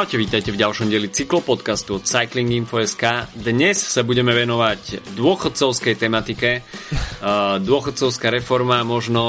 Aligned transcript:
Čaute, 0.00 0.16
vítajte 0.16 0.48
v 0.56 0.64
ďalšom 0.64 0.88
dieli 0.88 1.12
cyklopodcastu 1.12 2.00
od 2.00 2.08
Cycling 2.08 2.48
Info.sk. 2.56 3.28
Dnes 3.36 3.76
sa 3.76 4.00
budeme 4.00 4.32
venovať 4.32 5.12
dôchodcovskej 5.12 5.92
tematike. 6.00 6.64
Dôchodcovská 7.68 8.32
reforma, 8.32 8.80
možno 8.80 9.20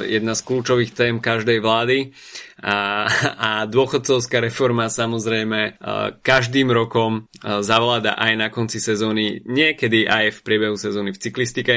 jedna 0.00 0.32
z 0.32 0.40
kľúčových 0.48 0.96
tém 0.96 1.20
každej 1.20 1.60
vlády 1.60 2.16
a, 2.64 3.04
a 3.36 3.50
dôchodcovská 3.68 4.40
reforma 4.40 4.88
samozrejme 4.88 5.76
každým 6.24 6.72
rokom 6.72 7.28
zavláda 7.44 8.16
aj 8.16 8.32
na 8.40 8.48
konci 8.48 8.80
sezóny, 8.80 9.44
niekedy 9.44 10.08
aj 10.08 10.32
v 10.32 10.38
priebehu 10.40 10.80
sezóny 10.80 11.12
v 11.12 11.20
cyklistike. 11.20 11.74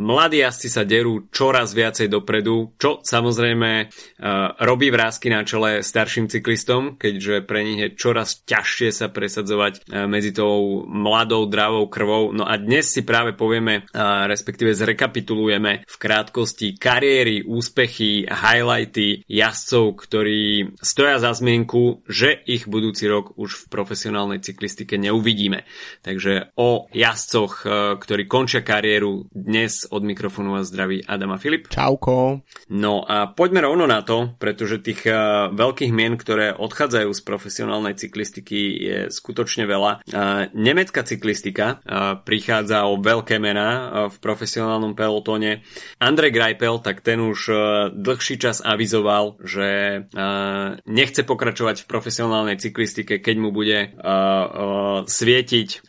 Mladí 0.00 0.40
jazdci 0.40 0.68
sa 0.72 0.88
derú 0.88 1.28
čoraz 1.28 1.76
viacej 1.76 2.08
dopredu, 2.08 2.72
čo 2.80 3.04
samozrejme 3.04 3.92
robí 4.64 4.88
vrázky 4.88 5.28
na 5.28 5.44
čele 5.44 5.84
starším 5.84 6.32
cyklistom, 6.32 6.96
keďže 6.96 7.44
pre 7.44 7.60
nich 7.60 7.80
je 7.84 7.88
čoraz 7.92 8.40
ťažšie 8.48 8.88
sa 8.96 9.12
presadzovať 9.12 9.92
medzi 10.08 10.32
tou 10.32 10.88
mladou, 10.88 11.44
dravou 11.44 11.84
krvou. 11.92 12.32
No 12.32 12.48
a 12.48 12.56
dnes 12.56 12.88
si 12.88 13.04
práve 13.04 13.36
povieme, 13.36 13.84
respektíve 14.24 14.72
zrekapitulujeme 14.72 15.84
v 15.84 15.96
krátkosti 16.00 16.80
kariéry, 16.80 17.44
úspechy, 17.44 18.24
highlighty 18.24 19.20
jazdcov 19.28 19.81
jazdcov, 19.82 19.98
ktorí 19.98 20.40
stoja 20.78 21.18
za 21.18 21.34
zmienku, 21.34 22.06
že 22.06 22.38
ich 22.46 22.70
budúci 22.70 23.10
rok 23.10 23.34
už 23.34 23.66
v 23.66 23.68
profesionálnej 23.70 24.38
cyklistike 24.38 24.94
neuvidíme. 24.98 25.66
Takže 26.06 26.54
o 26.54 26.86
jazdcoch, 26.94 27.66
e, 27.66 27.98
ktorí 27.98 28.30
končia 28.30 28.62
kariéru, 28.62 29.26
dnes 29.34 29.86
od 29.90 30.06
mikrofónu 30.06 30.54
vás 30.54 30.70
zdraví 30.70 31.02
Adama 31.06 31.38
Filip. 31.38 31.66
Čauko. 31.68 32.46
No 32.70 33.02
a 33.02 33.26
poďme 33.26 33.66
rovno 33.66 33.90
na 33.90 34.06
to, 34.06 34.38
pretože 34.38 34.82
tých 34.84 35.02
e, 35.08 35.14
veľkých 35.50 35.92
mien, 35.92 36.14
ktoré 36.14 36.54
odchádzajú 36.54 37.10
z 37.10 37.22
profesionálnej 37.26 37.94
cyklistiky 37.98 38.60
je 38.78 38.98
skutočne 39.10 39.66
veľa. 39.66 39.92
E, 39.92 40.14
nemecká 40.54 41.02
cyklistika 41.02 41.82
prichádza 42.22 42.86
o 42.86 43.00
veľké 43.00 43.40
mená 43.42 43.68
v 44.12 44.16
profesionálnom 44.20 44.94
pelotóne. 44.94 45.64
Andrej 45.98 46.34
Greipel, 46.34 46.78
tak 46.84 47.00
ten 47.00 47.18
už 47.18 47.50
dlhší 47.96 48.36
čas 48.38 48.60
avizoval, 48.60 49.40
že 49.40 49.61
uh, 49.62 50.78
nechce 50.86 51.22
pokračovať 51.22 51.84
v 51.84 51.88
profesionálnej 51.88 52.56
cyklistike, 52.58 53.18
keď 53.18 53.36
mu 53.38 53.50
bude 53.50 53.90
uh, 53.90 53.98
uh, 53.98 54.98
svietiť, 55.08 55.88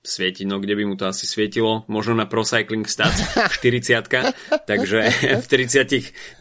svietiť, 0.00 0.44
no 0.48 0.56
kde 0.58 0.74
by 0.76 0.84
mu 0.86 0.94
to 0.96 1.08
asi 1.08 1.24
svietilo, 1.24 1.84
možno 1.86 2.18
na 2.18 2.26
Pro 2.26 2.44
Cycling 2.44 2.84
Stats 2.86 3.22
40 3.36 4.06
takže 4.70 5.00
v 5.40 5.44
39 5.46 6.40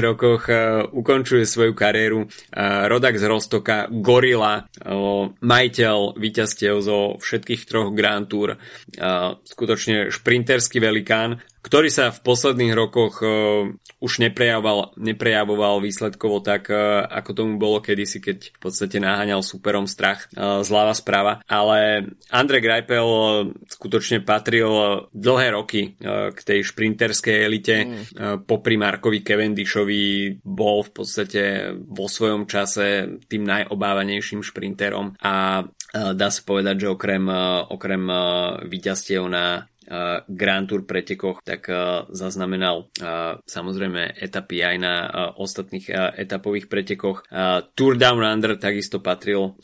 rokoch 0.00 0.48
ukončuje 0.90 1.44
svoju 1.46 1.72
kariéru 1.76 2.26
rodak 2.88 3.16
z 3.16 3.24
Rostoka, 3.28 3.86
Gorila, 3.90 4.66
majiteľ 5.40 6.18
víťazstiev 6.18 6.74
zo 6.82 7.16
všetkých 7.20 7.62
troch 7.68 7.90
Grand 7.94 8.26
Tour, 8.26 8.56
skutočne 9.44 10.10
šprinterský 10.10 10.78
velikán, 10.82 11.40
ktorý 11.64 11.88
sa 11.88 12.12
v 12.12 12.20
posledných 12.20 12.76
rokoch 12.76 13.24
uh, 13.24 13.72
už 14.04 14.20
neprejavoval, 14.20 14.92
neprejavoval 15.00 15.80
výsledkovo 15.80 16.44
tak, 16.44 16.68
uh, 16.68 17.08
ako 17.08 17.30
tomu 17.32 17.52
bolo 17.56 17.80
kedysi, 17.80 18.20
keď 18.20 18.52
v 18.52 18.58
podstate 18.60 19.00
naháňal 19.00 19.40
superom 19.40 19.88
strach 19.88 20.28
uh, 20.36 20.60
zľava 20.60 20.92
správa. 20.92 21.32
Ale 21.48 22.12
Andre 22.28 22.60
Greipel 22.60 23.08
uh, 23.08 23.48
skutočne 23.64 24.20
patril 24.20 24.68
uh, 24.68 24.88
dlhé 25.16 25.56
roky 25.56 25.96
uh, 25.96 26.36
k 26.36 26.38
tej 26.44 26.60
šprinterskej 26.68 27.36
elite. 27.48 27.76
Mm. 27.80 27.88
Uh, 27.88 28.02
popri 28.44 28.76
Markovi 28.76 29.24
Cavendishovi 29.24 30.36
bol 30.44 30.84
v 30.84 30.90
podstate 30.92 31.72
vo 31.72 32.04
svojom 32.04 32.44
čase 32.44 33.16
tým 33.24 33.48
najobávanejším 33.48 34.44
šprinterom 34.44 35.16
a 35.24 35.64
dá 35.94 36.26
sa 36.26 36.42
povedať, 36.42 36.84
že 36.84 36.88
okrem, 36.90 37.22
okrem 37.70 38.02
víťazstiev 38.66 39.22
na 39.30 39.62
Grand 40.28 40.66
Tour 40.66 40.88
pretekoch, 40.88 41.44
tak 41.44 41.68
zaznamenal 42.10 42.88
samozrejme 43.44 44.16
etapy 44.16 44.64
aj 44.64 44.76
na 44.80 44.94
ostatných 45.36 45.90
etapových 46.18 46.66
pretekoch. 46.68 47.26
Tour 47.74 47.92
Down 47.98 48.24
Under 48.24 48.56
takisto 48.56 49.00
patril, 49.04 49.56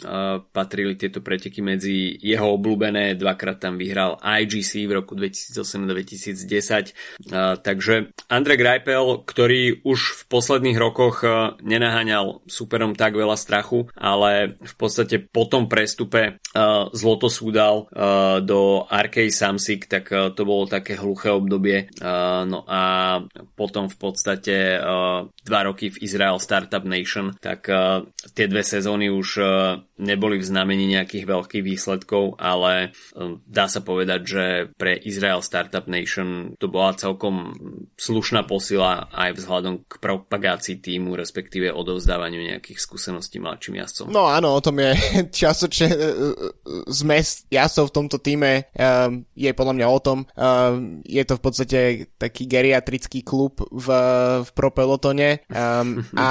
patrili 0.53 0.95
tieto 0.97 1.25
preteky 1.25 1.65
medzi 1.65 2.17
jeho 2.21 2.57
obľúbené, 2.57 3.17
dvakrát 3.17 3.61
tam 3.63 3.81
vyhral 3.81 4.21
IGC 4.21 4.87
v 4.87 4.93
roku 5.01 5.17
2008-2010. 5.17 6.93
Uh, 7.31 7.57
takže 7.61 8.13
Andre 8.29 8.55
Greipel, 8.57 9.25
ktorý 9.25 9.83
už 9.85 10.01
v 10.01 10.23
posledných 10.29 10.79
rokoch 10.79 11.23
nenaháňal 11.61 12.45
superom 12.47 12.95
tak 12.95 13.17
veľa 13.17 13.37
strachu, 13.37 13.91
ale 13.97 14.57
v 14.61 14.75
podstate 14.77 15.19
po 15.21 15.47
tom 15.47 15.67
prestupe 15.67 16.43
zloto 16.95 17.27
súdal 17.31 17.87
do 18.45 18.85
Arkej 18.87 19.31
Samsic, 19.31 19.87
tak 19.87 20.10
Eh, 20.11 20.31
to 20.35 20.43
bolo 20.43 20.67
také 20.67 20.99
hluché 20.99 21.31
obdobie. 21.31 21.87
Eh, 21.87 22.43
no 22.45 22.67
a 22.67 22.83
potom 23.55 23.87
v 23.87 23.97
podstate 23.97 24.77
eh, 24.77 25.21
dva 25.31 25.61
roky 25.63 25.95
v 25.95 26.03
Israel 26.03 26.43
Startup 26.43 26.83
Nation, 26.83 27.33
tak 27.39 27.71
tie 28.35 28.47
dve 28.47 28.63
sezóny 28.65 29.13
už 29.13 29.41
neboli 30.01 30.37
v 30.41 30.49
znamení 30.49 30.87
nejakých 30.91 31.25
veľkých 31.29 31.65
výsledkov, 31.65 32.41
ale 32.41 32.95
dá 33.47 33.67
sa 33.69 33.85
povedať, 33.85 34.21
že 34.25 34.45
pre 34.77 34.97
Israel 34.97 35.45
Startup 35.45 35.85
Nation 35.87 36.55
to 36.57 36.69
bola 36.69 36.97
celkom 36.97 37.53
slušná 37.97 38.45
posila 38.49 39.11
aj 39.13 39.37
vzhľadom 39.37 39.85
k 39.87 39.93
propagácii 40.01 40.81
týmu, 40.81 41.15
respektíve 41.17 41.73
odovzdávaniu 41.73 42.41
nejakých 42.41 42.79
skúseností 42.81 43.43
mladším 43.43 43.81
jazdcom. 43.81 44.07
No 44.13 44.29
áno, 44.29 44.57
o 44.57 44.61
tom 44.65 44.81
je 44.81 44.93
časočne 45.45 45.89
zmes 46.89 47.45
jazdcov 47.53 47.85
v 47.91 47.95
tomto 47.97 48.19
týme 48.21 48.71
je 49.37 49.51
podľa 49.53 49.75
mňa 49.77 49.87
o 49.89 50.00
tom, 50.01 50.25
um, 50.25 51.03
je 51.05 51.25
to 51.25 51.37
v 51.37 51.43
podstate 51.43 51.79
taký 52.19 52.47
geriatrický 52.49 53.23
klub 53.23 53.61
v, 53.71 53.87
v 54.43 54.51
propelotone 54.53 55.45
um, 55.53 56.03
a 56.17 56.31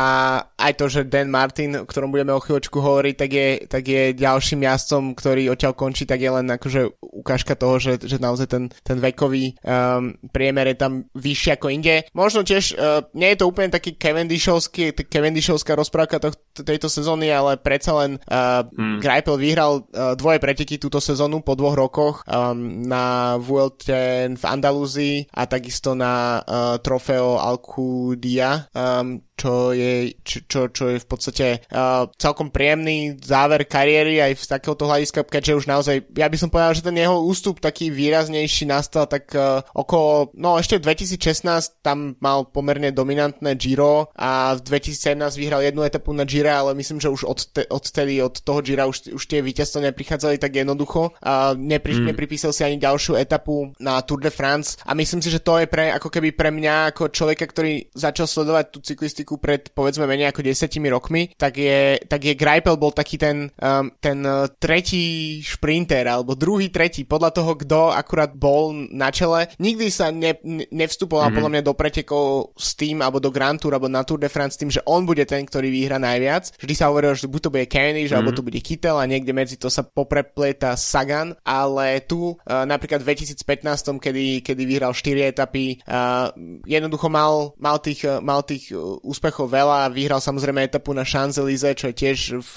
aj 0.59 0.73
to, 0.75 0.85
že 0.91 1.07
Dan 1.07 1.31
Martin, 1.31 1.79
o 1.79 1.87
ktorom 1.87 2.11
budeme 2.11 2.35
o 2.35 2.43
chvíľočku 2.43 2.83
hovoriť, 2.83 3.15
tak 3.15 3.31
je, 3.31 3.49
tak 3.65 3.83
je 3.87 4.03
ďalším 4.11 4.67
jazdcom, 4.67 5.15
ktorý 5.15 5.55
odtiaľ 5.55 5.73
končí, 5.73 6.03
tak 6.03 6.19
je 6.19 6.31
len 6.31 6.47
akože 6.51 6.99
ukážka 6.99 7.55
toho, 7.55 7.79
že, 7.79 8.03
že 8.03 8.19
naozaj 8.19 8.47
ten, 8.51 8.63
ten 8.83 8.99
vekový 8.99 9.55
um, 9.63 10.13
priemer 10.35 10.75
je 10.75 10.77
tam 10.77 10.93
vyšší 11.15 11.55
ako 11.55 11.71
inde. 11.71 12.03
Možno 12.11 12.43
tiež, 12.43 12.75
uh, 12.75 13.07
nie 13.15 13.31
je 13.31 13.39
to 13.39 13.47
úplne 13.47 13.71
taký 13.71 13.95
Cavendishovský, 13.95 14.91
Cavendishovská 15.07 15.79
rozprávka 15.79 16.19
to, 16.19 16.35
tejto 16.59 16.91
sezóny, 16.91 17.31
ale 17.31 17.55
predsa 17.55 17.95
len 17.95 18.19
uh, 18.27 18.67
hmm. 18.67 18.99
Greipel 18.99 19.39
vyhral 19.39 19.87
uh, 19.87 20.13
dvoje 20.19 20.43
preteky 20.43 20.75
túto 20.75 20.99
sezónu 20.99 21.39
po 21.39 21.55
dvoch 21.55 21.79
rokoch 21.79 22.15
um, 22.27 22.83
na 22.83 23.35
Vuelte 23.39 24.27
v 24.35 24.43
Andalúzii 24.43 25.31
a 25.31 25.47
takisto 25.47 25.95
na 25.95 26.43
uh, 26.43 26.75
Trofeo 26.83 27.39
Alcudia. 27.39 28.67
Um, 28.75 29.23
čo 29.39 29.71
je, 29.71 30.19
čo, 30.27 30.67
čo, 30.67 30.83
je 30.91 30.99
v 30.99 31.07
podstate 31.07 31.47
uh, 31.71 32.11
celkom 32.19 32.51
príjemný 32.51 33.15
záver 33.23 33.63
kariéry 33.63 34.19
aj 34.19 34.35
z 34.35 34.47
takéhoto 34.51 34.83
hľadiska, 34.83 35.23
keďže 35.23 35.63
už 35.63 35.65
naozaj, 35.71 35.95
ja 36.11 36.27
by 36.27 36.37
som 36.37 36.51
povedal, 36.51 36.75
že 36.75 36.83
ten 36.83 36.99
jeho 36.99 37.23
ústup 37.23 37.63
taký 37.63 37.87
výraznejší 37.87 38.67
nastal 38.67 39.07
tak 39.07 39.31
uh, 39.31 39.63
okolo, 39.71 40.35
no 40.35 40.59
ešte 40.59 40.75
v 40.83 40.91
2016 40.91 41.79
tam 41.79 42.19
mal 42.19 42.51
pomerne 42.51 42.91
dominantné 42.91 43.55
Giro 43.55 44.11
a 44.19 44.59
v 44.59 44.61
2017 44.67 45.15
vyhral 45.39 45.63
jednu 45.63 45.87
etapu 45.87 46.11
na 46.11 46.27
Giro, 46.27 46.51
ale 46.51 46.75
myslím, 46.75 46.99
že 46.99 47.07
už 47.07 47.23
od, 47.23 47.39
te, 47.55 47.63
od 47.71 47.85
tedy, 47.87 48.19
od 48.19 48.43
toho 48.43 48.59
Gira 48.59 48.89
už, 48.89 49.15
už 49.15 49.23
tie 49.23 49.39
víťazstva 49.39 49.87
neprichádzali 49.91 50.35
tak 50.35 50.51
jednoducho. 50.51 51.15
Uh, 51.23 51.55
nepri, 51.55 51.95
mm. 51.95 52.11
Nepripísal 52.11 52.51
si 52.51 52.65
ani 52.65 52.81
ďalšiu 52.81 53.15
etapu 53.15 53.71
na 53.77 54.01
Tour 54.01 54.19
de 54.19 54.33
France 54.33 54.81
a 54.83 54.97
myslím 54.97 55.21
si, 55.21 55.29
že 55.29 55.39
to 55.39 55.61
je 55.61 55.69
pre, 55.69 55.93
ako 55.93 56.09
keby 56.09 56.33
pre 56.33 56.49
mňa, 56.49 56.91
ako 56.91 57.13
človeka, 57.13 57.45
ktorý 57.45 57.93
začal 57.93 58.25
sledovať 58.25 58.65
tú 58.73 58.79
cyklistiku 58.81 59.28
štatistiku 59.29 59.37
pred 59.37 59.69
povedzme 59.69 60.09
menej 60.09 60.33
ako 60.33 60.41
10 60.41 60.89
rokmi, 60.89 61.29
tak 61.37 61.61
je, 61.61 62.01
tak 62.09 62.25
je 62.25 62.33
Greipel 62.33 62.81
bol 62.81 62.89
taký 62.89 63.21
ten, 63.21 63.53
um, 63.61 63.93
ten 64.01 64.25
uh, 64.25 64.49
tretí 64.57 65.37
šprinter, 65.45 66.09
alebo 66.09 66.33
druhý, 66.33 66.73
tretí, 66.73 67.05
podľa 67.05 67.29
toho, 67.35 67.51
kto 67.53 67.93
akurát 67.93 68.33
bol 68.33 68.73
na 68.73 69.13
čele. 69.13 69.53
Nikdy 69.61 69.85
sa 69.93 70.09
ne, 70.09 70.33
ne, 70.41 70.65
nevstupoval 70.73 71.29
mm-hmm. 71.29 71.37
podľa 71.37 71.51
mňa 71.53 71.63
do 71.63 71.73
pretekov 71.77 72.25
s 72.57 72.73
tým, 72.73 73.05
alebo 73.05 73.21
do 73.21 73.29
Grand 73.29 73.61
Tour, 73.61 73.77
alebo 73.77 73.91
na 73.91 74.01
Tour 74.01 74.17
de 74.17 74.31
France 74.31 74.57
s 74.57 74.59
tým, 74.59 74.73
že 74.73 74.81
on 74.89 75.05
bude 75.05 75.21
ten, 75.29 75.45
ktorý 75.45 75.69
vyhra 75.69 76.01
najviac. 76.01 76.57
Vždy 76.57 76.73
sa 76.73 76.89
hovorilo, 76.89 77.13
že 77.13 77.29
buď 77.29 77.41
to 77.45 77.53
bude 77.53 77.65
Cavendish, 77.69 78.09
mm-hmm. 78.09 78.17
alebo 78.17 78.33
to 78.33 78.45
bude 78.45 78.59
Kittel 78.63 78.97
a 78.97 79.05
niekde 79.05 79.35
medzi 79.35 79.59
to 79.59 79.69
sa 79.69 79.85
poprepleta 79.85 80.73
Sagan, 80.79 81.37
ale 81.45 82.01
tu 82.07 82.33
uh, 82.33 82.65
napríklad 82.65 83.03
v 83.03 83.13
2015, 83.13 84.01
kedy, 84.01 84.41
kedy 84.41 84.63
vyhral 84.65 84.95
4 84.95 85.31
etapy, 85.35 85.77
uh, 85.85 86.31
jednoducho 86.63 87.11
mal, 87.11 87.53
mal 87.59 87.77
tých, 87.83 88.07
uh, 88.07 88.23
mal 88.23 88.41
tých 88.47 88.71
uh, 88.71 89.01
úspechov 89.19 89.51
veľa, 89.51 89.91
vyhral 89.91 90.23
samozrejme 90.23 90.63
etapu 90.63 90.95
na 90.95 91.03
Champs-Élysées, 91.03 91.75
čo 91.75 91.91
je 91.91 91.95
tiež 91.99 92.17
v, 92.39 92.49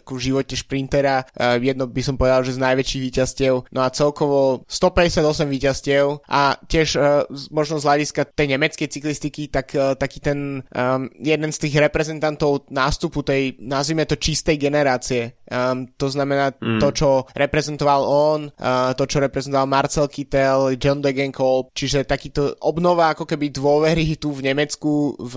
ako 0.00 0.16
v 0.16 0.24
živote 0.32 0.56
šprintera, 0.56 1.28
uh, 1.28 1.60
jedno 1.60 1.84
by 1.84 2.00
som 2.00 2.16
povedal, 2.16 2.40
že 2.40 2.56
z 2.56 2.64
najväčších 2.64 3.02
víťazstiev, 3.12 3.68
no 3.68 3.80
a 3.84 3.92
celkovo 3.92 4.64
158 4.64 5.44
víťazstiev 5.52 6.24
a 6.24 6.56
tiež 6.64 6.88
uh, 6.96 7.28
možno 7.52 7.76
z 7.76 7.84
hľadiska 7.84 8.32
tej 8.32 8.56
nemeckej 8.56 8.88
cyklistiky, 8.88 9.52
tak 9.52 9.76
uh, 9.76 9.92
taký 9.92 10.24
ten 10.24 10.64
um, 10.72 11.12
jeden 11.20 11.52
z 11.52 11.68
tých 11.68 11.76
reprezentantov 11.76 12.72
nástupu 12.72 13.20
tej, 13.20 13.60
nazvime 13.60 14.08
to 14.08 14.16
čistej 14.16 14.56
generácie. 14.56 15.36
Um, 15.52 15.84
to 16.00 16.08
znamená 16.08 16.56
mm. 16.56 16.80
to, 16.80 16.88
čo 16.96 17.10
reprezentoval 17.36 18.00
on, 18.08 18.40
uh, 18.48 18.96
to, 18.96 19.04
čo 19.04 19.20
reprezentoval 19.20 19.68
Marcel 19.68 20.08
Kittel, 20.08 20.80
John 20.80 21.04
Degenkolb, 21.04 21.76
čiže 21.76 22.08
takýto 22.08 22.56
obnova 22.64 23.12
ako 23.12 23.28
keby 23.28 23.52
dôvery 23.52 24.16
tu 24.16 24.32
v 24.32 24.48
Nemecku 24.48 25.12
v, 25.20 25.34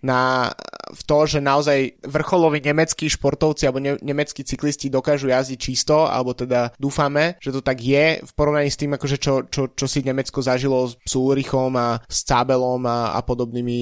na, 0.00 0.48
v 0.92 1.02
to, 1.04 1.18
že 1.28 1.38
naozaj 1.44 2.00
vrcholoví 2.04 2.60
nemeckí 2.64 3.08
športovci 3.08 3.68
alebo 3.68 3.80
ne, 3.82 3.94
nemeckí 4.00 4.44
cyklisti 4.44 4.88
dokážu 4.88 5.28
jazdiť 5.28 5.58
čisto, 5.58 6.08
alebo 6.08 6.32
teda 6.32 6.72
dúfame, 6.80 7.36
že 7.38 7.52
to 7.52 7.60
tak 7.60 7.78
je 7.80 8.20
v 8.24 8.32
porovnaní 8.32 8.72
s 8.72 8.80
tým, 8.80 8.94
akože 8.96 9.16
čo, 9.20 9.46
čo, 9.48 9.72
čo 9.72 9.86
si 9.86 10.00
Nemecko 10.02 10.40
zažilo 10.40 10.88
s 10.88 11.12
Ulrichom 11.12 11.74
a 11.76 12.00
s 12.06 12.24
Cabelom 12.24 12.84
a, 12.88 13.12
a 13.14 13.20
podobnými 13.20 13.76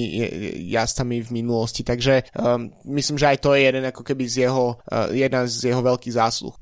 jazdcami 0.73 1.23
v 1.23 1.29
minulosti. 1.31 1.81
Takže 1.87 2.33
um, 2.35 2.71
myslím, 2.91 3.17
že 3.17 3.29
aj 3.31 3.37
to 3.39 3.55
je 3.55 3.61
jeden 3.63 3.85
ako 3.87 4.01
keby 4.03 4.23
z 4.27 4.49
jeho, 4.49 4.77
uh, 4.77 5.09
jedna 5.13 5.47
z 5.47 5.71
jeho 5.71 5.81
veľkých 5.83 6.17
zásluh. 6.17 6.55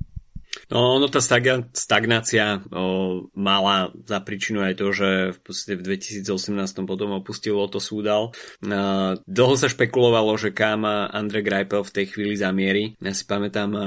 No, 0.73 0.97
no 0.97 1.05
tá 1.05 1.21
stagnácia 1.21 2.65
o, 2.73 3.29
mala 3.37 3.93
za 4.09 4.17
príčinu 4.25 4.65
aj 4.65 4.73
to, 4.81 4.87
že 4.89 5.09
v 5.37 5.39
podstate 5.45 5.77
v 5.77 5.85
2018 5.93 6.89
potom 6.89 7.13
opustil 7.13 7.53
Loto 7.53 7.77
Súdal. 7.77 8.33
Uh, 8.65 9.19
dlho 9.29 9.55
sa 9.55 9.69
špekulovalo, 9.69 10.33
že 10.41 10.49
kam 10.49 10.83
Andre 10.89 11.45
Greipel 11.45 11.85
v 11.85 11.93
tej 11.93 12.05
chvíli 12.09 12.33
zamieri. 12.33 12.97
Ja 12.97 13.13
si 13.13 13.29
pamätám, 13.29 13.69
uh, 13.77 13.85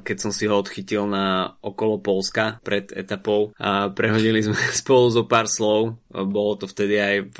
keď 0.00 0.16
som 0.16 0.32
si 0.32 0.48
ho 0.48 0.56
odchytil 0.56 1.04
na 1.04 1.52
okolo 1.60 2.00
Polska 2.00 2.64
pred 2.64 2.88
etapou 2.96 3.52
a 3.60 3.92
prehodili 3.92 4.40
sme 4.40 4.56
spolu 4.80 5.12
zo 5.12 5.28
pár 5.28 5.46
slov, 5.46 6.00
bolo 6.08 6.56
to 6.56 6.64
vtedy 6.64 6.96
aj 6.96 7.16
v, 7.36 7.38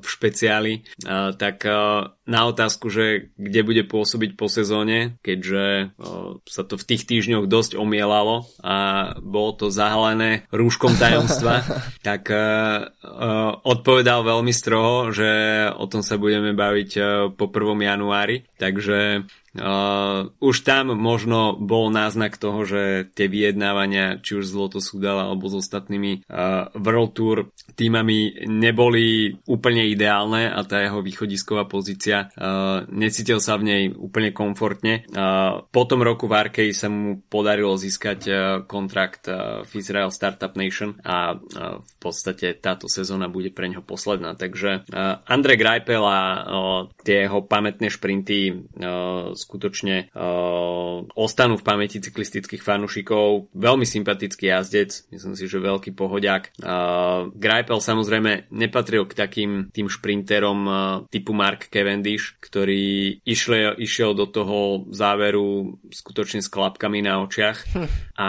v 0.00 0.06
špeciáli, 0.08 0.74
uh, 1.04 1.36
tak 1.36 1.68
uh, 1.68 2.16
na 2.24 2.40
otázku, 2.48 2.88
že 2.88 3.30
kde 3.36 3.60
bude 3.62 3.82
pôsobiť 3.84 4.34
po 4.34 4.48
sezóne, 4.48 5.20
keďže 5.20 5.94
uh, 5.94 6.40
sa 6.48 6.62
to 6.64 6.80
v 6.80 6.86
tých 6.88 7.04
týždňoch 7.04 7.46
dosť 7.46 7.76
omiel 7.76 8.06
mielalo 8.16 8.48
a 8.64 8.76
bolo 9.20 9.52
to 9.52 9.66
zahalené 9.68 10.48
rúškom 10.48 10.96
tajomstva, 10.96 11.60
tak 12.08 12.32
uh, 12.32 12.88
uh, 13.04 13.52
odpovedal 13.60 14.24
veľmi 14.24 14.52
stroho, 14.56 15.12
že 15.12 15.28
o 15.76 15.84
tom 15.84 16.00
sa 16.00 16.16
budeme 16.16 16.56
baviť 16.56 16.90
uh, 16.96 17.04
po 17.36 17.52
1. 17.52 17.76
januári. 17.84 18.48
Takže 18.56 19.28
Uh, 19.56 20.36
už 20.36 20.68
tam 20.68 20.92
možno 20.92 21.56
bol 21.56 21.88
náznak 21.88 22.36
toho, 22.36 22.68
že 22.68 23.08
tie 23.16 23.24
vyjednávania, 23.24 24.20
či 24.20 24.36
už 24.36 24.52
z 24.52 24.52
Lotus 24.52 24.92
Udal 24.92 25.16
alebo 25.16 25.48
s 25.48 25.64
ostatnými 25.64 26.28
uh, 26.28 26.68
World 26.76 27.16
Tour 27.16 27.36
týmami 27.72 28.44
neboli 28.44 29.32
úplne 29.48 29.88
ideálne 29.88 30.52
a 30.52 30.60
tá 30.60 30.84
jeho 30.84 31.00
východisková 31.00 31.64
pozícia 31.64 32.28
uh, 32.36 32.84
necítil 32.92 33.40
sa 33.40 33.56
v 33.56 33.64
nej 33.64 33.82
úplne 33.96 34.36
komfortne. 34.36 35.08
Uh, 35.08 35.64
po 35.72 35.88
tom 35.88 36.04
roku 36.04 36.28
v 36.28 36.36
Arkei 36.36 36.76
sa 36.76 36.92
mu 36.92 37.24
podarilo 37.24 37.80
získať 37.80 38.20
uh, 38.28 38.38
kontrakt 38.68 39.24
uh, 39.32 39.64
v 39.64 39.72
Israel 39.80 40.12
Startup 40.12 40.52
Nation 40.52 41.00
a 41.00 41.32
uh, 41.32 41.80
v 41.80 41.94
podstate 41.96 42.60
táto 42.60 42.92
sezóna 42.92 43.32
bude 43.32 43.48
pre 43.56 43.72
neho 43.72 43.80
posledná. 43.80 44.36
Takže 44.36 44.84
uh, 44.84 45.24
Andre 45.24 45.56
Greipel 45.56 46.04
a 46.04 46.20
uh, 46.20 46.80
tie 47.00 47.24
jeho 47.24 47.40
pamätné 47.40 47.88
šprinty 47.88 48.45
uh, 48.52 49.32
skutočne 49.32 50.10
uh, 50.12 51.06
ostanú 51.16 51.56
v 51.58 51.66
pamäti 51.66 51.98
cyklistických 52.02 52.62
fanúšikov. 52.62 53.50
Veľmi 53.56 53.86
sympatický 53.88 54.50
jazdec, 54.52 55.10
myslím 55.10 55.34
si, 55.34 55.44
že 55.46 55.62
veľký 55.62 55.94
pohodiak. 55.96 56.54
Uh, 56.60 57.32
Greipel 57.34 57.80
samozrejme 57.80 58.52
nepatril 58.52 59.06
k 59.06 59.16
takým 59.16 59.50
tým 59.70 59.88
šprinterom 59.90 60.68
typu 61.10 61.32
Mark 61.32 61.68
Cavendish, 61.68 62.36
ktorý 62.42 63.18
išiel, 63.22 63.78
išiel 63.78 64.12
do 64.14 64.26
toho 64.28 64.88
záveru 64.90 65.78
skutočne 65.90 66.42
s 66.42 66.52
klapkami 66.52 67.02
na 67.02 67.22
očiach 67.22 67.58
hm. 67.74 67.88
a 68.20 68.28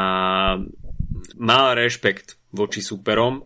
mal 1.37 1.65
rešpekt 1.77 2.37
voči 2.53 2.81
superom. 2.81 3.43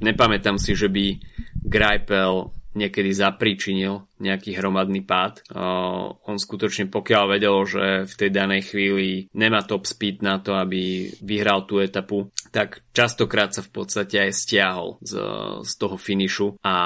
Nepamätám 0.00 0.56
si, 0.56 0.74
že 0.74 0.88
by 0.90 1.18
Greipel 1.60 2.50
niekedy 2.74 3.10
zapríčinil 3.10 4.09
nejaký 4.20 4.54
hromadný 4.60 5.02
pád. 5.02 5.42
Uh, 5.48 6.14
on 6.28 6.36
skutočne 6.36 6.92
pokiaľ 6.92 7.24
vedel, 7.32 7.56
že 7.64 7.84
v 8.04 8.14
tej 8.14 8.30
danej 8.30 8.70
chvíli 8.70 9.32
nemá 9.32 9.64
top 9.64 9.88
speed 9.88 10.20
na 10.20 10.38
to, 10.38 10.54
aby 10.54 11.08
vyhral 11.24 11.64
tú 11.64 11.80
etapu, 11.80 12.28
tak 12.50 12.82
častokrát 12.92 13.54
sa 13.54 13.62
v 13.62 13.70
podstate 13.70 14.20
aj 14.28 14.32
stiahol 14.34 14.98
z, 15.00 15.14
z 15.62 15.72
toho 15.78 15.96
finišu 15.96 16.58
a 16.60 16.76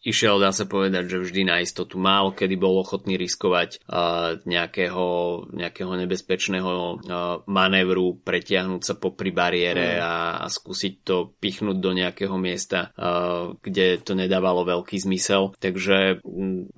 išiel, 0.00 0.38
dá 0.38 0.54
sa 0.54 0.64
povedať, 0.64 1.10
že 1.10 1.18
vždy 1.18 1.42
na 1.44 1.56
istotu 1.58 1.98
málo, 1.98 2.32
kedy 2.32 2.54
bol 2.54 2.78
ochotný 2.80 3.18
riskovať 3.18 3.82
uh, 3.84 4.38
nejakého, 4.46 5.06
nejakého 5.52 5.92
nebezpečného 5.98 6.72
uh, 6.72 6.96
manévru, 7.50 8.22
pretiahnuť 8.22 8.82
sa 8.82 8.94
popri 8.94 9.34
bariére 9.34 9.98
mm. 9.98 10.00
a, 10.00 10.14
a 10.42 10.46
skúsiť 10.46 10.94
to 11.02 11.34
pichnúť 11.42 11.76
do 11.82 11.90
nejakého 11.92 12.38
miesta, 12.38 12.94
uh, 12.94 13.58
kde 13.58 13.98
to 14.00 14.14
nedávalo 14.14 14.62
veľký 14.62 14.96
zmysel. 15.02 15.52
Takže 15.58 16.22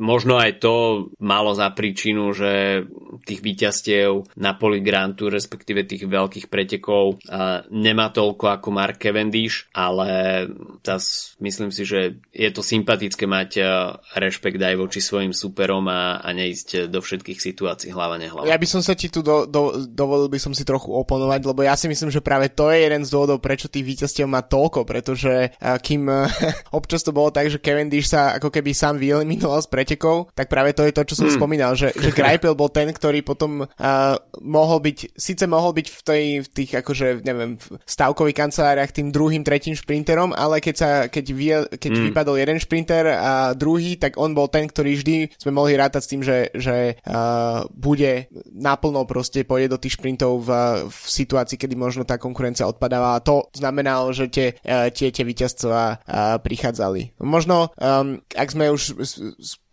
možno 0.00 0.40
aj 0.40 0.64
to 0.64 0.74
malo 1.20 1.52
za 1.52 1.68
príčinu, 1.70 2.32
že 2.32 2.82
tých 3.28 3.44
víťazstiev 3.44 4.32
na 4.40 4.56
poli 4.56 4.80
Grantu, 4.80 5.28
respektíve 5.28 5.84
tých 5.84 6.08
veľkých 6.08 6.48
pretekov 6.48 7.20
uh, 7.20 7.62
nemá 7.68 8.08
toľko 8.08 8.58
ako 8.58 8.68
Mark 8.72 8.96
Cavendish, 8.96 9.68
ale 9.76 10.48
zas 10.80 11.36
myslím 11.44 11.68
si, 11.68 11.84
že 11.84 12.18
je 12.32 12.50
to 12.50 12.64
sympatické 12.64 13.28
mať 13.28 13.50
uh, 13.60 13.68
rešpekt 14.16 14.56
aj 14.56 14.74
voči 14.80 15.04
svojim 15.04 15.36
superom 15.36 15.84
a, 15.92 16.24
a 16.24 16.28
neísť 16.32 16.88
do 16.88 17.04
všetkých 17.04 17.38
situácií 17.38 17.92
hlava 17.92 18.16
nehlava. 18.16 18.48
Ja 18.48 18.56
by 18.56 18.66
som 18.66 18.80
sa 18.80 18.96
ti 18.96 19.12
tu 19.12 19.20
do, 19.20 19.44
do, 19.44 19.84
dovolil 19.84 20.32
by 20.32 20.40
som 20.40 20.56
si 20.56 20.64
trochu 20.64 20.88
oponovať, 20.90 21.44
lebo 21.44 21.60
ja 21.60 21.76
si 21.76 21.86
myslím, 21.92 22.08
že 22.08 22.24
práve 22.24 22.48
to 22.48 22.72
je 22.72 22.88
jeden 22.88 23.04
z 23.04 23.12
dôvodov, 23.12 23.44
prečo 23.44 23.68
tých 23.68 23.84
víťazstiev 23.84 24.24
má 24.24 24.40
toľko, 24.40 24.88
pretože 24.88 25.52
uh, 25.52 25.76
kým 25.76 26.08
občas 26.78 27.04
to 27.04 27.12
bolo 27.12 27.28
tak, 27.28 27.52
že 27.52 27.60
Cavendish 27.60 28.08
sa 28.08 28.40
ako 28.40 28.48
keby 28.48 28.72
sám 28.72 28.96
vyeliminoval 28.96 29.60
z 29.60 29.68
pretekov, 29.68 29.89
tak 30.36 30.52
práve 30.52 30.76
to 30.76 30.84
je 30.84 30.92
to, 30.92 31.02
čo 31.06 31.14
som 31.24 31.28
mm. 31.30 31.36
spomínal, 31.40 31.72
že, 31.74 31.90
že 31.96 32.14
Greipel 32.18 32.52
bol 32.52 32.68
ten, 32.68 32.90
ktorý 32.90 33.24
potom 33.24 33.64
uh, 33.64 34.14
mohol 34.42 34.78
byť, 34.84 35.16
síce 35.16 35.44
mohol 35.48 35.72
byť 35.74 35.86
v, 35.88 36.00
tej, 36.04 36.24
v 36.44 36.48
tých 36.48 36.70
akože, 36.84 37.24
neviem, 37.24 37.56
v 37.56 37.66
stavkových 37.86 38.36
kanceláriách 38.36 38.92
tým 38.92 39.08
druhým, 39.14 39.42
tretím 39.46 39.74
šprinterom, 39.74 40.36
ale 40.36 40.60
keď, 40.60 40.74
sa, 40.76 40.90
keď, 41.08 41.24
vie, 41.32 41.56
keď 41.78 41.92
mm. 41.94 42.02
vypadol 42.10 42.36
jeden 42.36 42.58
šprinter 42.60 43.04
a 43.14 43.32
druhý, 43.56 43.96
tak 43.96 44.20
on 44.20 44.36
bol 44.36 44.46
ten, 44.50 44.66
ktorý 44.68 44.98
vždy 45.00 45.16
sme 45.38 45.54
mohli 45.54 45.78
rátať 45.78 46.02
s 46.04 46.10
tým, 46.10 46.22
že, 46.22 46.38
že 46.52 47.00
uh, 47.06 47.64
bude 47.72 48.28
naplno 48.50 49.06
proste 49.06 49.42
pôjde 49.46 49.72
do 49.72 49.80
tých 49.80 49.96
šprintov 49.96 50.44
v, 50.44 50.50
v 50.88 50.98
situácii, 51.06 51.56
kedy 51.56 51.74
možno 51.78 52.02
tá 52.04 52.20
konkurencia 52.20 52.68
odpadáva 52.68 53.16
a 53.16 53.24
to 53.24 53.48
znamenalo, 53.54 54.12
že 54.12 54.28
tie, 54.28 54.48
uh, 54.64 54.92
tie, 54.92 55.08
tie 55.10 55.24
víťazstva 55.24 55.80
uh, 55.80 56.36
prichádzali. 56.42 57.20
Možno, 57.22 57.72
um, 57.78 58.20
ak 58.34 58.48
sme 58.50 58.72
už 58.72 58.98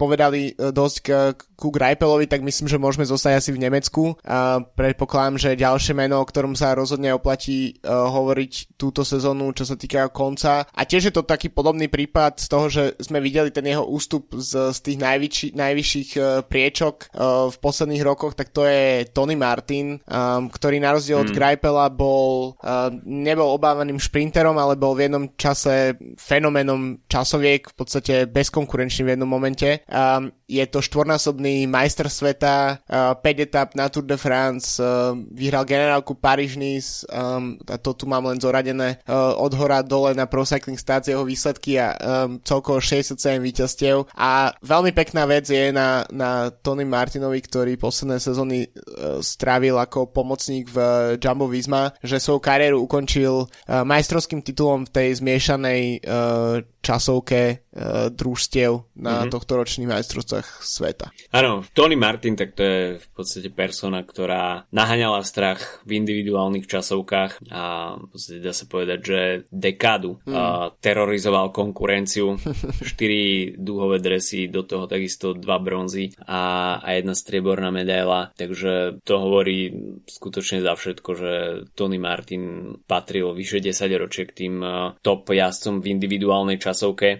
povedali 0.07 0.55
e, 0.55 0.71
dosť 0.71 0.95
k, 1.03 1.09
ku 1.57 1.73
Greipelovi, 1.73 2.29
tak 2.29 2.45
myslím, 2.45 2.69
že 2.69 2.77
môžeme 2.77 3.09
zostať 3.09 3.33
asi 3.41 3.49
v 3.49 3.65
Nemecku. 3.65 4.13
A 4.21 4.61
predpokladám, 4.61 5.41
že 5.41 5.57
ďalšie 5.57 5.97
meno, 5.97 6.21
o 6.21 6.29
ktorom 6.29 6.53
sa 6.53 6.77
rozhodne 6.77 7.09
oplatí 7.17 7.81
uh, 7.81 8.13
hovoriť 8.13 8.77
túto 8.77 9.01
sezónu, 9.01 9.49
čo 9.57 9.65
sa 9.65 9.73
týka 9.73 10.05
konca. 10.13 10.69
A 10.69 10.81
tiež 10.85 11.09
je 11.09 11.13
to 11.17 11.25
taký 11.25 11.49
podobný 11.49 11.89
prípad 11.89 12.37
z 12.37 12.47
toho, 12.47 12.65
že 12.69 12.83
sme 13.01 13.17
videli 13.17 13.49
ten 13.49 13.65
jeho 13.65 13.81
ústup 13.89 14.37
z, 14.37 14.69
z 14.69 14.79
tých 14.85 14.97
najvyšší, 15.01 15.47
najvyšších 15.57 16.09
uh, 16.21 16.45
priečok 16.45 17.09
uh, 17.09 17.49
v 17.49 17.57
posledných 17.57 18.05
rokoch, 18.05 18.37
tak 18.37 18.53
to 18.53 18.61
je 18.61 19.09
Tony 19.09 19.33
Martin, 19.33 19.97
um, 20.05 20.53
ktorý 20.53 20.77
na 20.77 20.93
rozdiel 20.93 21.25
hmm. 21.25 21.25
od 21.25 21.33
Greipela 21.33 21.89
bol, 21.89 22.53
uh, 22.61 22.93
nebol 23.01 23.49
obávaným 23.57 23.97
šprinterom, 23.97 24.61
ale 24.61 24.77
bol 24.77 24.93
v 24.93 25.09
jednom 25.09 25.25
čase 25.33 25.97
fenoménom 26.21 27.01
časoviek, 27.09 27.65
v 27.65 27.75
podstate 27.75 28.29
bezkonkurenčný 28.29 29.09
v 29.09 29.11
jednom 29.17 29.29
momente. 29.29 29.81
Um, 29.89 30.36
je 30.47 30.63
to 30.71 30.79
štvornásobný 30.79 31.67
majster 31.67 32.07
sveta, 32.07 32.79
uh, 32.87 33.19
5 33.19 33.43
etap 33.43 33.75
na 33.75 33.91
Tour 33.91 34.07
de 34.07 34.15
France, 34.15 34.79
uh, 34.79 35.11
vyhral 35.35 35.67
generálku 35.67 36.15
Paríž-Nice, 36.15 37.03
um, 37.11 37.59
a 37.67 37.75
to 37.75 37.91
tu 37.91 38.07
mám 38.07 38.23
len 38.31 38.39
zoradené 38.39 39.03
uh, 39.03 39.35
od 39.35 39.51
hora 39.59 39.83
dole 39.83 40.15
na 40.15 40.23
Pro 40.23 40.47
Cycling 40.47 40.79
Stats 40.79 41.11
jeho 41.11 41.27
výsledky 41.27 41.75
a 41.75 41.91
um, 41.99 42.39
celkovo 42.39 42.79
67 42.79 43.43
víťazstiev. 43.43 44.07
A 44.15 44.55
veľmi 44.63 44.95
pekná 44.95 45.27
vec 45.27 45.51
je 45.51 45.75
na, 45.75 46.07
na 46.15 46.47
Tony 46.49 46.87
Martinovi, 46.87 47.43
ktorý 47.43 47.75
posledné 47.75 48.23
sezóny 48.23 48.71
uh, 48.71 49.19
strávil 49.19 49.75
ako 49.75 50.15
pomocník 50.15 50.71
v 50.71 50.77
Jumbo 51.19 51.51
Visma, 51.51 51.91
že 51.99 52.23
svoju 52.23 52.39
kariéru 52.39 52.87
ukončil 52.87 53.51
uh, 53.51 53.83
majstrovským 53.83 54.39
titulom 54.39 54.87
v 54.87 54.93
tej 54.95 55.19
zmiešanej 55.19 55.83
uh, 56.07 56.63
časovke 56.81 57.41
uh, 57.73 58.07
družstiev 58.13 58.87
na 58.97 59.25
mm-hmm. 59.25 59.31
tohto 59.33 59.53
ročných 59.59 59.89
majstrovstvách 59.89 60.47
sveta. 60.63 61.13
Áno, 61.33 61.65
Tony 61.73 61.99
Martin, 61.99 62.33
tak 62.33 62.57
to 62.57 62.63
je 62.63 62.79
v 62.97 63.07
podstate 63.13 63.49
persona, 63.53 64.01
ktorá 64.01 64.65
naháňala 64.73 65.21
strach 65.21 65.83
v 65.83 66.01
individuálnych 66.01 66.65
časovkách 66.65 67.51
a 67.51 67.95
v 67.99 68.07
podstate 68.09 68.39
dá 68.41 68.53
sa 68.53 68.65
povedať, 68.65 68.99
že 69.03 69.19
dekádu 69.51 70.19
mm. 70.23 70.33
uh, 70.33 70.73
terorizoval 70.79 71.51
konkurenciu. 71.51 72.39
Štyri 72.91 73.53
dúhové 73.57 73.99
dresy, 73.99 74.47
do 74.47 74.63
toho 74.63 74.87
takisto 74.87 75.35
dva 75.35 75.59
bronzy 75.61 76.13
a, 76.23 76.77
a 76.79 76.89
jedna 76.95 77.13
strieborná 77.13 77.69
medaila, 77.69 78.31
takže 78.37 79.03
to 79.03 79.13
hovorí 79.19 79.73
skutočne 80.07 80.63
za 80.63 80.73
všetko, 80.73 81.09
že 81.13 81.31
Tony 81.75 81.99
Martin 81.99 82.75
patril 82.87 83.35
vyše 83.35 83.59
10 83.59 84.01
ročie 84.01 84.23
k 84.25 84.45
tým 84.45 84.55
uh, 84.63 84.95
top 85.03 85.29
jazdcom 85.29 85.83
v 85.83 85.91
individuálnej 85.93 86.57
časovke. 86.57 86.76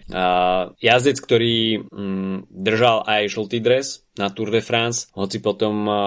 Uh, 0.07 0.77
jazdec, 0.77 1.17
ktorý 1.17 1.89
um, 1.89 2.45
držal 2.53 3.01
aj 3.09 3.33
žltý 3.33 3.57
dres, 3.59 4.06
na 4.17 4.33
Tour 4.33 4.49
de 4.51 4.61
France, 4.61 5.09
hoci 5.13 5.39
po 5.39 5.53
tom 5.53 5.85
uh, 5.85 5.97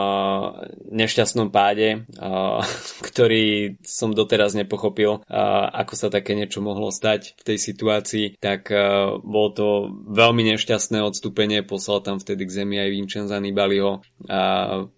nešťastnom 0.90 1.48
páde, 1.48 2.06
uh, 2.18 2.62
ktorý 3.08 3.78
som 3.82 4.14
doteraz 4.14 4.54
nepochopil, 4.54 5.22
uh, 5.22 5.66
ako 5.70 5.94
sa 5.96 6.08
také 6.12 6.34
niečo 6.38 6.62
mohlo 6.62 6.92
stať 6.92 7.34
v 7.38 7.42
tej 7.42 7.58
situácii, 7.58 8.26
tak 8.38 8.70
uh, 8.70 9.18
bolo 9.22 9.48
to 9.54 9.66
veľmi 10.10 10.46
nešťastné 10.54 11.00
odstúpenie, 11.00 11.62
poslal 11.66 12.02
tam 12.02 12.18
vtedy 12.18 12.46
k 12.46 12.54
zemi 12.62 12.76
aj 12.78 12.90
Vincenza 12.90 13.36
Nibaliho 13.38 14.02
a 14.28 14.40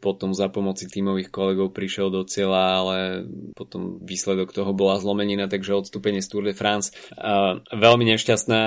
potom 0.02 0.35
za 0.35 0.49
pomoci 0.49 0.88
tímových 0.88 1.31
kolegov 1.31 1.71
prišiel 1.73 2.11
do 2.11 2.26
cieľa, 2.26 2.62
ale 2.83 2.97
potom 3.54 4.02
výsledok 4.02 4.50
toho 4.50 4.73
bola 4.75 4.99
zlomenina, 4.99 5.47
takže 5.47 5.76
odstúpenie 5.76 6.25
z 6.25 6.28
Tour 6.28 6.45
de 6.49 6.54
France. 6.57 6.90
Uh, 7.14 7.62
veľmi 7.73 8.09
nešťastná 8.16 8.62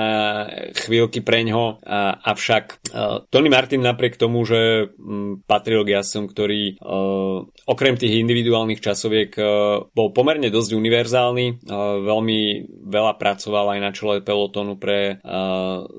chvíľky 0.74 1.20
preňho, 1.20 1.78
uh, 1.82 2.18
avšak 2.22 2.64
uh, 2.94 3.26
Tony 3.28 3.50
Martin 3.52 3.82
napriek 3.82 4.16
tomu 4.16 4.35
tomu, 4.36 4.44
že 4.44 4.92
mm, 4.92 5.48
patril 5.48 5.80
k 5.88 5.96
jazdcom, 5.96 6.28
ktorý 6.28 6.76
uh, 6.76 7.48
okrem 7.64 7.96
tých 7.96 8.20
individuálnych 8.20 8.84
časoviek 8.84 9.32
uh, 9.40 9.88
bol 9.96 10.12
pomerne 10.12 10.52
dosť 10.52 10.76
univerzálny, 10.76 11.46
uh, 11.64 12.04
veľmi 12.04 12.40
veľa 12.84 13.16
pracoval 13.16 13.72
aj 13.72 13.80
na 13.80 13.90
čele 13.96 14.20
pelotonu 14.20 14.76
pre 14.76 15.18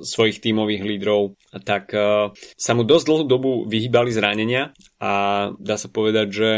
svojich 0.03 0.43
tímových 0.43 0.83
lídrov, 0.83 1.39
tak 1.63 1.91
sa 2.35 2.71
mu 2.75 2.83
dosť 2.83 3.05
dlhú 3.07 3.23
dobu 3.25 3.51
vyhýbali 3.65 4.11
zranenia 4.11 4.75
a 4.99 5.47
dá 5.55 5.75
sa 5.79 5.87
povedať, 5.87 6.27
že 6.29 6.49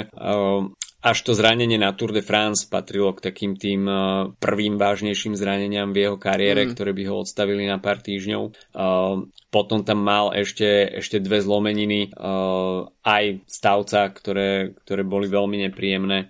až 1.00 1.18
to 1.24 1.32
zranenie 1.32 1.80
na 1.80 1.96
Tour 1.96 2.12
de 2.12 2.20
France 2.20 2.68
patrilo 2.68 3.16
k 3.16 3.32
takým 3.32 3.56
tým 3.56 3.88
uh, 3.88 4.36
prvým 4.36 4.76
vážnejším 4.76 5.36
zraneniam 5.40 5.96
v 5.96 6.08
jeho 6.08 6.18
kariére, 6.20 6.68
mm. 6.68 6.76
ktoré 6.76 6.92
by 6.92 7.04
ho 7.08 7.24
odstavili 7.24 7.64
na 7.64 7.80
pár 7.80 8.04
týždňov. 8.04 8.44
Uh, 8.76 9.32
potom 9.50 9.82
tam 9.82 10.04
mal 10.04 10.36
ešte, 10.36 11.00
ešte 11.00 11.24
dve 11.24 11.40
zlomeniny, 11.42 12.14
uh, 12.14 12.86
aj 13.10 13.42
stavca, 13.50 14.12
ktoré, 14.14 14.78
ktoré 14.86 15.02
boli 15.02 15.26
veľmi 15.26 15.66
nepríjemné, 15.66 16.30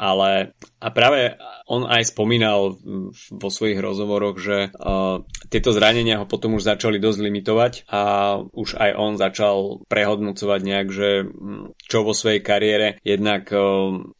ale 0.00 0.56
a 0.80 0.88
práve 0.90 1.36
on 1.68 1.86
aj 1.86 2.10
spomínal 2.10 2.80
vo 3.30 3.48
svojich 3.52 3.78
rozhovoroch, 3.78 4.40
že 4.40 4.74
tieto 5.52 5.70
zranenia 5.70 6.18
ho 6.18 6.26
potom 6.26 6.56
už 6.58 6.66
začali 6.66 6.98
dosť 6.98 7.18
limitovať 7.20 7.72
a 7.92 8.02
už 8.42 8.80
aj 8.80 8.90
on 8.96 9.12
začal 9.20 9.56
prehodnocovať 9.86 10.60
nejak, 10.64 10.88
že 10.90 11.08
čo 11.84 12.02
vo 12.02 12.16
svojej 12.16 12.40
kariére 12.42 12.98
jednak 13.04 13.46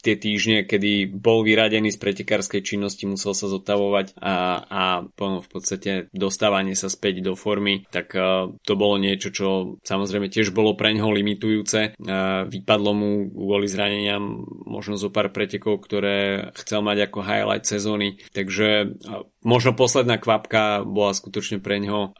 tie 0.01 0.15
týždne, 0.17 0.65
kedy 0.65 1.11
bol 1.11 1.43
vyradený 1.43 1.95
z 1.95 1.99
pretekárskej 2.01 2.63
činnosti, 2.63 3.05
musel 3.09 3.33
sa 3.33 3.51
zotavovať 3.51 4.17
a, 4.21 4.65
a 4.67 4.83
v 5.21 5.49
podstate 5.49 6.13
dostávanie 6.15 6.77
sa 6.77 6.93
späť 6.93 7.25
do 7.25 7.35
formy, 7.35 7.87
tak 7.89 8.13
uh, 8.15 8.53
to 8.65 8.75
bolo 8.77 9.01
niečo, 9.01 9.33
čo 9.33 9.49
samozrejme 9.83 10.31
tiež 10.31 10.53
bolo 10.55 10.75
pre 10.75 10.95
ňoho 10.95 11.11
limitujúce. 11.15 11.97
Uh, 11.97 12.47
vypadlo 12.49 12.91
mu 12.93 13.11
kvôli 13.31 13.67
zraneniam 13.71 14.45
možno 14.67 14.95
zo 14.97 15.11
pár 15.11 15.33
pretekov, 15.35 15.83
ktoré 15.83 16.51
chcel 16.59 16.85
mať 16.85 17.11
ako 17.11 17.19
highlight 17.25 17.65
sezóny. 17.67 18.23
Takže 18.31 18.99
možno 19.45 19.73
posledná 19.77 20.21
kvapka 20.21 20.85
bola 20.85 21.17
skutočne 21.17 21.59
pre 21.61 21.81
ňoho 21.81 22.13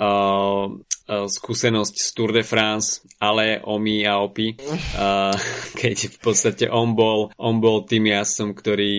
skúsenosť 1.11 1.95
z 1.99 2.09
Tour 2.15 2.31
de 2.31 2.45
France, 2.47 3.03
ale 3.19 3.59
Omi 3.61 4.07
a 4.07 4.23
Opi, 4.23 4.55
uh, 4.55 5.35
keď 5.81 5.97
v 6.15 6.19
podstate 6.23 6.65
on 6.71 6.95
bol, 6.95 7.35
on 7.37 7.59
bol 7.59 7.83
tým 7.85 8.11
jazdcom, 8.11 8.55
ktorý, 8.55 8.97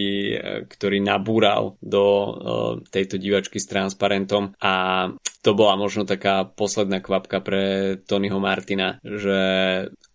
ktorý 0.67 0.97
nabúral 0.99 1.79
do 1.79 2.03
tejto 2.91 3.15
divačky 3.15 3.57
s 3.57 3.69
transparentom 3.69 4.53
a 4.59 5.07
to 5.41 5.57
bola 5.57 5.73
možno 5.73 6.05
taká 6.05 6.45
posledná 6.45 7.01
kvapka 7.01 7.41
pre 7.41 7.97
Tonyho 8.05 8.37
Martina, 8.37 9.01
že 9.01 9.39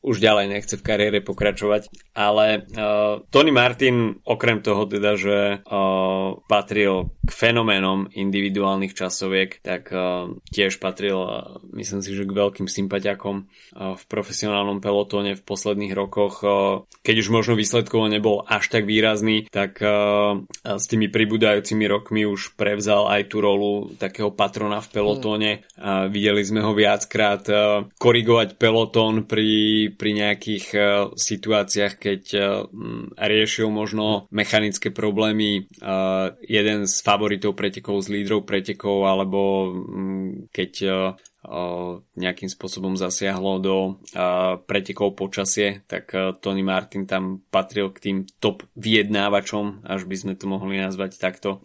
už 0.07 0.23
ďalej 0.23 0.47
nechce 0.53 0.75
v 0.79 0.87
kariére 0.87 1.19
pokračovať, 1.19 1.91
ale 2.15 2.63
uh, 2.63 3.27
Tony 3.35 3.51
Martin 3.51 4.23
okrem 4.23 4.63
toho 4.63 4.87
teda, 4.87 5.19
že 5.19 5.61
uh, 5.67 6.39
patril 6.47 7.11
k 7.27 7.31
fenoménom 7.35 8.07
individuálnych 8.15 8.95
časoviek, 8.95 9.59
tak 9.67 9.91
uh, 9.91 10.31
tiež 10.55 10.79
patril, 10.79 11.19
uh, 11.19 11.59
myslím 11.75 12.07
si, 12.07 12.15
že 12.15 12.23
k 12.23 12.37
veľkým 12.39 12.71
sympatiakom 12.71 13.37
uh, 13.43 13.99
v 13.99 14.03
profesionálnom 14.07 14.79
pelotóne 14.79 15.35
v 15.35 15.43
posledných 15.43 15.93
rokoch, 15.99 16.47
uh, 16.47 16.87
keď 17.03 17.27
už 17.27 17.29
možno 17.35 17.59
výsledkovo 17.59 18.07
nebol 18.07 18.47
až 18.47 18.71
tak 18.71 18.87
výrazný, 18.87 19.51
tak 19.51 19.83
uh, 19.83 20.39
s 20.63 20.87
tými 20.87 21.11
pribúdajúcimi 21.11 21.83
rokmi 21.91 22.23
už 22.31 22.55
prevzal 22.55 23.11
aj 23.11 23.35
tú 23.35 23.43
rolu 23.43 23.91
takého 23.99 24.31
patrona 24.31 24.79
v 24.79 24.89
pelotóne. 24.95 25.51
Uh, 25.75 26.07
videli 26.07 26.47
sme 26.47 26.63
ho 26.63 26.79
viackrát 26.79 27.43
uh, 27.51 27.91
korigovať 27.99 28.55
pelotón 28.55 29.27
pri 29.27 29.91
pri 29.97 30.11
nejakých 30.13 30.67
uh, 30.77 30.85
situáciách, 31.17 31.95
keď 31.97 32.23
uh, 32.37 32.45
riešil 33.17 33.73
možno 33.73 34.31
mechanické 34.31 34.93
problémy 34.93 35.67
uh, 35.83 36.37
jeden 36.45 36.85
z 36.85 36.95
favoritov 37.03 37.57
pretekov, 37.57 38.05
z 38.05 38.21
lídrov 38.21 38.45
pretekov, 38.45 39.09
alebo 39.09 39.41
keď 40.53 40.73
nejakým 42.19 42.51
spôsobom 42.51 42.99
zasiahlo 42.99 43.63
do 43.63 43.77
pretekov 44.67 45.15
počasie, 45.15 45.87
tak 45.87 46.11
Tony 46.43 46.67
Martin 46.67 47.07
tam 47.07 47.43
patril 47.49 47.95
k 47.95 47.99
tým 48.03 48.19
top 48.43 48.67
vyjednávačom, 48.75 49.87
až 49.87 50.05
by 50.11 50.17
sme 50.19 50.35
to 50.35 50.51
mohli 50.51 50.83
nazvať 50.83 51.23
takto. 51.23 51.63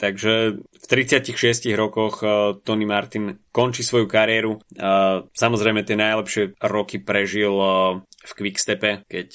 Takže 0.00 0.32
v 0.60 0.86
36 0.88 1.36
rokoch 1.76 2.24
Tony 2.64 2.86
Martin 2.88 3.38
končí 3.52 3.84
svoju 3.84 4.08
kariéru. 4.08 4.60
Samozrejme 5.32 5.84
tie 5.84 5.96
najlepšie 5.96 6.56
roky 6.64 7.00
prežil 7.00 7.52
v 8.26 8.32
Quickstepe, 8.34 9.06
keď 9.06 9.28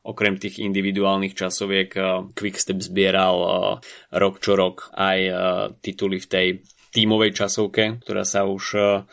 okrem 0.00 0.40
tých 0.40 0.62
individuálnych 0.64 1.36
časoviek 1.36 1.92
Quickstep 2.32 2.80
zbieral 2.80 3.36
rok 4.14 4.34
čo 4.40 4.56
rok 4.56 4.88
aj 4.96 5.18
tituly 5.84 6.16
v 6.22 6.26
tej 6.26 6.46
tímovej 6.92 7.36
časovke, 7.36 8.00
ktorá 8.00 8.24
sa 8.24 8.48
už 8.48 8.64
uh, 8.76 9.04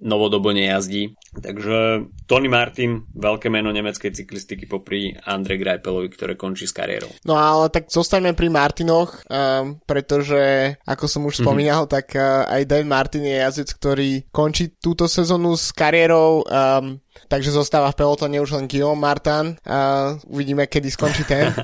novodobo 0.00 0.50
nejazdí. 0.50 1.14
Takže 1.32 2.08
Tony 2.28 2.48
Martin, 2.48 3.08
veľké 3.16 3.48
meno 3.48 3.72
nemeckej 3.72 4.12
cyklistiky 4.12 4.68
popri 4.68 5.16
Andre 5.24 5.56
Greipelovi, 5.56 6.08
ktoré 6.12 6.32
končí 6.36 6.68
s 6.68 6.76
kariérou. 6.76 7.08
No 7.24 7.36
ale 7.40 7.72
tak 7.72 7.88
zostaňme 7.88 8.36
pri 8.36 8.48
Martinoch, 8.52 9.24
um, 9.28 9.80
pretože 9.84 10.74
ako 10.84 11.04
som 11.08 11.22
už 11.28 11.40
mhm. 11.40 11.42
spomínal, 11.44 11.82
mm-hmm. 11.84 11.96
tak 11.96 12.06
uh, 12.16 12.48
aj 12.48 12.62
Dan 12.68 12.88
Martin 12.88 13.24
je 13.24 13.36
jazdec, 13.40 13.68
ktorý 13.80 14.10
končí 14.28 14.76
túto 14.76 15.08
sezónu 15.08 15.56
s 15.56 15.72
kariérou 15.72 16.44
um, 16.44 17.00
takže 17.28 17.54
zostáva 17.54 17.90
v 17.92 17.98
pelotone 17.98 18.40
už 18.40 18.56
len 18.56 18.66
Guillaume 18.70 19.00
Martin 19.00 19.58
a 19.66 20.12
uvidíme, 20.26 20.66
kedy 20.66 20.88
skončí 20.90 21.24
ten. 21.24 21.52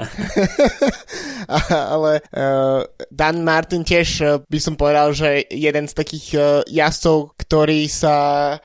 Ale 1.72 2.20
uh, 2.20 2.84
Dan 3.08 3.40
Martin 3.40 3.80
tiež 3.80 4.08
uh, 4.20 4.28
by 4.44 4.58
som 4.60 4.76
povedal, 4.76 5.16
že 5.16 5.48
jeden 5.48 5.88
z 5.88 5.94
takých 5.96 6.26
uh, 6.36 6.44
jazdcov, 6.68 7.32
ktorý 7.40 7.88
sa, 7.88 8.14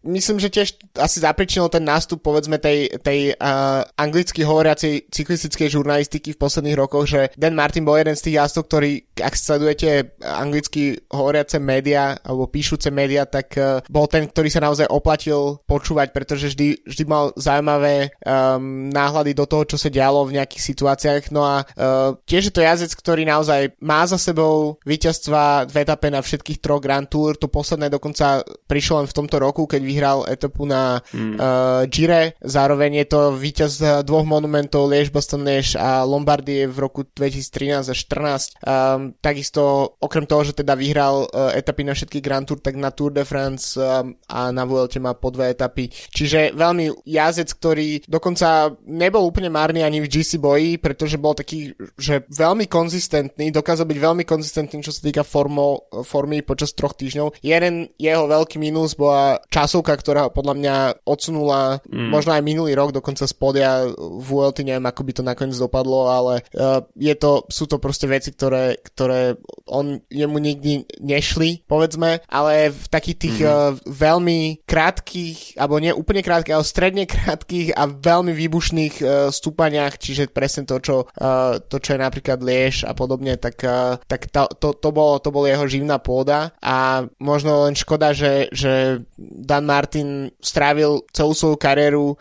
myslím, 0.03 0.43
že 0.43 0.51
tiež 0.51 0.67
asi 1.00 1.23
zapričinil 1.23 1.71
ten 1.71 1.88
nástup 1.88 2.19
povedzme 2.19 2.59
tej, 2.59 2.91
tej 3.00 3.39
uh, 3.39 3.88
anglicky 3.95 4.43
hovoriacej 4.43 5.07
cyklistickej 5.07 5.71
žurnalistiky 5.71 6.35
v 6.35 6.41
posledných 6.41 6.75
rokoch, 6.75 7.07
že 7.07 7.31
Dan 7.39 7.55
Martin 7.55 7.88
bol 7.88 7.95
jeden 7.95 8.19
z 8.19 8.27
tých 8.27 8.35
jazdcov, 8.43 8.63
ktorý, 8.67 8.91
ak 9.15 9.33
sledujete 9.38 10.19
anglicky 10.19 11.00
hovoriace 11.07 11.63
médiá 11.63 12.19
alebo 12.19 12.51
píšuce 12.51 12.91
médiá, 12.91 13.23
tak 13.23 13.55
uh, 13.55 13.79
bol 13.88 14.12
ten, 14.12 14.27
ktorý 14.27 14.51
sa 14.51 14.59
naozaj 14.59 14.91
oplatil 14.91 15.63
počúvať, 15.63 16.12
pretože 16.12 16.51
vždy 16.51 16.82
vždy 16.83 17.03
mal 17.07 17.31
zaujímavé 17.35 18.13
um, 18.23 18.89
náhľady 18.91 19.31
do 19.35 19.45
toho, 19.47 19.63
čo 19.65 19.77
sa 19.79 19.89
dialo 19.89 20.27
v 20.27 20.39
nejakých 20.39 20.63
situáciách. 20.63 21.23
No 21.31 21.43
a 21.43 21.63
uh, 21.63 22.15
tiež 22.27 22.51
je 22.51 22.53
to 22.53 22.61
jazdec, 22.63 22.93
ktorý 22.93 23.23
naozaj 23.27 23.75
má 23.79 24.03
za 24.05 24.19
sebou 24.19 24.77
víťazstva 24.83 25.67
v 25.67 25.75
etape 25.83 26.07
na 26.11 26.19
všetkých 26.19 26.59
troch 26.59 26.83
Grand 26.83 27.07
Tour. 27.07 27.35
To 27.39 27.47
posledné 27.47 27.89
dokonca 27.89 28.43
prišlo 28.67 29.03
len 29.03 29.07
v 29.09 29.17
tomto 29.17 29.39
roku, 29.39 29.65
keď 29.65 29.81
vyhral 29.81 30.19
etapu 30.27 30.67
na 30.67 30.99
mm. 31.11 31.35
uh, 31.39 31.83
Gire. 31.87 32.35
Zároveň 32.43 33.03
je 33.03 33.07
to 33.07 33.21
víťaz 33.35 34.03
dvoch 34.03 34.27
monumentov 34.27 34.87
Liež, 34.91 35.09
Boston 35.09 35.47
Liež 35.47 35.75
a 35.79 36.03
Lombardie 36.03 36.67
v 36.67 36.77
roku 36.79 37.07
2013 37.07 37.89
a 37.89 37.95
2014. 37.95 38.59
Um, 38.63 39.13
takisto 39.21 39.95
okrem 39.99 40.25
toho, 40.25 40.43
že 40.43 40.57
teda 40.57 40.75
vyhral 40.75 41.29
uh, 41.29 41.53
etapy 41.53 41.85
na 41.85 41.93
všetky 41.93 42.19
Grand 42.19 42.43
Tour, 42.43 42.59
tak 42.59 42.75
na 42.75 42.91
Tour 42.91 43.13
de 43.13 43.23
France 43.23 43.77
um, 43.77 44.15
a 44.27 44.49
na 44.51 44.63
Vuelte 44.65 44.99
má 44.99 45.13
po 45.13 45.29
dve 45.29 45.53
etapy. 45.53 45.89
Čiže 45.89 46.57
veľmi 46.63 46.86
jazdec, 47.03 47.50
ktorý 47.60 47.89
dokonca 48.08 48.72
nebol 48.88 49.27
úplne 49.27 49.51
márny 49.51 49.84
ani 49.84 50.00
v 50.00 50.08
GC 50.08 50.39
boji, 50.39 50.79
pretože 50.79 51.20
bol 51.20 51.36
taký, 51.36 51.75
že 52.00 52.24
veľmi 52.32 52.72
konzistentný, 52.72 53.51
dokázal 53.51 53.84
byť 53.84 54.00
veľmi 54.00 54.24
konzistentný, 54.24 54.79
čo 54.79 54.96
sa 54.96 55.03
týka 55.03 55.27
formo, 55.27 55.91
formy 56.08 56.39
počas 56.39 56.72
troch 56.72 56.96
týždňov. 56.96 57.43
Jeden 57.43 57.91
jeho 58.00 58.25
veľký 58.25 58.58
mínus 58.58 58.96
bola 58.96 59.43
časovka, 59.51 59.93
ktorá 60.00 60.32
podľa 60.32 60.55
mňa 60.55 60.75
odsunula 61.03 61.84
mm. 61.84 62.10
možno 62.10 62.32
aj 62.38 62.43
minulý 62.46 62.72
rok 62.77 62.96
dokonca 62.96 63.27
z 63.27 63.36
podia 63.36 63.84
v 63.98 64.27
ULT, 64.29 64.63
neviem 64.63 64.86
ako 64.86 65.01
by 65.03 65.12
to 65.12 65.24
nakoniec 65.25 65.58
dopadlo, 65.58 66.08
ale 66.08 66.46
uh, 66.55 66.86
je 66.96 67.13
to, 67.17 67.43
sú 67.50 67.67
to 67.67 67.82
proste 67.82 68.08
veci, 68.08 68.32
ktoré, 68.32 68.79
ktoré 68.79 69.36
on 69.67 70.00
jemu 70.08 70.38
nikdy 70.38 70.86
nešli, 71.01 71.65
povedzme, 71.65 72.22
ale 72.29 72.70
v 72.70 72.86
takých 72.88 73.17
tých 73.17 73.38
mm. 73.41 73.48
uh, 73.50 73.55
veľmi 73.89 74.63
krátkých, 74.63 75.58
alebo 75.58 75.82
nie 75.82 75.91
úplne 75.91 76.22
krátkych, 76.22 76.52
ale 76.53 76.65
stredne 76.65 77.03
krátkých 77.10 77.74
a 77.74 77.89
veľmi 77.89 78.31
výbušných 78.31 78.95
uh, 79.01 79.10
stúpaniach, 79.33 79.98
čiže 79.98 80.29
presne 80.29 80.69
to, 80.69 80.77
čo, 80.79 80.95
uh, 81.10 81.57
to, 81.57 81.81
čo 81.81 81.98
je 81.98 82.00
napríklad 82.00 82.39
Lieš 82.39 82.86
a 82.86 82.93
podobne, 82.93 83.36
tak, 83.41 83.57
uh, 83.65 83.98
tak 84.05 84.29
to, 84.29 84.45
to, 84.62 84.77
to, 84.77 84.89
bolo, 84.93 85.17
to 85.17 85.33
bolo 85.33 85.50
jeho 85.50 85.65
živná 85.65 85.98
pôda 85.98 86.53
a 86.62 87.05
možno 87.17 87.65
len 87.65 87.74
škoda, 87.74 88.13
že, 88.13 88.53
že 88.53 89.01
Dan 89.17 89.65
Martin 89.65 90.29
strávil 90.39 91.03
celú 91.10 91.33
svoju 91.33 91.57
kariéru 91.57 92.13
um, 92.13 92.17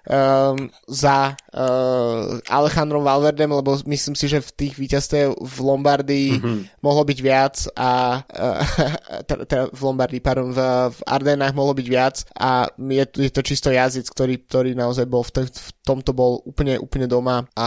za 0.89 1.37
uh, 1.37 2.41
Alejandrom 2.49 3.05
Valverdem, 3.05 3.53
lebo 3.53 3.77
myslím 3.87 4.17
si, 4.17 4.27
že 4.27 4.41
v 4.41 4.51
tých 4.57 4.75
víťazstve 4.81 5.37
v 5.37 5.57
Lombardii 5.61 6.31
mm-hmm. 6.39 6.59
mohlo 6.81 7.03
byť 7.05 7.19
viac 7.21 7.57
a 7.77 8.23
uh, 8.25 9.23
teda 9.29 9.69
v 9.71 9.81
Lombardii, 9.81 10.23
pardon, 10.25 10.51
v, 10.55 10.61
v 10.91 11.01
Ardenách 11.05 11.55
mohlo 11.55 11.77
byť 11.77 11.87
viac 11.87 12.17
a 12.39 12.71
je, 12.73 13.05
je 13.29 13.31
to 13.31 13.43
čisto 13.43 13.69
jazyc, 13.69 14.09
ktorý, 14.23 14.35
ktorý 14.47 14.71
naozaj 14.79 15.11
bol 15.11 15.27
v, 15.27 15.51
v 15.51 15.71
tomto 15.83 16.15
bol 16.15 16.39
úplne, 16.47 16.79
úplne 16.79 17.11
doma 17.11 17.43
a 17.59 17.67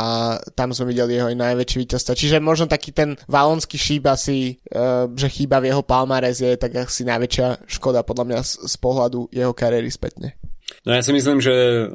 tam 0.55 0.71
sme 0.71 0.95
videli 0.95 1.19
jeho 1.19 1.27
aj 1.27 1.35
najväčší 1.35 1.77
víťazstva. 1.83 2.15
Čiže 2.15 2.39
možno 2.39 2.71
taký 2.71 2.95
ten 2.95 3.19
valonský 3.27 3.75
šíp 3.75 4.07
asi, 4.07 4.55
uh, 4.71 5.11
že 5.11 5.27
chýba 5.27 5.59
v 5.59 5.75
jeho 5.75 5.83
palmares 5.83 6.39
je 6.39 6.55
tak 6.55 6.87
asi 6.87 7.03
najväčšia 7.03 7.67
škoda 7.67 8.07
podľa 8.07 8.23
mňa 8.23 8.39
z, 8.39 8.51
z 8.71 8.75
pohľadu 8.79 9.27
jeho 9.35 9.51
kariéry 9.51 9.91
spätne. 9.91 10.39
No 10.87 10.95
ja 10.95 11.03
si 11.03 11.11
myslím, 11.11 11.43
že 11.43 11.85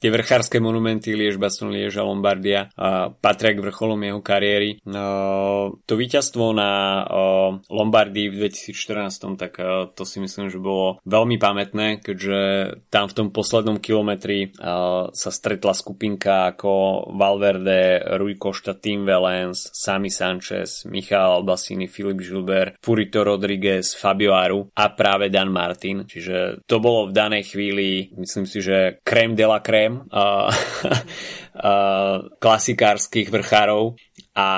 tie 0.00 0.10
vrchárske 0.12 0.60
monumenty 0.60 1.16
Liež, 1.16 1.40
Baston, 1.40 1.72
Liež 1.72 1.96
a 1.96 2.04
Lombardia 2.04 2.68
patria 3.20 3.56
k 3.56 3.62
vrcholom 3.64 4.00
jeho 4.02 4.20
kariéry. 4.20 4.80
To 4.86 5.94
víťazstvo 5.96 6.52
na 6.52 7.02
Lombardii 7.68 8.28
v 8.32 8.48
2014, 8.48 9.40
tak 9.40 9.56
to 9.96 10.02
si 10.04 10.20
myslím, 10.20 10.52
že 10.52 10.60
bolo 10.60 11.00
veľmi 11.08 11.40
pamätné, 11.40 12.04
keďže 12.04 12.40
tam 12.92 13.08
v 13.08 13.16
tom 13.16 13.28
poslednom 13.32 13.80
kilometri 13.80 14.52
sa 15.12 15.30
stretla 15.32 15.72
skupinka 15.72 16.52
ako 16.56 17.08
Valverde, 17.16 18.04
Rui 18.20 18.36
Costa, 18.36 18.76
Tim 18.76 19.08
Valens, 19.08 19.72
Sami 19.72 20.12
Sanchez, 20.12 20.84
Michal 20.88 21.40
Albasini, 21.40 21.88
Filip 21.88 22.20
Gilbert, 22.20 22.76
Purito 22.80 23.24
Rodriguez, 23.24 23.96
Fabio 23.96 24.36
Aru 24.36 24.68
a 24.76 24.92
práve 24.92 25.32
Dan 25.32 25.48
Martin. 25.48 26.04
Čiže 26.04 26.66
to 26.68 26.82
bolo 26.82 27.08
v 27.08 27.16
danej 27.16 27.54
chvíli, 27.54 28.12
myslím 28.18 28.44
si, 28.44 28.60
že 28.60 29.00
krém 29.06 29.32
de 29.32 29.46
la 29.46 29.60
krém 29.64 29.85
uh, 29.88 30.50
klasikárskych 32.42 33.30
vrchárov 33.30 33.96
a 34.36 34.48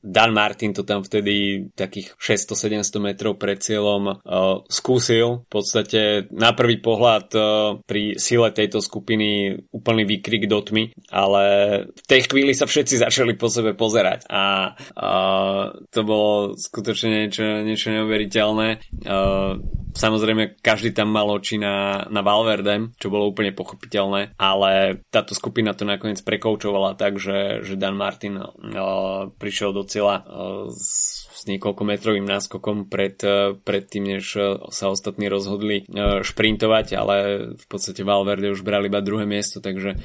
Dan 0.00 0.32
Martin 0.32 0.72
to 0.72 0.80
tam 0.88 1.04
vtedy 1.04 1.68
takých 1.76 2.16
600-700 2.16 3.04
metrov 3.04 3.36
pred 3.36 3.60
cieľom 3.60 4.02
uh, 4.08 4.64
skúsil. 4.64 5.44
V 5.44 5.50
podstate 5.52 6.24
na 6.32 6.56
prvý 6.56 6.80
pohľad 6.80 7.26
uh, 7.36 7.76
pri 7.84 8.16
sile 8.16 8.48
tejto 8.56 8.80
skupiny 8.80 9.60
úplný 9.76 10.08
výkrik 10.08 10.48
do 10.48 10.64
tmy, 10.64 10.88
ale 11.12 11.44
v 11.92 12.06
tej 12.08 12.32
chvíli 12.32 12.56
sa 12.56 12.64
všetci 12.64 13.04
začali 13.04 13.36
po 13.36 13.52
sebe 13.52 13.76
pozerať 13.76 14.24
a 14.32 14.72
uh, 14.72 15.84
to 15.92 16.00
bolo 16.00 16.56
skutočne 16.56 17.28
niečo, 17.28 17.60
niečo 17.60 17.92
neuveriteľné. 17.92 18.68
Uh, 19.04 19.60
Samozrejme, 19.96 20.60
každý 20.60 20.92
tam 20.92 21.08
mal 21.08 21.24
oči 21.32 21.56
na, 21.56 22.04
na 22.12 22.20
Valverde, 22.20 22.92
čo 23.00 23.08
bolo 23.08 23.32
úplne 23.32 23.56
pochopiteľné, 23.56 24.36
ale 24.36 25.00
táto 25.08 25.32
skupina 25.32 25.72
to 25.72 25.88
nakoniec 25.88 26.20
prekoučovala 26.20 27.00
tak, 27.00 27.16
že, 27.16 27.64
že 27.64 27.80
Dan 27.80 27.96
Martin 27.96 28.36
uh, 28.36 29.32
prišiel 29.40 29.72
do 29.72 29.88
cieľa 29.88 30.20
uh, 30.20 30.68
s, 30.68 31.24
s 31.36 31.44
niekoľko 31.44 31.82
metrovým 31.84 32.24
náskokom 32.24 32.88
pred, 32.88 33.20
uh, 33.20 33.52
pred 33.60 33.84
tým, 33.84 34.16
než 34.16 34.24
sa 34.72 34.84
ostatní 34.88 35.28
rozhodli 35.28 35.84
uh, 35.84 36.24
šprintovať, 36.24 36.96
ale 36.96 37.16
v 37.60 37.66
podstate 37.68 38.00
Valverde 38.00 38.56
už 38.56 38.64
bral 38.64 38.88
iba 38.88 39.04
druhé 39.04 39.28
miesto, 39.28 39.60
takže 39.60 40.00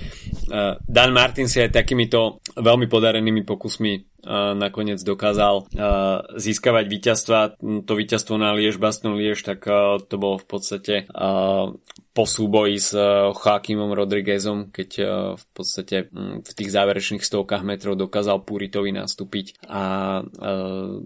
Dan 0.83 1.11
Martin 1.15 1.47
si 1.47 1.63
aj 1.63 1.71
takýmito 1.71 2.43
veľmi 2.57 2.91
podarenými 2.91 3.47
pokusmi 3.47 4.11
nakoniec 4.57 4.99
dokázal 5.01 5.71
získavať 6.35 6.85
víťazstva. 6.85 7.39
To 7.61 7.93
víťazstvo 7.93 8.35
na 8.37 8.53
Liež, 8.53 8.77
Baston 8.77 9.15
Liež, 9.17 9.41
tak 9.41 9.65
to 10.05 10.15
bolo 10.17 10.37
v 10.37 10.47
podstate 10.47 10.95
po 12.11 12.27
súboji 12.27 12.75
s 12.75 12.91
Joaquimom 13.31 13.95
Rodriguezom, 13.95 14.71
keď 14.75 14.89
v 15.39 15.45
podstate 15.55 16.11
v 16.43 16.51
tých 16.51 16.69
záverečných 16.69 17.23
stovkách 17.23 17.63
metrov 17.63 17.95
dokázal 17.95 18.43
Puritovi 18.43 18.91
nastúpiť 18.91 19.63
a 19.71 20.19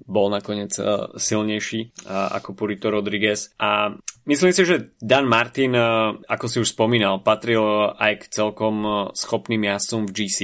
bol 0.05 0.27
nakoniec 0.33 0.73
silnejší 1.13 1.93
ako 2.09 2.57
Purito 2.57 2.89
Rodriguez. 2.89 3.53
A 3.61 3.93
Myslím 4.25 4.51
si, 4.57 4.65
že 4.65 4.97
Dan 4.97 5.29
Martin, 5.29 5.77
ako 6.25 6.45
si 6.49 6.57
už 6.57 6.73
spomínal, 6.73 7.21
patril 7.21 7.93
aj 7.93 8.25
k 8.25 8.41
celkom 8.41 9.09
schopným 9.13 9.69
jazdcom 9.69 10.09
v 10.09 10.11
GC. 10.17 10.39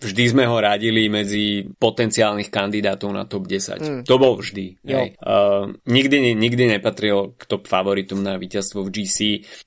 Vždy 0.00 0.24
sme 0.32 0.48
ho 0.48 0.56
radili 0.56 1.12
medzi 1.12 1.60
potenciálnych 1.76 2.48
kandidátov 2.48 3.12
na 3.12 3.28
top 3.28 3.44
10. 3.48 3.84
Mm. 3.84 4.02
To 4.08 4.16
bol 4.16 4.40
vždy. 4.40 4.80
Hej. 4.80 5.20
Uh, 5.20 5.76
nikdy, 5.84 6.32
nikdy 6.32 6.72
nepatril 6.72 7.36
k 7.36 7.42
top 7.44 7.68
favoritom 7.68 8.24
na 8.24 8.40
víťazstvo 8.40 8.80
v 8.88 8.92
GC. 8.92 9.18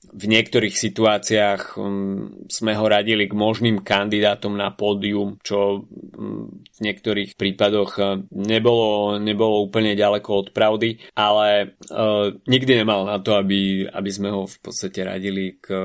V 0.09 0.25
niektorých 0.25 0.73
situáciách 0.73 1.77
um, 1.77 2.45
sme 2.49 2.73
ho 2.73 2.85
radili 2.89 3.29
k 3.29 3.37
možným 3.37 3.85
kandidátom 3.85 4.57
na 4.57 4.73
pódium, 4.73 5.37
čo 5.45 5.85
um, 5.85 6.49
v 6.49 6.79
niektorých 6.81 7.37
prípadoch 7.37 8.25
nebolo, 8.33 9.21
nebolo 9.21 9.63
úplne 9.63 9.93
ďaleko 9.93 10.29
od 10.33 10.47
pravdy, 10.51 10.99
ale 11.13 11.77
uh, 11.93 12.33
nikdy 12.49 12.83
nemal 12.83 13.07
na 13.07 13.21
to, 13.21 13.34
aby, 13.37 13.85
aby 13.85 14.11
sme 14.11 14.29
ho 14.31 14.47
v 14.47 14.57
podstate 14.63 15.03
radili 15.03 15.59
k, 15.59 15.75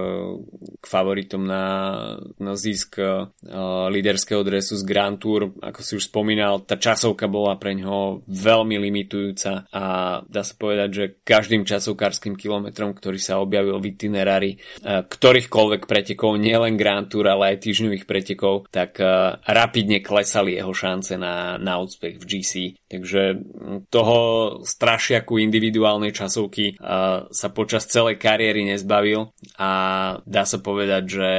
k 0.78 0.84
favoritom 0.84 1.42
na, 1.44 1.66
na 2.38 2.54
zisk 2.54 2.98
uh, 2.98 3.28
líderského 3.90 4.42
dresu 4.46 4.78
z 4.78 4.84
Grand 4.86 5.18
Tour. 5.18 5.52
Ako 5.60 5.80
si 5.82 5.98
už 5.98 6.08
spomínal, 6.08 6.62
tá 6.64 6.78
časovka 6.78 7.26
bola 7.26 7.58
pre 7.58 7.74
ňoho 7.74 8.24
veľmi 8.26 8.76
limitujúca 8.78 9.68
a 9.70 9.84
dá 10.24 10.42
sa 10.42 10.54
povedať, 10.56 10.88
že 10.90 11.04
každým 11.22 11.66
časovkárským 11.66 12.38
kilometrom, 12.38 12.94
ktorý 12.94 13.18
sa 13.18 13.42
objavil 13.42 13.76
v 13.78 13.90
itinerári 13.92 14.50
uh, 14.56 15.02
ktorýchkoľvek 15.04 15.90
pretekov, 15.90 16.38
nielen 16.38 16.78
Grand 16.78 17.06
Tour, 17.10 17.28
ale 17.28 17.54
aj 17.56 17.66
týždňových 17.66 18.04
pretekov, 18.06 18.70
tak 18.70 18.98
uh, 19.02 19.40
rapidne 19.44 20.00
klesali 20.00 20.56
jeho 20.56 20.72
šance 20.72 21.18
na, 21.18 21.58
na 21.58 21.82
úspech 21.82 22.16
v 22.20 22.24
GC. 22.24 22.52
Takže 22.90 23.22
toho 23.90 24.18
strašiaku 24.62 25.38
individuálnej 25.42 26.14
časovky 26.14 26.76
uh, 26.76 27.30
sa 27.40 27.48
počas 27.48 27.88
celej 27.88 28.20
kariéry 28.20 28.68
nezbavil 28.68 29.32
a 29.56 29.70
dá 30.28 30.44
sa 30.44 30.60
povedať, 30.60 31.02
že 31.08 31.30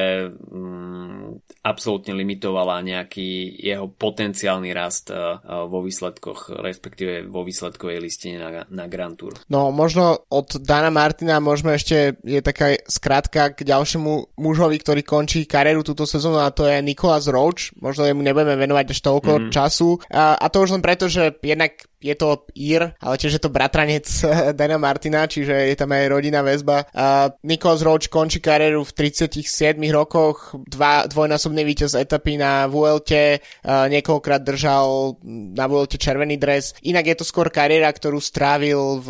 um, 0.50 1.38
absolútne 1.62 2.18
limitovala 2.18 2.82
nejaký 2.82 3.58
jeho 3.62 3.86
potenciálny 3.86 4.74
rast 4.74 5.14
vo 5.46 5.80
výsledkoch, 5.86 6.58
respektíve 6.58 7.30
vo 7.30 7.46
výsledkovej 7.46 8.02
listine 8.02 8.42
na, 8.42 8.66
na 8.66 8.86
Grand 8.90 9.14
Tour. 9.14 9.38
No 9.46 9.70
možno 9.70 10.26
od 10.34 10.58
Dana 10.58 10.90
Martina 10.90 11.38
môžeme 11.38 11.78
ešte, 11.78 12.18
je 12.26 12.42
taká 12.42 12.74
skratka 12.90 13.54
k 13.54 13.62
ďalšiemu 13.62 14.38
mužovi, 14.42 14.78
ktorý 14.82 15.02
končí 15.06 15.46
kariéru 15.46 15.86
túto 15.86 16.08
sezónu 16.08 16.42
a 16.42 16.54
to 16.54 16.66
je 16.66 16.82
Nicholas 16.82 17.28
Roach. 17.28 17.74
Možno 17.78 18.10
mu 18.16 18.24
nebudeme 18.24 18.56
venovať 18.56 18.98
až 18.98 19.00
toľko 19.04 19.32
mm. 19.38 19.52
času. 19.52 20.02
A, 20.10 20.40
a 20.40 20.46
to 20.48 20.64
už 20.64 20.80
len 20.80 20.82
preto, 20.86 21.12
že 21.12 21.36
jednak 21.44 21.92
je 22.02 22.16
to 22.16 22.50
Ír, 22.56 22.98
ale 22.98 23.16
tiež 23.20 23.38
je 23.38 23.44
to 23.44 23.54
bratranec 23.54 24.08
Dana 24.58 24.82
Martina, 24.82 25.28
čiže 25.28 25.54
je 25.54 25.76
tam 25.78 25.92
aj 25.94 26.10
rodinná 26.10 26.42
väzba. 26.42 26.90
Uh, 26.90 27.30
Nicholas 27.44 27.84
Roach 27.84 28.08
končí 28.08 28.40
kariéru 28.40 28.82
v 28.88 28.92
37 28.96 29.78
rokoch, 29.92 30.56
dva, 30.66 31.06
dvojnásobný 31.06 31.51
víťaz 31.60 32.00
etapy 32.00 32.40
na 32.40 32.72
Vuelte, 32.72 33.44
uh, 33.44 33.92
niekoľkokrát 33.92 34.42
držal 34.48 35.20
na 35.52 35.68
Vuelte 35.68 36.00
červený 36.00 36.40
dres. 36.40 36.72
Inak 36.88 37.12
je 37.12 37.16
to 37.20 37.26
skôr 37.28 37.52
kariéra, 37.52 37.92
ktorú 37.92 38.24
strávil 38.24 39.04
v 39.04 39.10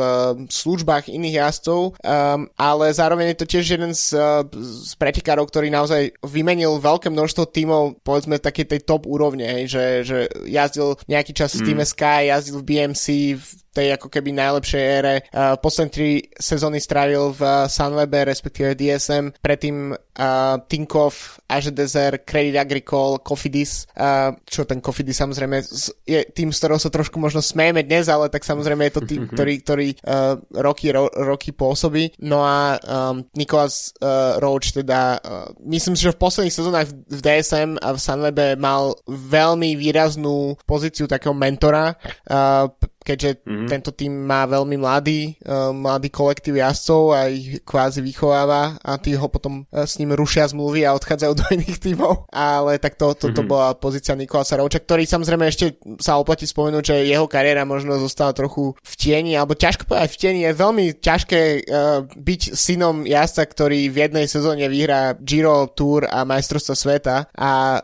službách 0.50 1.14
iných 1.14 1.46
jazdcov, 1.46 1.80
um, 2.02 2.50
ale 2.58 2.86
zároveň 2.90 3.34
je 3.34 3.38
to 3.38 3.46
tiež 3.46 3.66
jeden 3.78 3.94
z, 3.94 4.18
z 4.58 4.92
pretekárov, 4.98 5.46
ktorý 5.46 5.70
naozaj 5.70 6.18
vymenil 6.26 6.82
veľké 6.82 7.14
množstvo 7.14 7.44
tímov, 7.54 8.02
povedzme 8.02 8.42
také 8.42 8.66
tej 8.66 8.82
top 8.82 9.06
úrovne, 9.06 9.46
hej, 9.46 9.64
že, 9.70 9.86
že 10.08 10.18
jazdil 10.50 10.98
nejaký 11.06 11.36
čas 11.38 11.54
v 11.54 11.62
mm. 11.62 11.68
týme 11.68 11.86
Sky, 11.86 12.22
jazdil 12.32 12.58
v 12.60 12.68
BMC 12.68 13.06
v 13.38 13.46
tej 13.72 13.96
ako 13.96 14.08
keby 14.12 14.36
najlepšej 14.36 14.84
ére. 14.84 15.16
Uh, 15.32 15.56
posledné 15.56 15.92
tri 15.92 16.10
sezóny 16.36 16.84
strávil 16.84 17.32
v 17.32 17.42
uh, 17.42 17.66
Sunwebe, 17.72 18.28
respektíve 18.28 18.76
DSM, 18.76 19.32
predtým 19.40 19.96
uh, 19.96 20.56
Tinkoff, 20.68 21.40
Azure 21.48 21.76
Desert, 21.76 22.28
Credit 22.28 22.60
Agricole, 22.60 23.24
Cofidis, 23.24 23.88
uh, 23.96 24.36
čo 24.44 24.68
ten 24.68 24.84
Cofidis 24.84 25.18
samozrejme 25.18 25.64
je 26.04 26.20
tým, 26.36 26.52
z 26.52 26.58
ktorého 26.60 26.80
sa 26.80 26.92
trošku 26.92 27.16
možno 27.18 27.40
smejeme 27.40 27.84
dnes, 27.88 28.12
ale 28.12 28.28
tak 28.28 28.44
samozrejme 28.44 28.92
je 28.92 28.94
to 28.94 29.04
tým, 29.08 29.22
ktorý, 29.32 29.54
ktorý 29.64 29.88
uh, 30.04 30.36
roky, 30.60 30.92
ro, 30.92 31.08
roky 31.12 31.56
pôsobí. 31.56 32.20
No 32.20 32.44
a 32.44 32.76
um, 32.78 33.24
Nicholas 33.36 33.96
uh, 34.04 34.36
Roach 34.44 34.76
teda, 34.76 35.20
uh, 35.24 35.48
myslím 35.64 35.96
si, 35.96 36.08
že 36.08 36.16
v 36.16 36.22
posledných 36.22 36.56
sezónach 36.56 36.88
v, 36.92 36.94
v 37.08 37.20
DSM 37.24 37.80
a 37.80 37.96
v 37.96 38.00
Sunwebe 38.00 38.48
mal 38.60 38.96
veľmi 39.08 39.80
výraznú 39.80 40.60
pozíciu 40.68 41.08
takého 41.08 41.32
mentora, 41.32 41.96
uh, 42.28 42.68
keďže 43.02 43.44
mm-hmm. 43.44 43.68
tento 43.68 43.92
tým 43.92 44.14
má 44.14 44.46
veľmi 44.46 44.78
mladý, 44.78 45.36
uh, 45.44 45.74
mladý 45.74 46.14
kolektív 46.14 46.62
jazdcov 46.62 47.02
a 47.18 47.20
ich 47.28 47.60
kvázi 47.66 48.06
vychováva 48.06 48.78
a 48.80 48.98
tí 49.02 49.18
ho 49.18 49.28
potom 49.28 49.66
uh, 49.68 49.84
s 49.84 49.98
ním 49.98 50.14
rušia 50.14 50.46
zmluvy 50.48 50.86
a 50.86 50.96
odchádzajú 50.96 51.34
do 51.42 51.46
iných 51.52 51.80
tímov. 51.82 52.30
Ale 52.30 52.78
tak 52.78 52.96
to, 52.96 53.14
to, 53.18 53.34
to 53.34 53.42
mm-hmm. 53.42 53.50
bola 53.50 53.70
pozícia 53.74 54.14
Nikolasa 54.14 54.62
Rovča, 54.62 54.82
ktorý 54.82 55.04
samozrejme 55.10 55.46
ešte 55.50 55.82
sa 55.98 56.22
oplatí 56.22 56.46
spomenúť, 56.46 56.84
že 56.94 57.10
jeho 57.10 57.26
kariéra 57.26 57.66
možno 57.66 57.98
zostala 57.98 58.32
trochu 58.38 58.78
v 58.78 58.94
tieni, 58.96 59.34
alebo 59.34 59.58
ťažko 59.58 59.90
povedať 59.90 60.10
v 60.14 60.20
tieni. 60.22 60.40
Je 60.46 60.54
veľmi 60.54 60.86
ťažké 61.02 61.42
uh, 61.66 62.06
byť 62.06 62.42
synom 62.54 63.04
jazdca, 63.04 63.44
ktorý 63.50 63.90
v 63.90 63.98
jednej 63.98 64.26
sezóne 64.30 64.70
vyhrá 64.70 65.18
Giro 65.18 65.68
Tour 65.74 66.06
a 66.06 66.22
majstrovstvo 66.24 66.78
sveta 66.78 67.28
a 67.34 67.82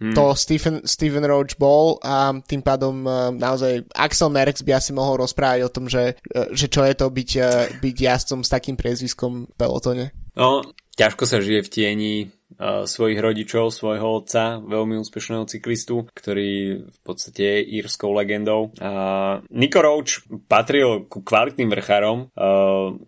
to 0.00 0.32
Stephen, 0.34 0.80
Stephen 0.88 1.24
Roach 1.28 1.60
bol 1.60 2.00
a 2.00 2.32
tým 2.40 2.64
pádom 2.64 3.04
uh, 3.04 3.28
naozaj 3.28 3.84
Axel 3.92 4.32
Merckx 4.50 4.66
by 4.66 4.72
asi 4.74 4.90
mohol 4.90 5.22
rozprávať 5.22 5.60
o 5.62 5.70
tom, 5.70 5.86
že, 5.86 6.18
uh, 6.34 6.50
že 6.50 6.66
čo 6.66 6.82
je 6.82 6.94
to 6.98 7.06
byť, 7.06 7.30
uh, 7.38 7.70
byť 7.78 7.96
jazdcom 8.02 8.42
s 8.42 8.50
takým 8.50 8.74
priezviskom 8.74 9.46
v 9.46 9.54
pelotone. 9.54 10.10
No, 10.34 10.66
ťažko 10.98 11.22
sa 11.22 11.38
žije 11.38 11.62
v 11.62 11.70
tieni 11.70 12.12
svojich 12.84 13.18
rodičov, 13.18 13.72
svojho 13.72 14.20
otca, 14.20 14.60
veľmi 14.60 15.00
úspešného 15.00 15.48
cyklistu, 15.48 16.04
ktorý 16.12 16.84
v 16.84 16.98
podstate 17.00 17.40
je 17.40 17.80
írskou 17.80 18.12
legendou. 18.12 18.76
A 18.78 19.40
Nico 19.48 19.80
Roach 19.80 20.24
patril 20.44 21.08
ku 21.08 21.24
kvalitným 21.24 21.72
vrchárom, 21.72 22.28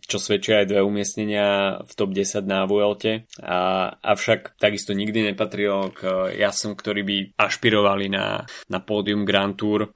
čo 0.01 0.17
svedčia 0.17 0.65
aj 0.65 0.71
dve 0.73 0.81
umiestnenia 0.81 1.79
v 1.85 1.93
top 1.93 2.11
10 2.17 2.49
na 2.49 2.65
Vuelte. 2.65 3.29
A, 3.45 3.93
avšak 4.01 4.57
takisto 4.57 4.97
nikdy 4.97 5.33
nepatril 5.33 5.93
k 5.93 6.33
jasom, 6.41 6.73
ktorí 6.73 7.03
by 7.05 7.17
ašpirovali 7.37 8.09
na, 8.09 8.49
na 8.73 8.79
pódium 8.81 9.29
Grand 9.29 9.55
Tour. 9.55 9.93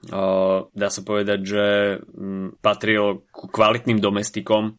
Dá 0.70 0.88
sa 0.92 1.00
povedať, 1.00 1.40
že 1.42 1.64
patril 2.60 3.24
ku 3.32 3.48
kvalitným 3.48 4.00
domestikom, 4.00 4.76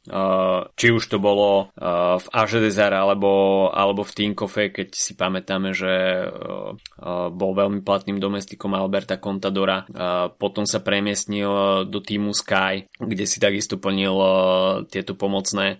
či 0.78 0.88
už 0.94 1.04
to 1.10 1.18
bolo 1.18 1.74
v 2.18 2.28
Aže 2.34 2.60
alebo, 2.78 3.68
alebo 3.72 4.02
v 4.04 4.16
Tinkofe, 4.16 4.67
keď 4.70 4.94
si 4.94 5.14
pamätáme, 5.14 5.72
že 5.72 5.88
eh, 5.88 6.30
eh, 6.30 7.28
bol 7.32 7.52
veľmi 7.56 7.82
platným 7.82 8.18
domestikom 8.22 8.74
Alberta 8.74 9.18
Contadora. 9.18 9.84
Eh, 9.88 10.30
potom 10.36 10.68
sa 10.68 10.84
premiestnil 10.84 11.86
do 11.88 12.00
týmu 12.00 12.32
Sky, 12.32 12.88
kde 13.00 13.26
si 13.26 13.38
takisto 13.40 13.80
plnil 13.80 14.16
tieto 14.92 15.14
pomocné, 15.14 15.80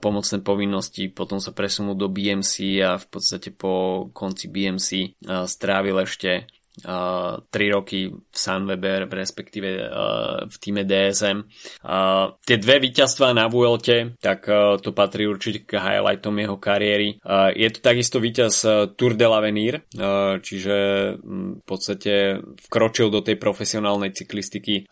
pomocné 0.00 0.38
povinnosti. 0.40 1.08
Potom 1.10 1.42
sa 1.42 1.52
presunul 1.52 1.96
do 1.98 2.08
BMC 2.08 2.80
a 2.80 2.96
v 2.96 3.06
podstate 3.10 3.52
po 3.52 4.06
konci 4.12 4.48
BMC 4.48 5.18
strávil 5.46 5.96
ešte 6.02 6.48
3 6.80 7.74
roky 7.74 8.08
v 8.08 8.36
Sunwebe, 8.36 9.04
respektíve 9.10 9.68
uh, 9.84 10.46
v 10.46 10.56
týme 10.56 10.82
DSM. 10.86 11.44
Uh, 11.82 12.38
tie 12.46 12.56
dve 12.56 12.80
víťazstvá 12.80 13.34
na 13.36 13.50
Vuelte, 13.50 14.16
tak 14.22 14.46
to 14.80 14.90
patrí 14.94 15.26
určite 15.26 15.66
k 15.66 15.76
highlightom 15.76 16.38
jeho 16.40 16.56
kariéry. 16.56 17.20
Je 17.54 17.68
to 17.74 17.80
takisto 17.82 18.22
víťaz 18.22 18.54
uh, 18.64 18.72
Tour 18.94 19.18
de 19.18 19.26
l'Avenir, 19.26 19.74
čiže 20.40 20.76
um, 21.20 21.58
v 21.60 21.64
podstate 21.66 22.40
vkročil 22.70 23.12
do 23.12 23.20
tej 23.20 23.36
profesionálnej 23.36 24.14
cyklistiky 24.14 24.88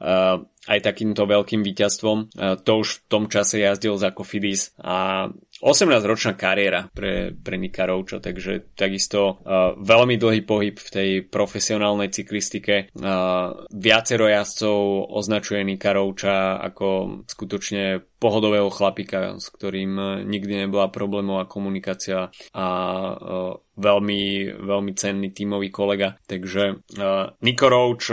aj 0.69 0.85
takýmto 0.85 1.25
veľkým 1.25 1.65
víťazstvom. 1.65 2.19
To 2.37 2.73
už 2.77 2.89
v 2.89 3.03
tom 3.09 3.25
čase 3.33 3.65
jazdil 3.65 3.97
za 3.97 4.13
Cofidis 4.13 4.77
a 4.77 5.29
18-ročná 5.59 6.39
kariéra 6.39 6.87
pre, 6.91 7.35
pre 7.35 7.57
Nika 7.59 7.87
Rouča, 7.87 8.23
takže 8.23 8.75
takisto 8.79 9.43
uh, 9.43 9.75
veľmi 9.75 10.15
dlhý 10.15 10.47
pohyb 10.47 10.79
v 10.79 10.89
tej 10.91 11.11
profesionálnej 11.27 12.15
cyklistike. 12.15 12.95
Uh, 12.95 13.67
viacero 13.75 14.31
jazdcov 14.31 15.11
označuje 15.11 15.67
Nika 15.67 15.95
Rouča 15.95 16.63
ako 16.63 17.21
skutočne 17.27 18.03
pohodového 18.19 18.69
chlapika, 18.71 19.39
s 19.39 19.49
ktorým 19.51 19.93
e, 19.95 20.05
nikdy 20.27 20.67
nebola 20.67 20.91
problémová 20.91 21.47
komunikácia 21.47 22.35
a 22.53 22.67
uh, 23.15 23.55
veľmi, 23.79 24.23
veľmi 24.59 24.93
cenný 24.99 25.31
tímový 25.31 25.71
kolega. 25.71 26.19
Takže 26.27 26.83
uh, 26.99 27.31
Nico 27.41 27.67
Roach 27.71 28.11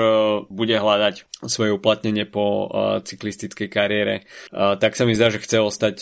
bude 0.47 0.75
hľadať 0.77 1.25
svoje 1.45 1.73
uplatnenie 1.73 2.25
po 2.25 2.69
cyklistickej 3.05 3.69
kariére. 3.69 4.25
Tak 4.53 4.97
sa 4.97 5.05
mi 5.05 5.13
zdá, 5.13 5.29
že 5.29 5.43
chce 5.43 5.57
ostať 5.61 5.95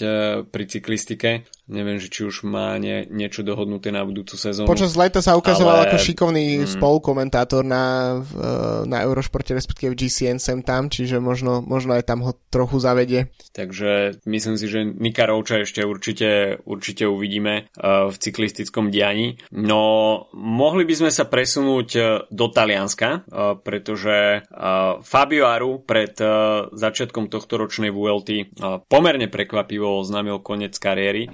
pri 0.47 0.63
cyklistike. 0.67 1.43
Neviem, 1.63 1.95
že 1.95 2.11
či 2.11 2.27
už 2.27 2.43
má 2.43 2.75
nie, 2.75 3.07
niečo 3.07 3.39
dohodnuté 3.39 3.87
na 3.87 4.03
budúcu 4.03 4.35
sezónu. 4.35 4.67
Počas 4.67 4.99
leta 4.99 5.23
sa 5.23 5.39
ukazoval 5.39 5.83
ale... 5.83 5.83
ako 5.87 5.97
šikovný 6.01 6.67
mm. 6.67 6.75
spolukomentátor 6.75 7.63
na, 7.63 8.19
na 8.83 8.97
Eurošporte, 9.07 9.55
respektíve 9.55 9.95
GCN 9.95 10.43
sem 10.43 10.59
tam, 10.59 10.91
čiže 10.91 11.23
možno, 11.23 11.63
možno 11.63 11.95
aj 11.95 12.03
tam 12.03 12.19
ho 12.27 12.35
trochu 12.51 12.83
zavedie. 12.83 13.31
Takže 13.55 14.19
myslím 14.27 14.55
si, 14.59 14.65
že 14.67 14.83
Nika 14.83 15.23
Rouča 15.23 15.63
ešte 15.63 15.87
určite, 15.87 16.59
určite 16.67 17.07
uvidíme 17.07 17.71
uh, 17.79 18.11
v 18.11 18.15
cyklistickom 18.19 18.91
dianí. 18.91 19.39
No, 19.55 20.27
mohli 20.35 20.83
by 20.83 21.05
sme 21.05 21.11
sa 21.15 21.23
presunúť 21.29 21.89
uh, 21.95 22.05
do 22.27 22.51
Talianska, 22.51 23.25
pretože 23.63 24.45
Fabio 25.03 25.45
Aru 25.47 25.81
pred 25.81 26.15
začiatkom 26.71 27.27
tohto 27.29 27.57
ročnej 27.57 27.89
VLT 27.93 28.57
pomerne 28.89 29.27
prekvapivo 29.29 30.01
oznámil 30.01 30.41
koniec 30.41 30.75
kariéry. 30.77 31.29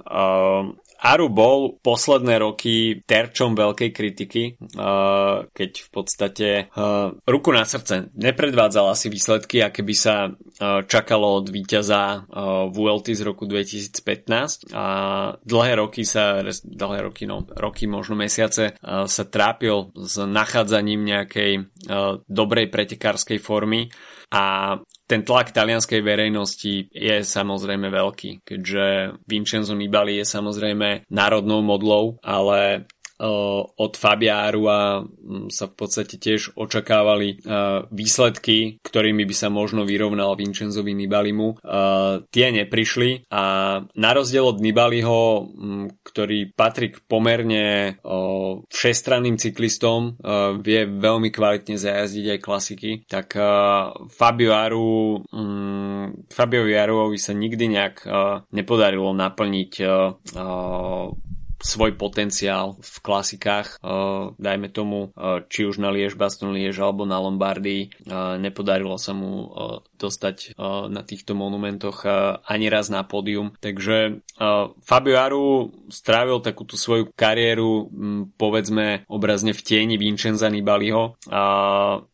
Aru 1.00 1.32
bol 1.32 1.80
posledné 1.80 2.44
roky 2.44 3.00
terčom 3.08 3.56
veľkej 3.56 3.90
kritiky, 3.90 4.42
uh, 4.76 5.48
keď 5.48 5.70
v 5.80 5.88
podstate 5.88 6.48
uh, 6.76 7.16
ruku 7.24 7.56
na 7.56 7.64
srdce 7.64 8.12
nepredvádzal 8.12 8.92
asi 8.92 9.08
výsledky, 9.08 9.64
aké 9.64 9.80
by 9.80 9.96
sa 9.96 10.28
uh, 10.28 10.84
čakalo 10.84 11.40
od 11.40 11.48
víťaza 11.48 12.28
VLT 12.68 13.16
z 13.16 13.22
roku 13.24 13.48
2015 13.48 14.76
a 14.76 14.86
dlhé 15.40 15.72
roky 15.80 16.04
sa, 16.04 16.44
dlhé 16.68 17.08
roky, 17.08 17.24
no 17.24 17.48
roky, 17.48 17.88
možno 17.88 18.12
mesiace 18.20 18.76
sa 18.84 19.24
trápil 19.24 19.94
s 19.96 20.20
nachádzaním 20.20 21.06
nejakej 21.06 21.52
dobrej 22.28 22.66
pretekárskej 22.68 23.38
formy. 23.40 23.88
A 24.30 24.76
ten 25.10 25.26
tlak 25.26 25.50
talianskej 25.50 26.06
verejnosti 26.06 26.86
je 26.94 27.16
samozrejme 27.26 27.90
veľký, 27.90 28.46
keďže 28.46 29.18
Vincenzo 29.26 29.74
Nibali 29.74 30.22
je 30.22 30.26
samozrejme 30.30 31.10
národnou 31.10 31.66
modlou, 31.66 32.22
ale 32.22 32.86
od 33.20 33.92
Fabiáru 33.96 34.62
a 34.66 34.80
mm, 35.04 35.52
sa 35.52 35.68
v 35.68 35.74
podstate 35.76 36.16
tiež 36.16 36.56
očakávali 36.56 37.42
výsledky, 37.92 38.80
ktorými 38.80 39.28
by 39.28 39.34
sa 39.36 39.48
možno 39.52 39.84
vyrovnal 39.84 40.34
Vincenzovi 40.34 40.96
Nibalimu. 40.96 41.60
Tie 42.32 42.46
neprišli 42.50 43.28
a 43.28 43.42
na 43.84 44.10
rozdiel 44.16 44.44
od 44.44 44.58
Nibaliho, 44.58 45.20
mm, 45.44 45.86
ktorý 46.04 46.52
patrí 46.56 46.96
k 46.96 47.04
pomerne 47.04 47.96
všestranným 48.68 49.36
cyklistom, 49.36 50.16
vie 50.64 50.80
veľmi 50.88 51.28
kvalitne 51.30 51.76
zajazdiť 51.76 52.26
aj 52.36 52.40
klasiky, 52.40 52.90
tak 53.06 53.36
Fabio 54.10 54.52
Aru 54.56 55.22
Fabio 56.30 56.64
Jarovovi 56.66 57.18
sa 57.20 57.36
nikdy 57.36 57.64
nejak 57.70 57.96
nepodarilo 58.50 59.12
naplniť 59.14 59.72
svoj 61.60 61.96
potenciál 62.00 62.80
v 62.80 62.96
klasikách, 63.04 63.80
uh, 63.84 64.32
dajme 64.40 64.72
tomu, 64.72 65.12
uh, 65.12 65.44
či 65.46 65.68
už 65.68 65.76
na 65.78 65.92
Liež, 65.92 66.16
Baston 66.16 66.56
Liež 66.56 66.80
alebo 66.80 67.04
na 67.04 67.20
Lombardii. 67.20 67.92
Uh, 68.08 68.40
nepodarilo 68.40 68.96
sa 68.96 69.12
mu 69.12 69.52
dostať 70.00 70.56
uh, 70.56 70.88
na 70.88 71.04
týchto 71.04 71.36
monumentoch 71.36 72.08
uh, 72.08 72.40
ani 72.48 72.72
raz 72.72 72.88
na 72.88 73.04
pódium. 73.04 73.52
Takže 73.60 74.24
uh, 74.40 74.72
Fabio 74.80 75.20
Aru 75.20 75.46
strávil 75.92 76.40
takúto 76.40 76.80
svoju 76.80 77.12
kariéru, 77.12 77.92
um, 77.92 78.32
povedzme, 78.40 79.04
obrazne 79.12 79.52
v 79.52 79.60
tieni 79.60 80.00
Vincenza 80.00 80.48
Nibaliho. 80.48 81.20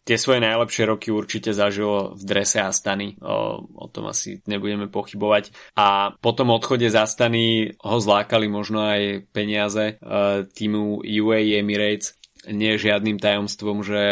Tie 0.06 0.16
svoje 0.18 0.40
najlepšie 0.42 0.84
roky 0.86 1.08
určite 1.10 1.50
zažil 1.54 2.14
v 2.14 2.22
drese 2.22 2.62
Astany. 2.62 3.18
O 3.20 3.86
tom 3.90 4.10
asi 4.10 4.42
nebudeme 4.46 4.86
pochybovať. 4.90 5.76
A 5.78 6.14
po 6.18 6.30
tom 6.32 6.54
odchode 6.54 6.86
z 6.86 6.96
Astany 6.96 7.74
ho 7.82 7.98
zlákali 7.98 8.46
možno 8.50 8.86
aj 8.86 9.28
peniaze 9.30 9.98
týmu 10.54 11.02
UAE 11.02 11.58
Emirates 11.60 12.16
nie 12.50 12.74
je 12.74 12.90
žiadnym 12.90 13.18
tajomstvom, 13.18 13.82
že 13.82 14.02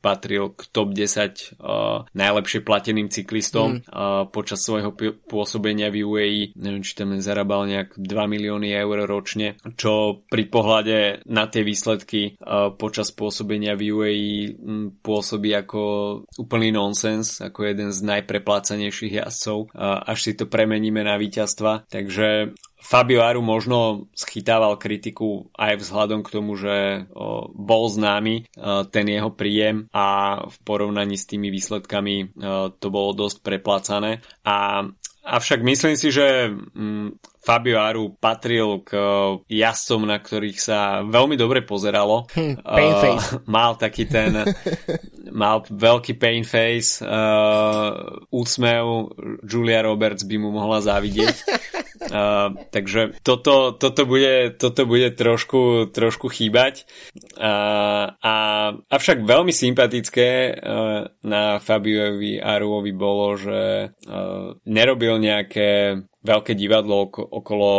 patril 0.00 0.52
k 0.52 0.60
top 0.72 0.92
10 0.96 1.56
uh, 1.60 2.04
najlepšie 2.12 2.60
plateným 2.64 3.08
cyklistom 3.12 3.80
mm. 3.80 3.80
uh, 3.88 4.26
počas 4.28 4.64
svojho 4.64 4.92
pôsobenia 5.28 5.88
v 5.92 6.04
UAE. 6.04 6.42
Neviem, 6.58 6.84
či 6.84 6.96
tam 6.98 7.14
zarábal 7.16 7.68
nejak 7.68 7.96
2 7.96 8.08
milióny 8.08 8.72
eur 8.72 9.04
ročne, 9.06 9.56
čo 9.76 10.24
pri 10.28 10.44
pohľade 10.48 11.26
na 11.28 11.46
tie 11.48 11.62
výsledky 11.62 12.36
uh, 12.40 12.74
počas 12.74 13.14
pôsobenia 13.14 13.78
v 13.78 13.82
UAE 13.92 14.32
m, 14.58 14.98
pôsobí 15.00 15.52
ako 15.54 15.80
úplný 16.36 16.74
nonsens, 16.74 17.40
ako 17.40 17.68
jeden 17.68 17.90
z 17.94 18.00
najpreplácanejších 18.02 19.22
jazdcov, 19.22 19.72
uh, 19.72 20.02
až 20.02 20.18
si 20.18 20.32
to 20.34 20.48
premeníme 20.48 21.00
na 21.04 21.16
víťazstva. 21.16 21.86
Takže 21.88 22.56
Fabio 22.82 23.22
Aru 23.22 23.40
možno 23.40 24.10
schytával 24.12 24.76
kritiku 24.76 25.48
aj 25.54 25.80
vzhľadom 25.80 26.20
k 26.26 26.32
tomu, 26.34 26.58
že 26.58 27.06
bol 27.54 27.84
známy 27.86 28.50
ten 28.90 29.06
jeho 29.06 29.30
príjem 29.30 29.86
a 29.94 30.38
v 30.44 30.56
porovnaní 30.66 31.14
s 31.14 31.30
tými 31.30 31.48
výsledkami 31.48 32.34
to 32.76 32.86
bolo 32.90 33.14
dosť 33.14 33.38
preplácané. 33.40 34.20
A 34.42 34.86
Avšak 35.22 35.62
myslím 35.62 35.94
si, 35.94 36.10
že 36.10 36.50
mm, 36.50 37.22
Fabio 37.46 37.78
Aru 37.78 38.18
patril 38.18 38.82
k 38.82 38.98
jazdcom, 39.46 40.02
na 40.02 40.18
ktorých 40.18 40.58
sa 40.58 41.06
veľmi 41.06 41.38
dobre 41.38 41.62
pozeralo. 41.62 42.26
Hm, 42.34 42.58
pain 42.58 42.94
face. 42.98 43.38
mal 43.46 43.78
taký 43.78 44.10
ten 44.10 44.34
mal 45.32 45.62
veľký 45.64 46.18
pain 46.18 46.44
face 46.44 47.00
uh, 47.00 47.94
úsmev 48.34 49.14
Julia 49.46 49.80
Roberts 49.86 50.28
by 50.28 50.36
mu 50.36 50.52
mohla 50.52 50.84
závidieť 50.84 51.36
Takže 52.70 53.16
toto, 53.24 53.72
toto, 53.72 54.02
bude, 54.04 54.52
toto 54.52 54.84
bude 54.84 55.08
trošku, 55.16 55.88
trošku 55.88 56.28
chýbať. 56.28 56.84
Uh, 57.40 58.12
a, 58.20 58.34
avšak 58.92 59.24
veľmi 59.24 59.50
sympatické 59.50 60.52
uh, 60.52 61.08
na 61.24 61.56
Fabiovi 61.56 62.36
Aruovi 62.36 62.92
bolo, 62.92 63.40
že 63.40 63.60
uh, 63.96 64.52
nerobil 64.68 65.16
nejaké 65.16 66.04
veľké 66.22 66.54
divadlo 66.54 67.10
okolo 67.10 67.70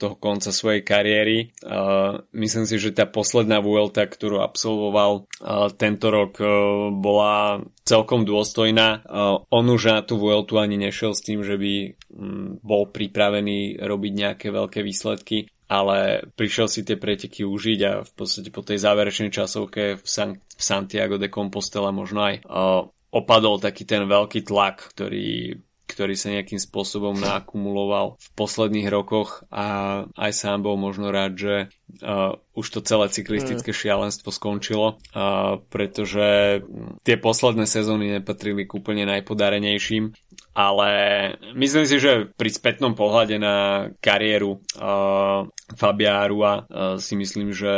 toho 0.00 0.16
konca 0.16 0.50
svojej 0.50 0.80
kariéry. 0.80 1.52
Myslím 2.32 2.64
si, 2.64 2.76
že 2.80 2.96
tá 2.96 3.04
posledná 3.04 3.60
Vuelta, 3.60 4.08
ktorú 4.08 4.40
absolvoval 4.40 5.28
tento 5.76 6.08
rok, 6.08 6.40
uh, 6.40 6.48
bola 6.92 7.60
celkom 7.84 8.24
dôstojná. 8.24 9.04
On 9.50 9.64
už 9.66 9.82
na 9.92 10.00
tú 10.00 10.16
Vueltu 10.16 10.56
ani 10.56 10.80
nešiel 10.80 11.12
s 11.12 11.24
tým, 11.24 11.42
že 11.42 11.58
by 11.58 11.72
bol 12.60 12.88
pripravený 12.88 13.82
robiť 13.82 14.12
nejaké 14.14 14.46
veľké 14.48 14.80
výsledky 14.80 15.50
ale 15.70 16.26
prišiel 16.34 16.66
si 16.66 16.82
tie 16.82 16.98
preteky 16.98 17.46
užiť 17.46 17.80
a 17.86 17.92
v 18.02 18.12
podstate 18.18 18.50
po 18.50 18.66
tej 18.66 18.82
záverečnej 18.82 19.30
časovke 19.30 20.02
v, 20.02 20.06
San- 20.06 20.42
v 20.42 20.62
Santiago 20.62 21.14
de 21.14 21.30
Compostela 21.30 21.94
možno 21.94 22.26
aj 22.26 22.42
uh, 22.42 22.90
opadol 23.14 23.62
taký 23.62 23.86
ten 23.86 24.02
veľký 24.02 24.50
tlak, 24.50 24.90
ktorý 24.90 25.62
ktorý 25.90 26.14
sa 26.14 26.30
nejakým 26.30 26.62
spôsobom 26.62 27.18
naakumuloval 27.18 28.14
v 28.16 28.28
posledných 28.38 28.88
rokoch 28.88 29.42
a 29.50 30.06
aj 30.14 30.32
sám 30.32 30.62
bol 30.62 30.78
možno 30.78 31.10
rád, 31.10 31.32
že 31.34 31.54
uh, 32.06 32.38
už 32.54 32.66
to 32.70 32.80
celé 32.86 33.10
cyklistické 33.10 33.74
mm. 33.74 33.78
šialenstvo 33.78 34.30
skončilo, 34.30 34.96
uh, 34.96 35.58
pretože 35.68 36.60
tie 37.02 37.16
posledné 37.18 37.66
sezóny 37.66 38.22
nepatrili 38.22 38.64
k 38.64 38.72
úplne 38.78 39.04
najpodarenejším, 39.10 40.14
ale 40.54 40.90
myslím 41.54 41.86
si, 41.86 42.02
že 42.02 42.26
pri 42.34 42.50
spätnom 42.50 42.98
pohľade 42.98 43.38
na 43.38 43.86
kariéru 44.02 44.58
uh, 44.58 45.46
Fabia 45.78 46.18
Arua 46.26 46.66
uh, 46.66 46.98
si 46.98 47.14
myslím, 47.14 47.54
že 47.54 47.72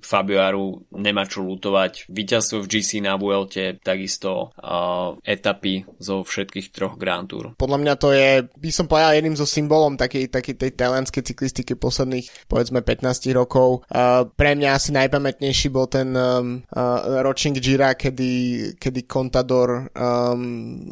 Fabio 0.00 0.40
Aru 0.40 0.88
nemá 0.96 1.28
čo 1.28 1.44
lutovať. 1.44 2.08
Výťazstvo 2.08 2.64
v 2.64 2.70
GC 2.70 3.04
na 3.04 3.20
Vuelte, 3.20 3.76
takisto 3.76 4.56
uh, 4.56 5.20
etapy 5.20 5.84
zo 6.00 6.24
všetkých 6.24 6.72
troch 6.72 6.96
Grand 6.96 7.28
Tour. 7.28 7.52
Podľa 7.60 7.78
mňa 7.80 7.94
to 8.00 8.08
je, 8.16 8.48
by 8.48 8.70
som 8.72 8.88
povedal, 8.88 9.12
jedným 9.16 9.36
zo 9.36 9.44
symbolom 9.44 10.00
takej, 10.00 10.32
takej 10.32 10.54
tej 10.56 10.70
talianskej 10.72 11.22
cyklistiky 11.28 11.76
posledných, 11.76 12.48
povedzme, 12.48 12.80
15 12.80 13.28
rokov. 13.36 13.84
Uh, 13.92 14.24
pre 14.32 14.56
mňa 14.56 14.70
asi 14.72 14.96
najpamätnejší 14.96 15.68
bol 15.68 15.86
ten 15.92 16.16
um, 16.16 16.64
uh, 16.72 17.20
ročník 17.20 17.60
Gira, 17.60 17.92
kedy, 17.92 18.32
kedy 18.80 19.00
Contador 19.04 19.92
um, 19.92 20.88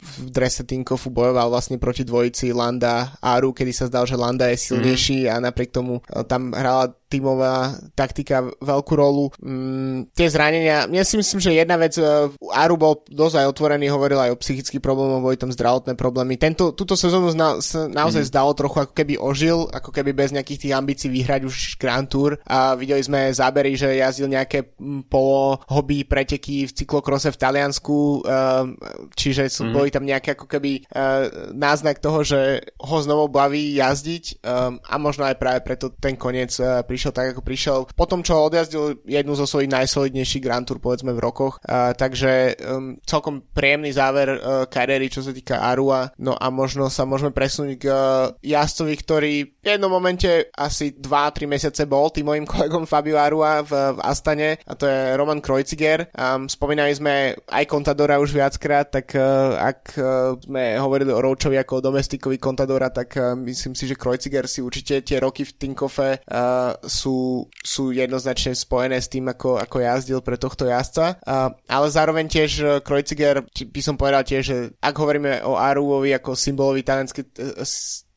v 0.00 0.28
drese 0.32 0.64
Tinkofu 0.64 1.12
bojoval 1.12 1.52
vlastne 1.52 1.76
proti 1.76 2.02
dvojici 2.02 2.56
Landa 2.56 3.14
Aru, 3.20 3.52
kedy 3.52 3.72
sa 3.72 3.84
zdal, 3.86 4.08
že 4.08 4.16
Landa 4.16 4.48
je 4.48 4.56
silnejší 4.56 5.28
mm. 5.28 5.30
a 5.30 5.34
napriek 5.44 5.70
tomu 5.70 6.00
e, 6.00 6.24
tam 6.24 6.56
hrala 6.56 6.96
tímová 7.10 7.74
taktika 7.98 8.46
veľkú 8.62 8.94
rolu. 8.94 9.34
Mm, 9.42 10.14
tie 10.14 10.30
zranenia, 10.30 10.86
ja 10.86 11.04
si 11.04 11.18
myslím, 11.18 11.42
že 11.42 11.58
jedna 11.58 11.74
vec, 11.74 11.98
uh, 11.98 12.30
Aru 12.54 12.78
bol 12.78 13.02
dosť 13.10 13.42
aj 13.42 13.50
otvorený, 13.50 13.90
hovoril 13.90 14.22
aj 14.22 14.30
o 14.30 14.40
psychických 14.40 14.78
problémoch, 14.78 15.18
boli 15.18 15.34
tam 15.34 15.50
zdravotné 15.50 15.98
problémy. 15.98 16.38
Tento, 16.38 16.70
túto 16.70 16.94
sezónu 16.94 17.34
na, 17.34 17.58
sa 17.58 17.90
naozaj 17.90 18.22
mm. 18.24 18.30
zdalo 18.30 18.54
trochu 18.54 18.86
ako 18.86 18.94
keby 18.94 19.18
ožil, 19.18 19.66
ako 19.74 19.90
keby 19.90 20.14
bez 20.14 20.30
nejakých 20.30 20.70
tých 20.70 20.76
ambícií 20.78 21.10
vyhrať 21.10 21.42
už 21.50 21.82
Grand 21.82 22.06
Tour 22.06 22.38
a 22.46 22.78
videli 22.78 23.02
sme 23.02 23.34
zábery, 23.34 23.74
že 23.74 23.98
jazdil 23.98 24.30
nejaké 24.30 24.78
mm, 24.78 25.10
polo 25.10 25.58
hobby 25.66 26.06
preteky 26.06 26.70
v 26.70 26.74
cyklokrose 26.78 27.34
v 27.34 27.40
Taliansku, 27.42 28.22
uh, 28.22 28.70
čiže 29.18 29.50
sú, 29.50 29.66
mm. 29.66 29.74
boli 29.74 29.89
tam 29.90 30.06
nejaké 30.06 30.38
ako 30.38 30.46
keby 30.46 30.86
uh, 30.90 31.52
náznak 31.54 31.98
toho, 31.98 32.22
že 32.22 32.64
ho 32.80 32.96
znovu 33.02 33.28
baví 33.30 33.76
jazdiť 33.76 34.42
um, 34.42 34.80
a 34.82 34.94
možno 34.96 35.26
aj 35.26 35.36
práve 35.38 35.60
preto 35.62 35.92
ten 35.94 36.14
koniec 36.14 36.54
uh, 36.58 36.82
prišiel 36.82 37.12
tak, 37.14 37.36
ako 37.36 37.42
prišiel. 37.42 37.78
Potom, 37.94 38.24
čo 38.24 38.46
odjazdil 38.46 39.02
jednu 39.06 39.34
zo 39.34 39.46
svojich 39.46 39.70
najsolidnejších 39.70 40.44
Grand 40.44 40.66
Tour, 40.66 40.78
povedzme, 40.82 41.14
v 41.14 41.22
rokoch. 41.22 41.58
Uh, 41.62 41.92
takže 41.94 42.56
um, 42.62 42.96
celkom 43.04 43.42
príjemný 43.52 43.90
záver 43.94 44.36
uh, 44.36 44.64
kariéry, 44.66 45.10
čo 45.10 45.24
sa 45.24 45.34
týka 45.34 45.60
Arua. 45.60 46.12
No 46.18 46.34
a 46.34 46.48
možno 46.48 46.88
sa 46.88 47.04
môžeme 47.04 47.34
presunúť 47.34 47.76
k 47.80 47.86
uh, 47.90 48.32
jazdcovi, 48.40 48.94
ktorý 48.96 49.34
v 49.60 49.66
jednom 49.66 49.92
momente 49.92 50.48
asi 50.56 50.96
2-3 50.96 51.48
mesiace 51.48 51.82
bol 51.88 52.12
tým 52.12 52.28
mojim 52.28 52.46
kolegom 52.50 52.84
Fabio 52.84 53.16
Arua 53.16 53.64
v, 53.64 53.72
v 53.96 53.98
Astane 54.04 54.60
a 54.64 54.72
to 54.76 54.84
je 54.84 55.16
Roman 55.16 55.40
Kreuziger. 55.40 56.08
Um, 56.12 56.48
spomínali 56.48 56.92
sme 56.92 57.34
aj 57.48 57.64
Contadora 57.68 58.20
už 58.20 58.36
viackrát, 58.36 58.88
tak 58.88 59.12
uh, 59.16 59.56
ak 59.56 59.79
uh, 59.96 60.36
sme 60.36 60.76
hovorili 60.76 61.10
o 61.12 61.22
Roučovi 61.22 61.56
ako 61.60 61.80
o 61.80 61.84
domestikovi 61.92 62.36
Contadora, 62.36 62.92
tak 62.92 63.16
uh, 63.16 63.32
myslím 63.38 63.72
si, 63.72 63.88
že 63.88 63.96
Kreuziger 63.96 64.44
si 64.44 64.60
určite 64.60 65.00
tie 65.00 65.18
roky 65.22 65.46
v 65.46 65.56
Tinkofe 65.56 66.20
uh, 66.20 66.76
sú, 66.84 67.48
sú 67.64 67.94
jednoznačne 67.94 68.52
spojené 68.52 69.00
s 69.00 69.08
tým, 69.08 69.30
ako, 69.30 69.60
ako 69.60 69.76
jazdil 69.80 70.20
pre 70.20 70.36
tohto 70.36 70.68
jazdca. 70.68 71.22
Ale 71.70 71.86
zároveň 71.88 72.26
tiež 72.26 72.82
Kreuziger, 72.84 73.44
by 73.46 73.80
som 73.82 73.96
povedal 73.96 74.26
tiež, 74.26 74.42
že 74.42 74.56
ak 74.82 74.94
hovoríme 74.96 75.46
o 75.46 75.56
Aruovi 75.56 76.12
ako 76.16 76.36
symbolovi 76.36 76.82
talianskej 76.82 77.24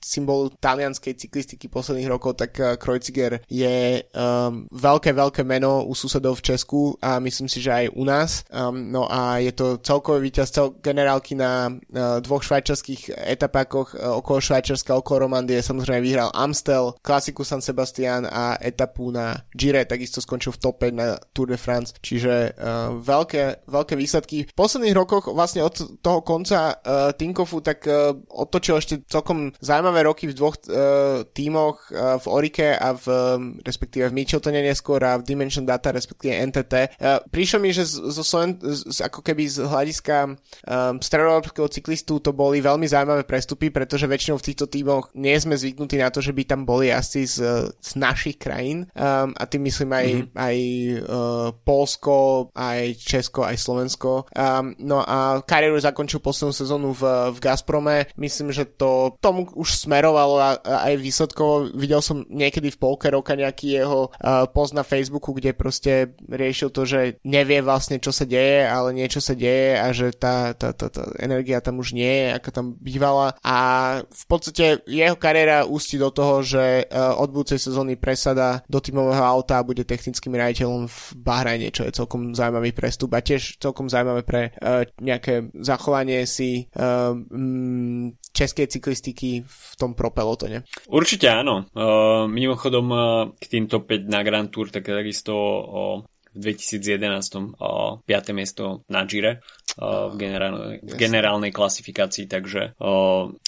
symbol 0.03 0.51
talianskej 0.59 1.15
cyklistiky 1.15 1.71
posledných 1.71 2.11
rokov, 2.11 2.35
tak 2.37 2.51
uh, 2.59 2.75
Kreuziger 2.75 3.39
je 3.47 4.03
um, 4.13 4.67
veľké, 4.69 5.15
veľké 5.15 5.41
meno 5.47 5.87
u 5.87 5.95
susedov 5.95 6.43
v 6.43 6.53
Česku 6.53 6.99
a 6.99 7.17
myslím 7.23 7.47
si, 7.47 7.63
že 7.63 7.71
aj 7.71 7.85
u 7.95 8.03
nás. 8.03 8.43
Um, 8.51 8.91
no 8.91 9.07
a 9.07 9.39
je 9.39 9.55
to 9.55 9.79
celkový 9.79 10.29
víťaz 10.29 10.51
cel 10.51 10.75
generálky 10.83 11.33
na 11.33 11.71
uh, 11.71 12.19
dvoch 12.19 12.43
švajčarských 12.43 13.15
etapákoch 13.15 13.95
uh, 13.95 14.19
okolo 14.19 14.43
Švajčarska, 14.43 14.99
okolo 14.99 15.25
Romandie. 15.29 15.63
Samozrejme 15.63 16.03
vyhral 16.03 16.29
Amstel, 16.35 16.93
klasiku 16.99 17.47
San 17.47 17.63
Sebastian 17.63 18.27
a 18.27 18.59
etapu 18.59 19.09
na 19.09 19.39
Gire, 19.55 19.87
takisto 19.87 20.19
skončil 20.19 20.51
v 20.53 20.61
top 20.61 20.75
5 20.83 20.91
na 20.91 21.15
Tour 21.31 21.47
de 21.47 21.57
France. 21.57 21.95
Čiže 22.03 22.57
uh, 22.59 22.99
veľké, 22.99 23.69
veľké 23.69 23.93
výsledky. 23.95 24.49
V 24.49 24.57
posledných 24.57 24.97
rokoch 24.97 25.31
vlastne 25.31 25.63
od 25.63 26.01
toho 26.01 26.19
konca 26.25 26.75
uh, 26.75 27.13
Tinkofu 27.13 27.61
tak 27.61 27.85
uh, 27.85 28.11
otočil 28.33 28.81
ešte 28.81 29.05
celkom 29.05 29.53
zaujímavé 29.61 29.92
roky 30.01 30.25
v 30.25 30.33
dvoch 30.33 30.57
uh, 30.65 31.21
tímoch 31.29 31.93
uh, 31.93 32.17
v 32.17 32.25
Orike 32.25 32.73
a 32.73 32.97
v, 32.97 33.05
um, 33.05 33.13
respektíve 33.61 34.09
v 34.09 34.15
Mitcheltone 34.17 34.65
neskôr 34.65 35.03
a 35.05 35.19
v 35.19 35.27
Dimension 35.27 35.67
Data, 35.67 35.93
respektíve 35.93 36.33
NTT. 36.49 36.97
Uh, 36.97 37.21
prišlo 37.29 37.61
mi, 37.61 37.69
že 37.69 37.85
zo 37.85 38.23
Sloven, 38.25 38.57
z, 38.63 39.03
ako 39.03 39.21
keby 39.21 39.43
z 39.45 39.67
hľadiska 39.67 40.15
um, 40.25 40.97
stredoeurópskeho 40.97 41.67
cyklistu 41.69 42.17
to 42.23 42.31
boli 42.33 42.63
veľmi 42.63 42.87
zaujímavé 42.87 43.27
prestupy, 43.27 43.69
pretože 43.69 44.09
väčšinou 44.09 44.39
v 44.39 44.47
týchto 44.49 44.65
tímoch 44.65 45.11
nie 45.13 45.35
sme 45.37 45.53
zvyknutí 45.59 45.99
na 45.99 46.09
to, 46.09 46.23
že 46.23 46.31
by 46.31 46.43
tam 46.47 46.63
boli 46.63 46.89
asi 46.89 47.27
z, 47.27 47.69
z 47.69 47.91
našich 47.99 48.39
krajín 48.39 48.87
um, 48.95 49.35
a 49.35 49.43
tým 49.45 49.67
myslím 49.67 49.91
aj, 49.91 50.07
mm-hmm. 50.07 50.29
aj 50.39 50.57
uh, 51.03 51.47
Polsko, 51.67 52.49
aj 52.55 52.95
Česko, 52.95 53.43
aj 53.43 53.59
Slovensko. 53.59 54.29
Um, 54.31 54.71
no 54.79 55.03
a 55.03 55.43
kariéru 55.43 55.75
zakončil 55.81 56.23
poslednú 56.23 56.55
sezónu 56.55 56.95
v, 56.95 57.03
v 57.35 57.37
Gazprome. 57.43 58.07
Myslím, 58.15 58.55
že 58.55 58.63
to 58.63 59.19
tomu 59.19 59.49
už 59.57 59.82
smerovalo 59.83 60.39
aj 60.63 60.93
výsledkovo. 60.95 61.75
Videl 61.75 61.99
som 61.99 62.23
niekedy 62.31 62.71
v 62.71 62.79
polke 62.79 63.11
roka 63.11 63.35
nejaký 63.35 63.83
jeho 63.83 64.09
post 64.55 64.71
na 64.71 64.87
Facebooku, 64.87 65.35
kde 65.35 65.51
proste 65.55 66.15
riešil 66.27 66.71
to, 66.71 66.87
že 66.87 67.19
nevie 67.27 67.59
vlastne, 67.59 67.99
čo 67.99 68.15
sa 68.15 68.23
deje, 68.23 68.65
ale 68.67 68.95
niečo 68.95 69.19
sa 69.19 69.35
deje 69.35 69.75
a 69.79 69.87
že 69.91 70.15
tá, 70.15 70.55
tá, 70.55 70.71
tá, 70.71 70.87
tá 70.87 71.03
energia 71.19 71.59
tam 71.59 71.79
už 71.79 71.95
nie 71.95 72.09
je, 72.09 72.27
ako 72.35 72.49
tam 72.51 72.65
bývala. 72.79 73.35
A 73.43 73.57
v 74.05 74.25
podstate 74.27 74.83
jeho 74.87 75.17
kariéra 75.19 75.65
ústi 75.67 75.99
do 75.99 76.09
toho, 76.13 76.45
že 76.45 76.87
uh, 76.87 77.17
od 77.17 77.29
budúcej 77.33 77.59
sezóny 77.59 77.95
presada 77.97 78.61
do 78.69 78.79
tímového 78.79 79.23
auta 79.23 79.59
a 79.59 79.67
bude 79.67 79.83
technickým 79.83 80.35
riaditeľom 80.35 80.87
v 80.87 80.99
Bahrajne, 81.17 81.69
čo 81.73 81.87
je 81.87 81.95
celkom 81.95 82.35
zaujímavý 82.35 82.71
prestup 82.75 83.13
a 83.17 83.23
tiež 83.23 83.57
celkom 83.59 83.87
zaujímavé 83.89 84.21
pre 84.23 84.41
uh, 84.59 84.85
nejaké 84.99 85.51
zachovanie 85.59 86.23
si 86.29 86.69
uh, 86.77 87.15
mm, 87.15 88.22
českej 88.33 88.67
cyklistiky 88.67 89.45
v 89.45 89.73
tom 89.77 89.93
propelotone. 89.93 90.65
Určite 90.89 91.29
áno. 91.29 91.69
Uh, 91.71 92.25
mimochodom 92.25 92.87
uh, 92.89 92.99
k 93.37 93.45
týmto 93.45 93.85
5 93.85 94.09
na 94.09 94.25
Grand 94.25 94.49
Tour, 94.49 94.73
tak 94.73 94.89
takisto 94.89 95.33
uh, 95.37 95.97
v 96.33 96.57
2011 96.57 97.61
uh, 97.61 98.01
5. 98.01 98.33
miesto 98.33 98.81
na 98.89 99.05
Gire 99.05 99.45
v, 99.77 100.15
generálnej, 100.17 100.77
v 100.83 100.93
generálnej 100.93 101.51
klasifikácii, 101.53 102.29
takže 102.29 102.77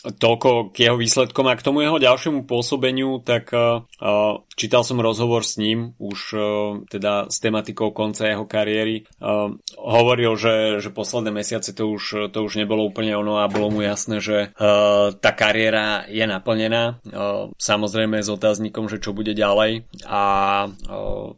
toľko 0.05 0.73
k 0.73 0.77
jeho 0.89 0.97
výsledkom 0.97 1.45
a 1.49 1.57
k 1.57 1.65
tomu 1.65 1.85
jeho 1.85 2.01
ďalšiemu 2.01 2.49
pôsobeniu, 2.49 3.21
tak 3.21 3.53
čítal 4.55 4.81
som 4.81 4.97
rozhovor 5.01 5.45
s 5.45 5.61
ním 5.61 5.93
už 6.01 6.19
teda 6.89 7.27
s 7.29 7.37
tematikou 7.41 7.91
konca 7.91 8.29
jeho 8.29 8.47
kariéry. 8.49 9.05
Hovoril, 9.77 10.33
že, 10.39 10.79
že 10.81 10.89
posledné 10.89 11.29
mesiace 11.29 11.75
to 11.75 11.91
už, 11.91 12.31
to 12.31 12.39
už 12.41 12.57
nebolo 12.57 12.87
úplne 12.87 13.13
ono 13.17 13.41
a 13.41 13.51
bolo 13.51 13.69
mu 13.69 13.85
jasné, 13.85 14.23
že 14.23 14.53
tá 15.19 15.31
kariéra 15.35 16.07
je 16.09 16.25
naplnená. 16.25 17.03
Samozrejme 17.57 18.23
s 18.23 18.29
otáznikom, 18.31 18.87
že 18.89 19.01
čo 19.01 19.13
bude 19.13 19.33
ďalej 19.37 19.85
a 20.07 20.23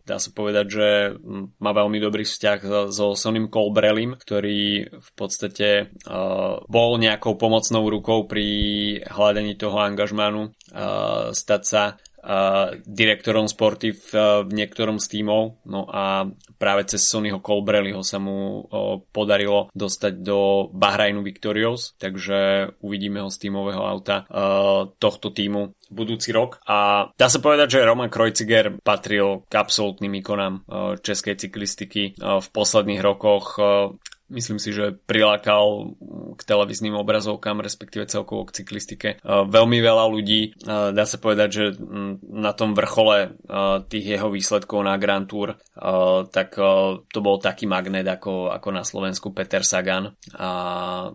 dá 0.06 0.18
sa 0.20 0.30
povedať, 0.32 0.66
že 0.70 0.88
má 1.60 1.72
veľmi 1.74 1.98
dobrý 2.00 2.24
vzťah 2.24 2.90
so 2.92 3.18
Sonim 3.18 3.50
Colbrelim, 3.50 4.16
ktorý 4.16 4.77
v 4.86 5.10
podstate 5.18 5.90
uh, 6.06 6.62
bol 6.70 7.02
nejakou 7.02 7.34
pomocnou 7.34 7.90
rukou 7.90 8.30
pri 8.30 8.46
hľadaní 9.10 9.58
toho 9.58 9.82
angažmánu 9.82 10.54
uh, 10.54 11.34
stať 11.34 11.62
sa 11.66 11.84
uh, 11.98 12.78
direktorom 12.86 13.50
sporty 13.50 13.98
v, 13.98 14.06
uh, 14.14 14.46
v 14.46 14.52
niektorom 14.54 15.02
z 15.02 15.18
tímov. 15.18 15.66
No 15.66 15.90
a 15.90 16.30
práve 16.62 16.86
cez 16.86 17.10
Sonyho 17.10 17.42
Colbrelliho 17.42 18.06
sa 18.06 18.22
mu 18.22 18.62
uh, 18.62 19.02
podarilo 19.10 19.74
dostať 19.74 20.14
do 20.22 20.70
Bahrajnu 20.76 21.26
Victorious, 21.26 21.98
takže 21.98 22.70
uvidíme 22.86 23.26
ho 23.26 23.34
z 23.34 23.50
tímového 23.50 23.82
auta 23.82 24.28
uh, 24.28 24.92
tohto 25.02 25.34
týmu 25.34 25.74
budúci 25.88 26.36
rok. 26.36 26.60
A 26.68 27.08
dá 27.16 27.28
sa 27.32 27.40
povedať, 27.40 27.80
že 27.80 27.88
Roman 27.88 28.12
Kreuziger 28.12 28.76
patril 28.84 29.48
k 29.48 29.54
absolútnym 29.56 30.20
ikonám 30.20 30.68
českej 31.00 31.40
cyklistiky 31.40 32.20
v 32.20 32.48
posledných 32.52 33.00
rokoch. 33.00 33.56
Myslím 34.30 34.60
si, 34.60 34.76
že 34.76 34.96
prilákal 35.08 35.96
k 36.38 36.42
televíznym 36.44 36.96
obrazovkám, 37.00 37.64
respektíve 37.64 38.06
celkovo 38.10 38.46
k 38.46 38.62
cyklistike 38.62 39.10
veľmi 39.26 39.80
veľa 39.80 40.06
ľudí. 40.12 40.60
Dá 40.68 41.06
sa 41.08 41.18
povedať, 41.18 41.50
že 41.50 41.66
na 42.28 42.52
tom 42.52 42.76
vrchole 42.76 43.40
tých 43.88 44.06
jeho 44.18 44.28
výsledkov 44.30 44.84
na 44.84 45.00
Grand 45.00 45.26
Tour, 45.26 45.58
tak 46.32 46.60
to 47.10 47.20
bol 47.24 47.40
taký 47.40 47.66
magnet 47.66 48.06
ako, 48.06 48.52
ako 48.52 48.70
na 48.72 48.84
Slovensku 48.84 49.32
Peter 49.32 49.64
Sagan. 49.64 50.14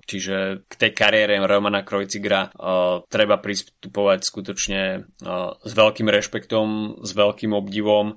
Čiže 0.03 0.67
k 0.67 0.75
tej 0.75 0.93
kariére 0.97 1.39
Romana 1.43 1.85
Krojcigra 1.85 2.51
treba 3.09 3.37
pristupovať 3.39 4.21
skutočne 4.25 4.81
s 5.63 5.73
veľkým 5.73 6.09
rešpektom, 6.09 6.99
s 7.05 7.11
veľkým 7.13 7.53
obdivom 7.53 8.17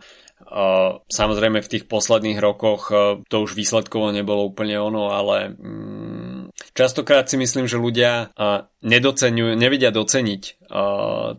Samozrejme 1.10 1.60
v 1.62 1.72
tých 1.72 1.86
posledných 1.90 2.38
rokoch 2.38 2.94
to 3.26 3.36
už 3.42 3.58
výsledkovo 3.58 4.14
nebolo 4.14 4.46
úplne 4.46 4.78
ono, 4.78 5.10
ale 5.12 5.52
mm, 5.58 6.54
častokrát 6.78 7.26
si 7.26 7.36
myslím, 7.42 7.66
že 7.66 7.82
ľudia 7.82 8.30
nedocenujú, 8.86 9.58
nevedia 9.58 9.90
doceniť 9.90 10.65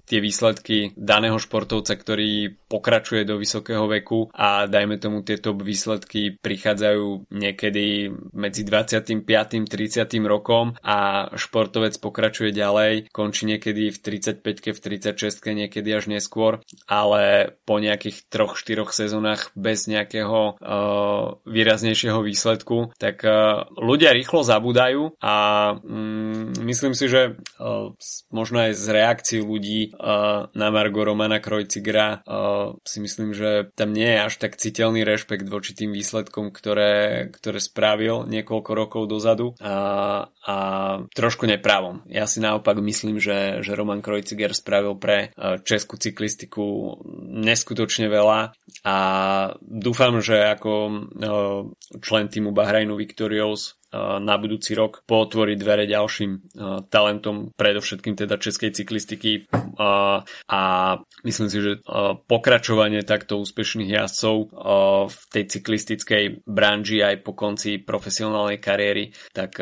tie 0.07 0.19
výsledky 0.21 0.93
daného 0.95 1.37
športovca, 1.41 1.95
ktorý 1.97 2.57
pokračuje 2.67 3.23
do 3.23 3.39
vysokého 3.39 3.87
veku 3.87 4.31
a 4.35 4.67
dajme 4.67 4.99
tomu 4.99 5.23
tieto 5.23 5.55
výsledky 5.55 6.35
prichádzajú 6.39 7.31
niekedy 7.31 8.11
medzi 8.35 8.63
25. 8.67 9.23
30. 9.67 10.07
rokom 10.27 10.75
a 10.83 11.31
športovec 11.35 11.95
pokračuje 12.03 12.51
ďalej, 12.51 13.11
končí 13.15 13.47
niekedy 13.47 13.95
v 13.95 13.99
35. 13.99 14.43
v 14.75 14.79
36. 14.79 15.43
niekedy 15.55 15.89
až 15.95 16.11
neskôr, 16.11 16.59
ale 16.91 17.55
po 17.63 17.79
nejakých 17.79 18.27
3-4 18.31 18.91
sezónach 18.91 19.51
bez 19.55 19.87
nejakého 19.87 20.59
uh, 20.59 21.39
výraznejšieho 21.47 22.21
výsledku, 22.23 22.91
tak 22.99 23.23
uh, 23.23 23.67
ľudia 23.79 24.11
rýchlo 24.11 24.43
zabúdajú 24.43 25.15
a 25.23 25.35
mm, 25.79 26.63
myslím 26.67 26.93
si, 26.93 27.07
že 27.07 27.39
uh, 27.59 27.95
možno 28.31 28.67
aj 28.67 28.73
z 28.75 28.87
reakcií 29.17 29.41
ľudí 29.41 29.97
uh, 29.97 30.45
na 30.53 30.69
Margo 30.69 31.01
Romana 31.01 31.41
Krojcigra 31.41 32.21
uh, 32.21 32.77
si 32.85 33.01
myslím, 33.01 33.33
že 33.33 33.73
tam 33.73 33.97
nie 33.97 34.05
je 34.05 34.21
až 34.29 34.35
tak 34.37 34.61
citeľný 34.61 35.09
rešpekt 35.09 35.49
voči 35.49 35.73
tým 35.73 35.97
výsledkom, 35.97 36.53
ktoré, 36.53 37.33
ktoré 37.33 37.57
spravil 37.57 38.29
niekoľko 38.29 38.71
rokov 38.77 39.03
dozadu 39.09 39.57
a, 39.57 40.29
a 40.29 40.57
trošku 41.17 41.49
nepravom. 41.49 42.05
Ja 42.13 42.29
si 42.29 42.45
naopak 42.45 42.77
myslím, 42.77 43.17
že, 43.17 43.65
že 43.65 43.73
Roman 43.73 44.05
Krojciger 44.05 44.53
spravil 44.53 45.01
pre 45.01 45.33
uh, 45.33 45.57
českú 45.65 45.97
cyklistiku 45.97 47.01
neskutočne 47.41 48.13
veľa 48.13 48.53
a 48.85 48.97
dúfam, 49.65 50.21
že 50.21 50.53
ako 50.53 50.73
člen 52.05 52.27
týmu 52.29 52.53
Bahrajnu 52.53 52.93
Victorious 52.99 53.81
na 54.21 54.35
budúci 54.37 54.77
rok 54.77 55.03
potvoriť 55.09 55.57
dvere 55.57 55.85
ďalším 55.89 56.57
talentom, 56.89 57.53
predovšetkým 57.57 58.15
teda 58.17 58.37
českej 58.41 58.71
cyklistiky. 58.73 59.49
A 60.49 60.63
myslím 61.25 61.49
si, 61.49 61.59
že 61.61 61.73
pokračovanie 62.29 63.05
takto 63.05 63.41
úspešných 63.41 63.91
jazdcov 63.93 64.37
v 65.09 65.19
tej 65.33 65.45
cyklistickej 65.59 66.25
branži 66.47 67.03
aj 67.05 67.25
po 67.25 67.33
konci 67.37 67.81
profesionálnej 67.81 68.61
kariéry, 68.61 69.13
tak 69.33 69.61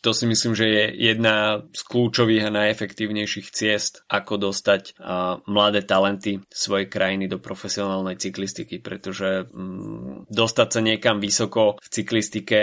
to 0.00 0.10
si 0.10 0.24
myslím, 0.26 0.52
že 0.54 0.66
je 0.66 0.84
jedna 1.12 1.62
z 1.70 1.80
kľúčových 1.86 2.50
a 2.50 2.54
najefektívnejších 2.54 3.48
ciest, 3.50 4.02
ako 4.10 4.50
dostať 4.50 4.98
mladé 5.46 5.86
talenty 5.86 6.42
svojej 6.50 6.90
krajiny 6.90 7.26
do 7.30 7.38
profesionálnej 7.38 8.16
cyklistiky, 8.18 8.80
pretože 8.80 9.46
mm, 9.48 10.28
dostať 10.30 10.68
sa 10.68 10.80
niekam 10.80 11.18
vysoko 11.20 11.76
v 11.80 11.88
cyklistike 11.88 12.60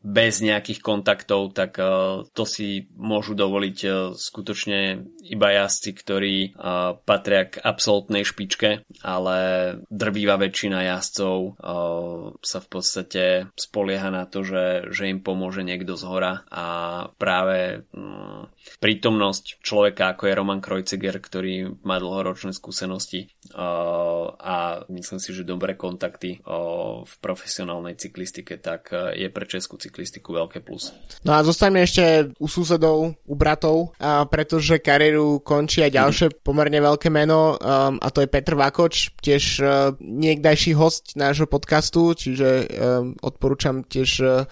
bez 0.00 0.44
nejakých 0.44 0.80
kontaktov, 0.84 1.56
tak 1.56 1.80
to 2.32 2.44
si 2.44 2.86
môžu 2.96 3.32
dovoliť 3.32 3.78
skutočne 4.14 5.04
iba 5.24 5.48
jazdci, 5.52 5.90
ktorí 5.96 6.36
patria 7.08 7.48
k 7.48 7.60
absolútnej 7.60 8.22
špičke, 8.26 8.84
ale 9.00 9.36
drvíva 9.88 10.36
väčšina 10.36 10.84
jazdcov 10.94 11.60
sa 12.40 12.58
v 12.60 12.68
podstate 12.68 13.24
spolieha 13.56 14.12
na 14.12 14.28
to, 14.28 14.44
že, 14.44 14.92
že 14.92 15.08
im 15.08 15.24
pomôže 15.24 15.64
niekto 15.64 15.96
z 15.96 16.04
hora. 16.04 16.44
A 16.52 16.66
práve 17.16 17.88
prítomnosť 18.80 19.64
človeka 19.64 20.14
ako 20.14 20.28
je 20.28 20.38
Roman 20.38 20.60
Kreuziger, 20.60 21.16
ktorý 21.16 21.80
má 21.84 21.96
dlhoročné 21.96 22.52
skúsenosti 22.52 23.32
a 23.54 24.84
myslím 24.88 25.20
si, 25.20 25.30
že 25.32 25.46
dobré 25.46 25.76
kontakty 25.76 26.40
v 27.04 27.14
profesionálnej 27.20 27.96
cyklistike, 27.96 28.58
tak 28.58 28.90
e, 28.92 29.24
je 29.24 29.28
pre 29.30 29.46
českú 29.74 29.94
cyklistiku 29.94 30.30
veľké 30.34 30.62
plus. 30.62 30.94
No 31.26 31.34
a 31.34 31.42
zostaneme 31.42 31.82
ešte 31.82 32.30
u 32.38 32.46
susedov, 32.46 33.14
u 33.26 33.34
bratov, 33.34 33.94
a 33.98 34.24
pretože 34.26 34.78
kariéru 34.78 35.42
končí 35.42 35.82
aj 35.82 35.92
ďalšie 35.92 36.26
mm. 36.30 36.34
pomerne 36.46 36.78
veľké 36.80 37.08
meno 37.10 37.58
um, 37.58 37.98
a 37.98 38.08
to 38.10 38.22
je 38.22 38.30
Petr 38.30 38.54
Vakoč, 38.54 39.14
tiež 39.20 39.44
uh, 39.60 39.68
niekdajší 39.98 40.72
host 40.78 41.18
nášho 41.18 41.50
podcastu, 41.50 42.14
čiže 42.14 42.48
um, 42.48 43.18
odporúčam 43.22 43.82
tiež 43.84 44.10
uh, 44.22 44.46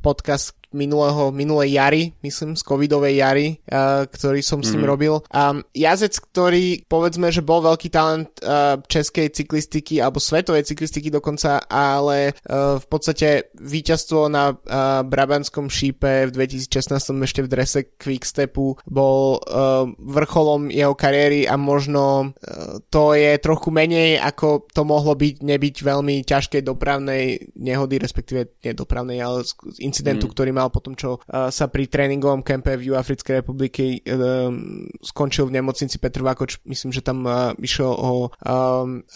podcast 0.00 0.59
minulého, 0.72 1.34
minulej 1.34 1.76
jary, 1.76 2.02
myslím, 2.22 2.54
z 2.54 2.62
covidovej 2.62 3.14
jary, 3.16 3.46
uh, 3.70 4.06
ktorý 4.06 4.40
som 4.42 4.62
s 4.62 4.72
ním 4.74 4.86
mm. 4.86 4.90
robil. 4.90 5.14
Um, 5.30 5.66
jazec, 5.74 6.16
ktorý 6.18 6.86
povedzme, 6.86 7.30
že 7.34 7.42
bol 7.42 7.62
veľký 7.62 7.88
talent 7.90 8.30
uh, 8.42 8.78
českej 8.86 9.30
cyklistiky 9.34 9.98
alebo 9.98 10.22
svetovej 10.22 10.66
cyklistiky 10.66 11.10
dokonca, 11.10 11.62
ale 11.66 12.32
uh, 12.46 12.78
v 12.78 12.86
podstate 12.86 13.50
víťazstvo 13.58 14.30
na 14.30 14.54
uh, 14.54 15.02
Brabanskom 15.02 15.66
šípe 15.66 16.28
v 16.28 16.34
2016 16.34 17.26
ešte 17.26 17.40
v 17.44 17.50
drese 17.50 17.80
Quickstepu 17.98 18.78
bol 18.86 19.42
uh, 19.42 19.86
vrcholom 19.98 20.70
jeho 20.70 20.94
kariéry 20.94 21.44
a 21.50 21.58
možno 21.58 22.32
uh, 22.32 22.78
to 22.88 23.14
je 23.18 23.36
trochu 23.42 23.68
menej, 23.74 24.22
ako 24.22 24.70
to 24.70 24.82
mohlo 24.86 25.14
byť 25.18 25.42
nebyť 25.42 25.74
veľmi 25.82 26.22
ťažkej 26.22 26.62
dopravnej 26.62 27.52
nehody, 27.58 27.98
respektíve 27.98 28.60
nedopravnej, 28.62 29.18
ale 29.20 29.42
incidentu, 29.82 30.30
mm. 30.30 30.32
ktorý 30.32 30.50
mal 30.60 30.68
po 30.68 30.84
tom, 30.84 30.92
čo 30.92 31.16
uh, 31.16 31.48
sa 31.48 31.72
pri 31.72 31.88
tréningovom 31.88 32.44
kempe 32.44 32.76
v 32.76 32.92
Juafrickej 32.92 33.40
republiky 33.40 34.04
uh, 34.04 34.52
skončil 35.00 35.48
v 35.48 35.56
nemocnici 35.56 35.96
Petr 35.96 36.20
Vakoč. 36.20 36.60
Myslím, 36.68 36.92
že 36.92 37.00
tam 37.00 37.24
uh, 37.24 37.56
išiel 37.56 37.88
o 37.90 38.32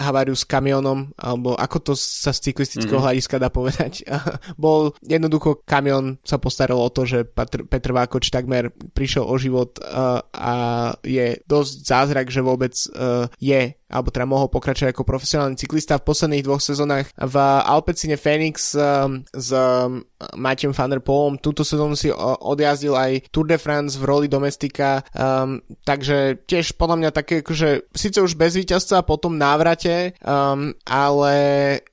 haváriu 0.00 0.32
s 0.32 0.48
kamionom, 0.48 1.12
alebo 1.20 1.52
ako 1.58 1.92
to 1.92 1.92
sa 1.94 2.32
z 2.32 2.50
cyklistického 2.50 2.96
mm-hmm. 2.96 3.04
hľadiska 3.04 3.36
dá 3.36 3.48
povedať. 3.52 4.06
Bol 4.60 4.96
jednoducho 5.04 5.60
kamion 5.68 6.16
sa 6.24 6.40
postaral 6.40 6.80
o 6.80 6.88
to, 6.88 7.04
že 7.04 7.28
Petr, 7.28 7.68
Petr 7.68 7.92
Vakoč 7.92 8.32
takmer 8.32 8.72
prišiel 8.96 9.26
o 9.26 9.36
život 9.36 9.76
a 10.32 10.54
je 11.02 11.40
dosť 11.44 11.74
zázrak, 11.84 12.26
že 12.30 12.40
vôbec 12.44 12.74
je 13.38 13.60
alebo 13.94 14.10
teda 14.10 14.26
mohol 14.26 14.50
pokračovať 14.50 14.90
ako 14.90 15.06
profesionálny 15.06 15.54
cyklista 15.54 16.02
v 16.02 16.06
posledných 16.10 16.42
dvoch 16.42 16.58
sezónach 16.58 17.06
v 17.14 17.36
Alpecine 17.62 18.18
Phoenix 18.18 18.74
um, 18.74 19.22
s 19.30 19.54
um, 19.54 20.02
Matejom 20.34 20.74
van 20.74 20.90
der 20.90 20.98
Poelom. 20.98 21.38
Túto 21.38 21.62
sezónu 21.62 21.94
si 21.94 22.10
odjazdil 22.18 22.98
aj 22.98 23.30
Tour 23.30 23.46
de 23.46 23.60
France 23.60 23.94
v 23.94 24.08
roli 24.08 24.26
domestika, 24.26 25.06
um, 25.14 25.62
takže 25.86 26.42
tiež 26.48 26.74
podľa 26.74 26.96
mňa 26.98 27.10
také, 27.14 27.46
akože 27.46 27.94
síce 27.94 28.18
už 28.18 28.34
bez 28.34 28.58
víťazstva 28.58 29.06
po 29.06 29.14
tom 29.20 29.38
návrate, 29.38 30.18
um, 30.24 30.74
ale 30.88 31.34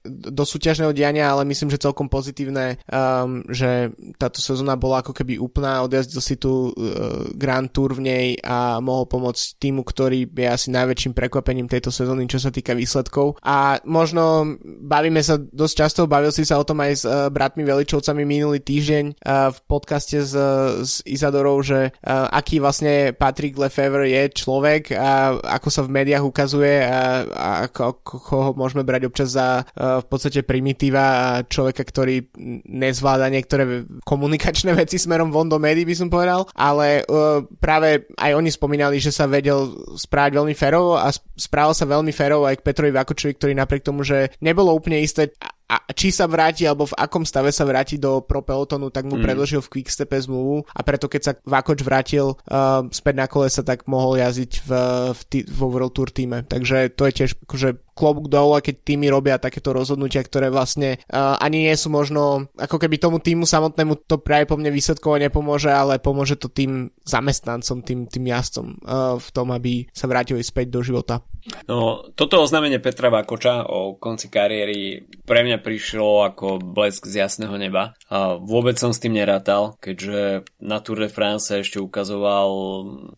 do 0.07 0.47
súťažného 0.47 0.95
diania, 0.95 1.29
ale 1.29 1.45
myslím, 1.45 1.69
že 1.69 1.83
celkom 1.83 2.07
pozitívne, 2.07 2.81
um, 2.87 3.45
že 3.51 3.91
táto 4.17 4.39
sezóna 4.41 4.79
bola 4.79 5.03
ako 5.03 5.13
keby 5.13 5.37
úplná, 5.37 5.83
odjazdil 5.83 6.23
si 6.23 6.39
tu 6.39 6.71
uh, 6.71 7.27
Grand 7.35 7.67
Tour 7.67 7.93
v 7.93 8.01
nej 8.01 8.27
a 8.41 8.79
mohol 8.79 9.05
pomôcť 9.05 9.59
týmu, 9.59 9.83
ktorý 9.83 10.25
je 10.31 10.47
asi 10.47 10.71
najväčším 10.71 11.11
prekvapením 11.11 11.67
tejto 11.67 11.90
tejto 11.91 12.07
sezóny, 12.07 12.23
čo 12.31 12.39
sa 12.39 12.49
týka 12.55 12.71
výsledkov. 12.71 13.35
A 13.43 13.83
možno 13.83 14.55
bavíme 14.63 15.19
sa 15.19 15.35
dosť 15.35 15.75
často, 15.75 16.07
bavil 16.07 16.31
si 16.31 16.47
sa 16.47 16.55
o 16.55 16.63
tom 16.63 16.79
aj 16.79 16.91
s 16.95 17.03
uh, 17.03 17.27
bratmi 17.27 17.67
Veličovcami 17.67 18.23
minulý 18.23 18.63
týždeň 18.63 19.19
uh, 19.19 19.51
v 19.51 19.59
podcaste 19.67 20.23
s, 20.23 20.33
s 20.79 21.03
Izadorou, 21.03 21.59
že 21.59 21.91
uh, 21.91 22.31
aký 22.31 22.63
vlastne 22.63 23.11
Patrick 23.11 23.59
Lefevre 23.59 24.07
je 24.07 24.23
človek 24.31 24.95
a 24.95 25.35
ako 25.59 25.67
sa 25.67 25.83
v 25.83 25.93
médiách 25.99 26.23
ukazuje 26.23 26.87
a, 26.87 27.27
a 27.27 27.49
ako, 27.67 27.81
ako 27.99 28.35
ho 28.39 28.51
môžeme 28.55 28.87
brať 28.87 29.11
občas 29.11 29.35
za 29.35 29.67
uh, 29.67 29.99
v 29.99 30.07
podstate 30.07 30.47
primitíva 30.47 31.03
a 31.03 31.27
človeka, 31.43 31.83
ktorý 31.83 32.31
nezvláda 32.71 33.27
niektoré 33.27 33.83
komunikačné 34.07 34.71
veci 34.81 34.95
smerom 34.95 35.29
von 35.35 35.51
do 35.51 35.59
médií, 35.59 35.83
by 35.83 35.95
som 35.99 36.07
povedal, 36.07 36.47
ale 36.55 37.03
uh, 37.03 37.43
práve 37.59 38.07
aj 38.15 38.31
oni 38.31 38.49
spomínali, 38.49 38.95
že 39.03 39.11
sa 39.11 39.27
vedel 39.27 39.67
správať 39.99 40.31
veľmi 40.39 40.55
férovo 40.55 40.95
a 40.95 41.09
správal 41.41 41.70
sa 41.74 41.82
sa 41.82 41.89
veľmi 41.89 42.13
férovo 42.13 42.45
aj 42.45 42.59
k 42.59 42.65
Petrovi 42.67 42.91
Vakočovi, 42.93 43.34
ktorý 43.36 43.53
napriek 43.57 43.84
tomu, 43.88 44.05
že 44.05 44.32
nebolo 44.43 44.76
úplne 44.76 45.01
isté, 45.01 45.34
a 45.72 45.80
či 45.95 46.11
sa 46.11 46.28
vráti 46.28 46.67
alebo 46.67 46.84
v 46.84 46.97
akom 46.99 47.24
stave 47.24 47.55
sa 47.55 47.63
vráti 47.63 47.95
do 47.95 48.19
pro 48.19 48.43
pelotonu, 48.43 48.91
tak 48.91 49.07
mu 49.07 49.15
mm. 49.15 49.24
predložil 49.24 49.63
v 49.63 49.80
Quickstepe 49.80 50.19
zmluvu 50.19 50.67
a 50.67 50.80
preto 50.84 51.07
keď 51.07 51.22
sa 51.24 51.34
Vakoč 51.47 51.80
vrátil 51.88 52.36
uh, 52.36 52.84
späť 52.91 53.15
na 53.15 53.28
kolesa, 53.32 53.63
tak 53.63 53.88
mohol 53.88 54.19
jazdiť 54.19 54.51
v, 54.67 54.69
v, 55.15 55.22
tý, 55.32 55.39
v 55.47 55.59
World 55.63 55.95
Tour 55.95 56.11
týme. 56.11 56.43
Takže 56.43 56.91
to 56.91 57.07
je 57.07 57.24
tiež 57.24 57.32
akože 57.47 57.80
klobúk 57.95 58.28
dole, 58.28 58.59
keď 58.59 58.76
týmy 58.84 59.07
robia 59.07 59.39
takéto 59.39 59.72
rozhodnutia, 59.72 60.19
ktoré 60.26 60.51
vlastne 60.51 60.99
uh, 61.07 61.39
ani 61.39 61.72
nie 61.72 61.76
sú 61.80 61.88
možno, 61.88 62.51
ako 62.59 62.76
keby 62.76 62.99
tomu 62.99 63.24
týmu 63.24 63.47
samotnému 63.47 64.03
to 64.11 64.19
práve 64.19 64.51
po 64.51 64.59
mne 64.59 64.76
výsledkovo 64.76 65.15
nepomôže, 65.24 65.72
ale 65.72 66.03
pomôže 66.03 66.36
to 66.36 66.51
tým 66.51 66.91
zamestnancom, 67.07 67.80
tým, 67.80 68.11
tým 68.11 68.26
jazdcom 68.28 68.67
uh, 68.84 69.15
v 69.15 69.30
tom, 69.32 69.55
aby 69.55 69.88
sa 69.95 70.11
vrátili 70.11 70.43
späť 70.43 70.67
do 70.67 70.84
života. 70.84 71.24
No, 71.65 72.05
toto 72.13 72.38
oznámenie 72.41 72.78
Petra 72.78 73.09
Vakoča 73.09 73.65
o 73.65 73.97
konci 73.97 74.30
kariéry 74.30 75.09
pre 75.26 75.41
mňa 75.41 75.61
prišlo 75.62 76.28
ako 76.28 76.57
blesk 76.59 77.05
z 77.05 77.24
jasného 77.24 77.55
neba. 77.55 77.93
A 78.09 78.36
vôbec 78.36 78.76
som 78.76 78.91
s 78.91 78.99
tým 78.99 79.16
nerátal, 79.16 79.78
keďže 79.80 80.43
na 80.59 80.82
Tour 80.82 81.05
de 81.05 81.09
France 81.14 81.53
ešte 81.53 81.80
ukazoval 81.80 82.49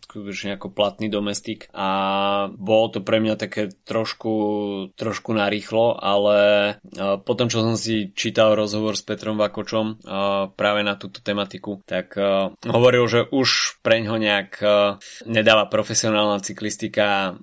skutočne 0.06 0.60
ako 0.60 0.76
platný 0.76 1.08
domestik 1.08 1.72
a 1.74 1.90
bolo 2.52 2.94
to 2.94 3.00
pre 3.02 3.24
mňa 3.24 3.40
také 3.40 3.72
trošku, 3.88 4.34
trošku 5.00 5.32
narýchlo, 5.34 5.98
ale 5.98 6.38
potom, 7.24 7.48
čo 7.48 7.64
som 7.64 7.80
si 7.80 8.12
čítal 8.14 8.54
rozhovor 8.54 9.00
s 9.00 9.02
Petrom 9.08 9.40
Vakočom 9.40 10.04
práve 10.54 10.82
na 10.84 11.00
túto 11.00 11.24
tematiku, 11.24 11.82
tak 11.88 12.20
hovoril, 12.68 13.06
že 13.08 13.26
už 13.32 13.80
pre 13.82 14.04
ňo 14.04 14.20
nejak 14.20 14.52
nedáva 15.26 15.66
profesionálna 15.72 16.44
cyklistika 16.44 17.40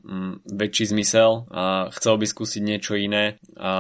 väčší 0.47 0.93
zmysel 0.93 1.49
a 1.51 1.89
chcel 1.97 2.15
by 2.21 2.27
skúsiť 2.29 2.63
niečo 2.63 2.95
iné. 2.95 3.41
A 3.57 3.73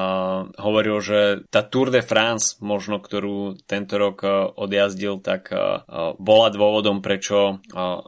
hovoril, 0.59 0.99
že 1.03 1.10
že 1.11 1.43
tá 1.51 1.67
Tour 1.67 1.91
de 1.91 2.07
France, 2.07 2.55
možno 2.63 3.03
ktorú 3.03 3.59
tento 3.67 3.99
rok 3.99 4.23
e, 4.23 4.29
odjazdil, 4.55 5.19
tak 5.19 5.51
e, 5.51 5.59
e, 5.59 5.61
bola 6.23 6.49
dôvodom, 6.55 7.03
prečo 7.03 7.59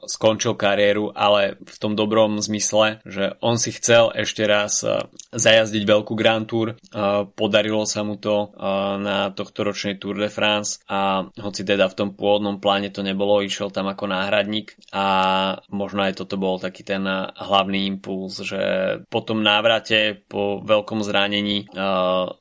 skončil 0.06 0.54
kariéru, 0.54 1.10
ale 1.16 1.56
v 1.58 1.76
tom 1.80 1.96
dobrom 1.96 2.38
zmysle, 2.38 3.00
že 3.02 3.34
on 3.40 3.56
si 3.56 3.72
chcel 3.72 4.12
ešte 4.12 4.44
raz 4.44 4.84
zajazdiť 5.32 5.82
veľkú 5.86 6.12
Grand 6.12 6.44
Tour. 6.44 6.76
Podarilo 7.32 7.88
sa 7.88 8.04
mu 8.04 8.20
to 8.20 8.52
na 9.00 9.32
tohto 9.32 9.64
ročnej 9.64 9.96
Tour 9.96 10.20
de 10.20 10.28
France 10.28 10.82
a 10.90 11.24
hoci 11.40 11.64
teda 11.64 11.88
v 11.88 11.96
tom 11.96 12.08
pôvodnom 12.12 12.60
pláne 12.60 12.92
to 12.92 13.00
nebolo, 13.00 13.40
išiel 13.40 13.72
tam 13.72 13.88
ako 13.88 14.12
náhradník 14.12 14.76
a 14.92 15.06
možno 15.72 16.04
aj 16.04 16.20
toto 16.20 16.36
bol 16.36 16.60
taký 16.60 16.84
ten 16.84 17.06
hlavný 17.32 17.88
impuls, 17.88 18.44
že 18.44 18.60
po 19.08 19.24
tom 19.24 19.40
návrate, 19.40 20.20
po 20.28 20.60
veľkom 20.60 21.00
zranení 21.00 21.70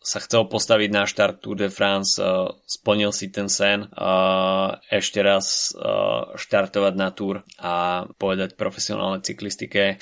sa 0.01 0.17
chcel 0.19 0.40
postaviť 0.47 0.89
na 0.93 1.03
štart 1.09 1.41
Tour 1.41 1.57
de 1.57 1.69
France, 1.73 2.21
uh, 2.21 2.49
splnil 2.65 3.11
si 3.11 3.33
ten 3.33 3.49
sen, 3.49 3.85
uh, 3.85 4.79
ešte 4.87 5.19
raz 5.21 5.73
uh, 5.73 6.31
štartovať 6.37 6.93
na 6.95 7.09
Tour 7.11 7.43
a 7.59 8.05
povedať 8.17 8.55
profesionálnej 8.55 9.25
cyklistike 9.25 9.97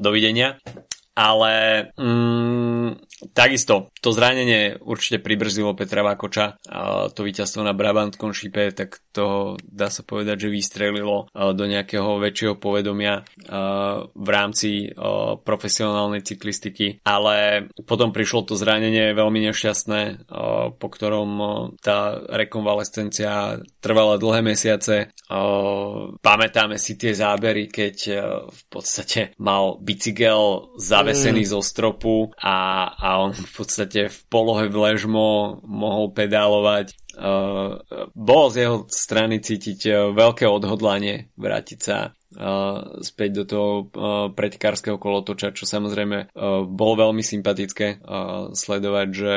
dovidenia 0.00 0.58
ale 1.12 1.52
mm, 1.94 3.02
takisto 3.36 3.92
to 4.00 4.10
zranenie 4.10 4.80
určite 4.82 5.22
pribrzilo 5.22 5.76
Petra 5.78 6.02
Vakoča 6.02 6.58
a 6.66 7.06
to 7.12 7.22
víťazstvo 7.22 7.62
na 7.62 7.76
Brabantskom 7.76 8.34
šípe 8.34 8.72
tak 8.74 8.98
to 9.12 9.54
dá 9.60 9.92
sa 9.92 10.02
povedať, 10.02 10.48
že 10.48 10.54
vystrelilo 10.56 11.28
do 11.30 11.64
nejakého 11.68 12.16
väčšieho 12.16 12.56
povedomia 12.56 13.22
v 14.08 14.28
rámci 14.32 14.88
profesionálnej 15.44 16.24
cyklistiky. 16.24 17.04
Ale 17.04 17.68
potom 17.84 18.10
prišlo 18.10 18.48
to 18.48 18.54
zranenie 18.56 19.12
veľmi 19.12 19.44
nešťastné 19.52 20.00
po 20.80 20.88
ktorom 20.88 21.30
tá 21.84 22.24
rekonvalescencia 22.24 23.60
trvala 23.84 24.16
dlhé 24.16 24.40
mesiace. 24.40 25.12
Pamätáme 26.24 26.80
si 26.80 26.96
tie 26.96 27.12
zábery 27.12 27.68
keď 27.68 27.96
v 28.48 28.62
podstate 28.72 29.36
mal 29.36 29.76
bicykel 29.76 30.72
za 30.80 31.01
zavesený 31.02 31.42
zo 31.50 31.60
stropu 31.60 32.30
a, 32.38 32.86
a 32.94 33.08
on 33.18 33.34
v 33.34 33.52
podstate 33.52 34.06
v 34.06 34.18
polohe 34.30 34.70
v 34.70 34.76
ležmo 34.78 35.58
mohol 35.66 36.14
pedálovať 36.14 36.94
uh, 37.18 37.82
bolo 38.14 38.46
z 38.48 38.56
jeho 38.64 38.76
strany 38.86 39.42
cítiť 39.42 39.80
uh, 39.90 39.94
veľké 40.14 40.46
odhodlanie 40.46 41.34
vrátiť 41.34 41.78
sa 41.82 42.14
uh, 42.14 43.02
späť 43.02 43.42
do 43.42 43.44
toho 43.44 43.70
uh, 43.74 43.84
pretekárskeho 44.30 44.96
kolotoča, 44.96 45.52
čo 45.52 45.66
samozrejme 45.66 46.30
uh, 46.30 46.64
bolo 46.64 47.10
veľmi 47.10 47.20
sympatické 47.20 47.98
uh, 47.98 48.54
sledovať, 48.54 49.08
že 49.10 49.34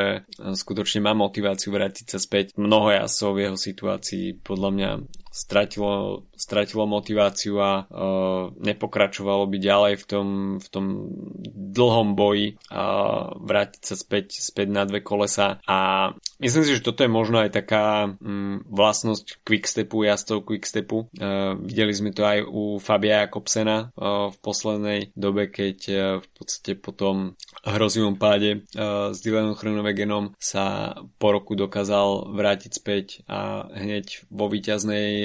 skutočne 0.56 1.02
má 1.02 1.18
motiváciu 1.18 1.74
vrátiť 1.74 2.06
sa 2.16 2.20
späť. 2.22 2.54
Mnoho 2.56 2.94
jasov 2.94 3.36
v 3.36 3.50
jeho 3.50 3.58
situácii 3.58 4.40
podľa 4.46 4.70
mňa 4.72 4.92
stratilo, 5.36 6.24
stratilo 6.32 6.88
motiváciu 6.88 7.60
a 7.60 7.84
uh, 7.84 8.56
nepokračovalo 8.56 9.44
by 9.52 9.58
ďalej 9.60 9.94
v 10.00 10.06
tom, 10.08 10.28
v 10.64 10.68
tom 10.72 10.86
dlhom 11.52 12.16
boji 12.16 12.56
a 12.72 12.84
vrátiť 13.36 13.82
sa 13.84 13.96
späť, 14.00 14.40
späť 14.40 14.72
na 14.72 14.88
dve 14.88 15.04
kolesa 15.04 15.60
a 15.68 16.10
myslím 16.40 16.64
si, 16.64 16.80
že 16.80 16.88
toto 16.88 17.04
je 17.04 17.12
možno 17.12 17.44
aj 17.44 17.52
taká 17.52 18.16
um, 18.16 18.64
vlastnosť 18.72 19.44
quickstepu, 19.44 20.08
jazdcov 20.08 20.48
quickstepu. 20.48 21.12
Uh, 21.20 21.60
videli 21.60 21.92
sme 21.92 22.16
to 22.16 22.24
aj 22.24 22.40
u 22.48 22.80
Fabia 22.80 23.28
Jakobsena 23.28 23.92
uh, 23.92 24.32
v 24.32 24.38
poslednej 24.40 25.00
dobe, 25.20 25.52
keď 25.52 25.78
uh, 25.92 26.00
v 26.24 26.28
podstate 26.32 26.80
po 26.80 26.96
tom 26.96 27.36
hrozivom 27.68 28.16
páde 28.16 28.64
uh, 28.80 29.12
s 29.12 29.20
Dylanom 29.20 29.60
Chronovegenom 29.60 30.32
sa 30.40 30.96
po 31.20 31.36
roku 31.36 31.60
dokázal 31.60 32.32
vrátiť 32.32 32.72
späť 32.72 33.06
a 33.28 33.68
hneď 33.76 34.24
vo 34.32 34.48
víťaznej 34.48 35.25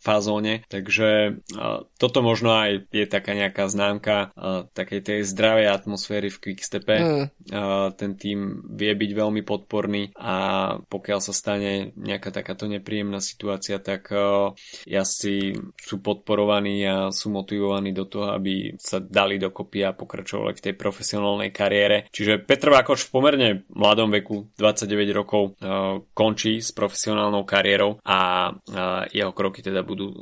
fazóne, 0.00 0.64
takže 0.72 1.38
toto 2.00 2.18
možno 2.24 2.56
aj 2.56 2.88
je 2.88 3.04
taká 3.04 3.36
nejaká 3.36 3.68
známka 3.68 4.32
takej 4.72 5.00
tej 5.04 5.20
zdravej 5.28 5.68
atmosféry 5.68 6.32
v 6.32 6.40
Quickstepe. 6.40 6.96
Mm. 6.96 7.26
Ten 8.00 8.10
tým 8.16 8.64
vie 8.72 8.92
byť 8.96 9.10
veľmi 9.12 9.44
podporný 9.44 10.16
a 10.16 10.34
pokiaľ 10.80 11.20
sa 11.20 11.36
stane 11.36 11.92
nejaká 12.00 12.32
takáto 12.32 12.64
nepríjemná 12.64 13.20
situácia, 13.20 13.76
tak 13.76 14.08
jazdci 14.88 15.52
sú 15.76 16.00
podporovaní 16.00 16.80
a 16.88 16.96
sú 17.12 17.28
motivovaní 17.28 17.92
do 17.92 18.08
toho, 18.08 18.32
aby 18.32 18.80
sa 18.80 19.04
dali 19.04 19.36
dokopy 19.36 19.84
a 19.84 19.92
pokračovali 19.92 20.56
v 20.56 20.64
tej 20.64 20.74
profesionálnej 20.80 21.52
kariére. 21.52 22.08
Čiže 22.08 22.40
Petr 22.40 22.72
Vákoš 22.72 23.04
v 23.04 23.12
pomerne 23.12 23.48
mladom 23.68 24.08
veku, 24.08 24.48
29 24.56 25.12
rokov, 25.12 25.60
končí 26.16 26.64
s 26.64 26.72
profesionálnou 26.72 27.44
kariérou 27.44 28.00
a 28.00 28.48
jeho 29.12 29.36
kroky 29.36 29.60
teda 29.60 29.84
budú 29.90 30.06
uh, 30.14 30.18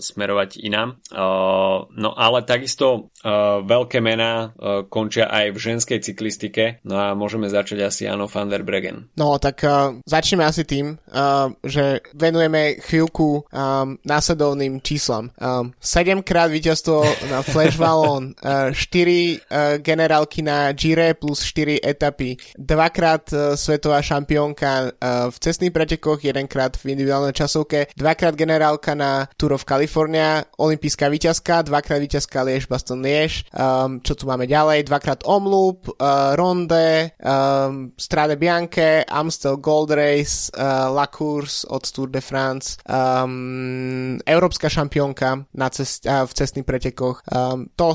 smerovať 0.00 0.64
inám. 0.64 0.96
Uh, 1.12 1.84
no 1.92 2.16
ale 2.16 2.48
takisto 2.48 3.12
uh, 3.20 3.60
veľké 3.60 4.00
mená 4.00 4.56
uh, 4.56 4.88
končia 4.88 5.28
aj 5.28 5.52
v 5.52 5.58
ženskej 5.58 5.98
cyklistike. 6.00 6.80
No 6.88 6.96
a 6.96 7.12
môžeme 7.12 7.52
začať 7.52 7.84
asi 7.84 8.02
Ano 8.08 8.24
van 8.24 8.48
der 8.48 8.64
Bregen. 8.64 9.12
No 9.20 9.36
tak 9.36 9.60
uh, 9.66 10.00
začneme 10.08 10.48
asi 10.48 10.64
tým, 10.64 10.96
uh, 10.96 11.52
že 11.60 12.00
venujeme 12.16 12.80
chvíľku 12.80 13.44
um, 13.44 14.00
následovným 14.06 14.80
číslam. 14.80 15.34
Um, 15.36 15.76
7 15.78 16.22
krát 16.22 16.48
víťazstvo 16.48 17.02
na 17.28 17.42
Flash 17.42 17.76
Wallon, 17.76 18.32
uh, 18.40 18.70
4 18.72 18.72
uh, 18.72 19.78
generálky 19.82 20.40
na 20.40 20.70
Gire 20.72 21.12
plus 21.18 21.42
4 21.44 21.82
etapy, 21.82 22.38
dvakrát 22.54 23.24
uh, 23.32 23.38
svetová 23.58 23.98
šampiónka 24.00 24.70
uh, 24.70 24.88
v 25.28 25.36
cestných 25.36 25.74
pretekoch, 25.74 26.22
jedenkrát 26.22 26.78
v 26.78 26.94
individuálnej 26.94 27.34
časovke, 27.34 27.90
dvakrát 27.98 28.38
generálka 28.38 28.94
na 28.94 29.09
Tour 29.36 29.56
of 29.56 29.64
California, 29.64 30.44
olimpijská 30.58 31.08
víťazka, 31.08 31.62
dvakrát 31.62 31.98
víťazka 31.98 32.42
Liež 32.42 32.66
Baston 32.66 33.00
Liež, 33.00 33.44
um, 33.52 34.00
čo 34.00 34.14
tu 34.14 34.26
máme 34.26 34.46
ďalej, 34.46 34.86
dvakrát 34.86 35.20
Omloop, 35.26 35.88
uh, 35.88 36.36
Ronde, 36.36 37.14
um, 37.20 37.92
Strade 37.98 38.36
Bianche, 38.36 39.04
Amstel 39.08 39.56
Gold 39.56 39.90
Race, 39.90 40.50
uh, 40.54 40.88
La 40.92 41.06
Course 41.06 41.66
od 41.68 41.84
Tour 41.90 42.08
de 42.08 42.20
France, 42.20 42.78
um, 42.86 44.18
európska 44.26 44.68
šampiónka 44.68 45.44
na 45.54 45.68
cest, 45.70 46.06
uh, 46.06 46.24
v 46.24 46.32
cestných 46.32 46.66
pretekoch. 46.66 47.22
Um, 47.30 47.68
to 47.76 47.94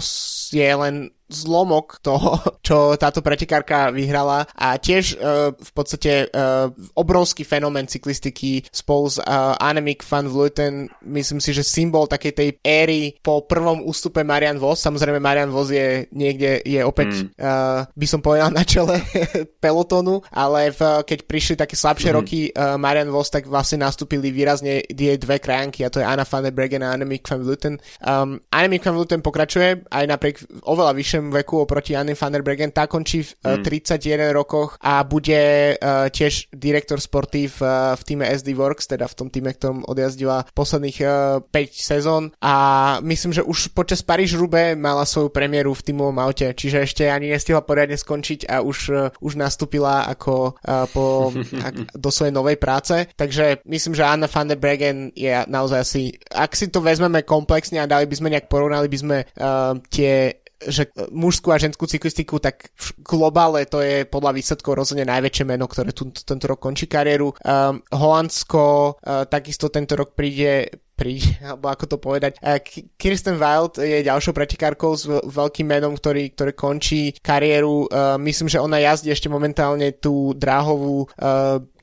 je 0.51 0.70
len 0.76 1.09
zlomok 1.30 2.00
toho, 2.06 2.38
čo 2.68 2.94
táto 2.96 3.26
pretekárka 3.26 3.90
vyhrala 3.90 4.46
a 4.54 4.78
tiež 4.78 5.18
uh, 5.18 5.52
v 5.54 5.72
podstate 5.74 6.30
uh, 6.30 6.70
obrovský 6.94 7.42
fenomén 7.42 7.90
cyklistiky 7.90 8.66
spolu 8.70 9.10
s 9.10 9.18
uh, 9.22 9.58
Annemiek 9.58 10.06
van 10.06 10.30
Vleuten, 10.30 10.90
myslím 11.06 11.42
si, 11.42 11.54
že 11.54 11.66
symbol 11.66 12.06
takej 12.06 12.34
tej 12.34 12.50
éry 12.62 13.18
po 13.26 13.46
prvom 13.46 13.82
ústupe 13.86 14.22
Marian 14.22 14.62
Vos, 14.62 14.82
samozrejme 14.82 15.18
Marian 15.18 15.50
Vos 15.50 15.74
je 15.74 16.06
niekde, 16.14 16.62
je 16.62 16.82
opäť, 16.86 17.26
mm. 17.26 17.42
uh, 17.42 17.90
by 17.90 18.08
som 18.08 18.22
povedal 18.22 18.54
na 18.58 18.62
čele 18.62 19.02
pelotonu, 19.64 20.22
ale 20.30 20.70
v, 20.70 21.02
keď 21.06 21.20
prišli 21.26 21.56
také 21.58 21.74
slabšie 21.74 22.14
mm. 22.14 22.16
roky 22.16 22.40
uh, 22.54 22.78
Marian 22.78 23.10
Vos, 23.10 23.34
tak 23.34 23.50
vlastne 23.50 23.82
nastúpili 23.82 24.30
výrazne 24.30 24.86
jej 24.86 25.18
dve 25.18 25.42
krajánky 25.42 25.82
a 25.82 25.90
to 25.90 26.02
je 26.02 26.06
Anna 26.06 26.26
van 26.26 26.46
der 26.46 26.54
Bregen 26.54 26.86
a 26.86 26.94
Annemiek 26.94 27.26
van 27.26 27.42
Vleuten. 27.42 27.76
Um, 28.02 28.38
Annemiek 28.54 28.86
van 28.86 28.96
Vleuten 28.96 29.22
pokračuje 29.26 29.90
aj 29.90 30.06
napriek 30.06 30.36
oveľa 30.66 30.94
vyššie 30.94 31.14
vyššom 31.16 31.32
veku 31.32 31.63
oproti 31.63 31.95
Anne 31.95 32.11
van 32.11 32.32
der 32.36 32.43
Bregen. 32.43 32.76
Tá 32.76 32.91
končí 32.91 33.24
v 33.24 33.63
mm. 33.63 33.63
31 33.63 34.36
rokoch 34.36 34.76
a 34.84 34.99
bude 35.07 35.76
uh, 35.80 36.11
tiež 36.11 36.51
direktor 36.51 36.99
sportív 36.99 37.63
uh, 37.63 37.95
v 37.95 38.01
týme 38.03 38.28
SD 38.28 38.51
Works, 38.51 38.91
teda 38.91 39.07
v 39.07 39.16
tom 39.16 39.28
týme, 39.32 39.55
ktorom 39.55 39.88
odjazdila 39.88 40.43
posledných 40.51 40.97
uh, 41.07 41.39
5 41.39 41.72
sezón 41.72 42.24
a 42.43 42.55
myslím, 42.99 43.32
že 43.32 43.47
už 43.47 43.72
počas 43.72 44.03
Paríž 44.03 44.36
Rube 44.36 44.76
mala 44.76 45.07
svoju 45.07 45.32
premiéru 45.32 45.72
v 45.72 45.86
týmovom 45.88 46.20
aute, 46.20 46.51
čiže 46.51 46.84
ešte 46.84 47.03
ani 47.07 47.32
nestihla 47.32 47.63
poriadne 47.63 47.95
skončiť 47.95 48.51
a 48.51 48.59
už, 48.59 48.78
uh, 48.91 49.07
už 49.24 49.39
nastúpila 49.39 50.03
ako 50.11 50.59
uh, 50.59 50.84
po, 50.91 51.32
ak, 51.68 51.95
do 51.95 52.09
svojej 52.11 52.36
novej 52.36 52.59
práce. 52.59 53.07
Takže 53.16 53.63
myslím, 53.63 53.95
že 53.95 54.03
Anna 54.03 54.28
van 54.28 54.51
der 54.51 54.59
Bregen 54.59 55.16
je 55.16 55.32
naozaj 55.47 55.80
asi, 55.80 56.03
ak 56.36 56.51
si 56.59 56.68
to 56.68 56.84
vezmeme 56.84 57.24
komplexne 57.24 57.80
a 57.80 57.88
dali 57.88 58.03
by 58.03 58.16
sme 58.20 58.32
nejak 58.36 58.51
porovnali 58.51 58.91
by 58.91 58.97
sme 58.99 59.18
uh, 59.24 59.80
tie 59.88 60.43
že 60.68 60.89
mužskú 61.13 61.53
a 61.53 61.61
ženskú 61.61 61.86
cyklistiku, 61.86 62.41
tak 62.41 62.74
v 62.76 62.88
globále 63.05 63.66
to 63.70 63.82
je 63.82 64.03
podľa 64.05 64.36
výsledkov 64.36 64.74
rozhodne 64.76 65.05
najväčšie 65.05 65.45
meno, 65.45 65.70
ktoré 65.70 65.93
tu, 65.93 66.09
tento 66.11 66.45
rok 66.49 66.59
končí 66.61 66.89
kariéru. 66.89 67.34
Um, 67.41 67.82
Holandsko 67.93 68.63
uh, 68.97 69.26
takisto 69.30 69.70
tento 69.70 69.93
rok 69.95 70.18
príde 70.18 70.70
príde, 70.95 71.36
alebo 71.47 71.68
ako 71.70 71.86
to 71.86 71.97
povedať. 71.99 72.39
Uh, 72.39 72.57
Kirsten 72.95 73.36
Wild 73.36 73.78
je 73.84 74.07
ďalšou 74.07 74.32
pretekárkou 74.32 74.95
s 74.95 75.05
veľkým 75.07 75.68
menom, 75.68 75.93
ktorý, 75.93 76.32
ktorý 76.32 76.51
končí 76.55 77.13
kariéru. 77.20 77.91
Uh, 77.91 78.16
myslím, 78.24 78.47
že 78.47 78.63
ona 78.63 78.80
jazdí 78.80 79.11
ešte 79.11 79.28
momentálne 79.28 79.91
tú 79.95 80.32
dráhovú 80.36 81.07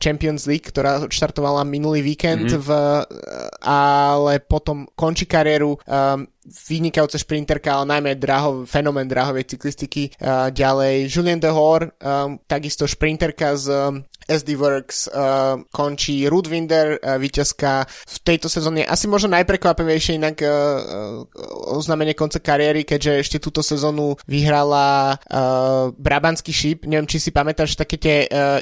Champions 0.02 0.48
League, 0.48 0.66
ktorá 0.66 1.06
štartovala 1.06 1.62
minulý 1.62 2.02
víkend, 2.02 2.50
mm-hmm. 2.50 2.64
v, 2.64 2.70
ale 3.62 4.42
potom 4.42 4.88
končí 4.98 5.28
kariéru. 5.28 5.78
Vynikajúca 6.42 7.22
šprinterka, 7.22 7.70
ale 7.70 7.86
najmä 7.86 8.18
drahov, 8.18 8.66
fenomén 8.66 9.06
drahovej 9.06 9.46
cyklistiky. 9.46 10.10
Uh, 10.18 10.50
ďalej 10.50 11.06
Julien 11.06 11.38
de 11.38 11.46
Hoor, 11.46 11.94
um, 12.02 12.34
takisto 12.50 12.82
šprinterka 12.90 13.54
z 13.54 13.70
um, 13.70 14.02
SD 14.26 14.58
Works 14.58 15.06
uh, 15.10 15.62
končí 15.70 16.26
Rudwinder, 16.26 16.98
uh, 16.98 17.18
víťazka 17.18 17.86
v 17.86 18.16
tejto 18.26 18.50
sezóne 18.50 18.86
asi 18.86 19.06
možno 19.06 19.34
najprekvapivejšie 19.38 20.18
inak 20.18 20.42
uh, 20.42 20.50
uh, 20.50 21.78
oznámenie 21.78 22.18
konca 22.18 22.42
kariéry, 22.42 22.82
keďže 22.82 23.12
ešte 23.22 23.38
túto 23.38 23.62
sezónu 23.62 24.18
vyhrala 24.26 25.14
uh, 25.14 25.94
Brabanský 25.94 26.50
šíp. 26.50 26.90
Neviem, 26.90 27.06
či 27.06 27.22
si 27.22 27.30
pamätáš 27.30 27.78
také 27.78 27.96
tie, 27.98 28.16
uh, 28.26 28.58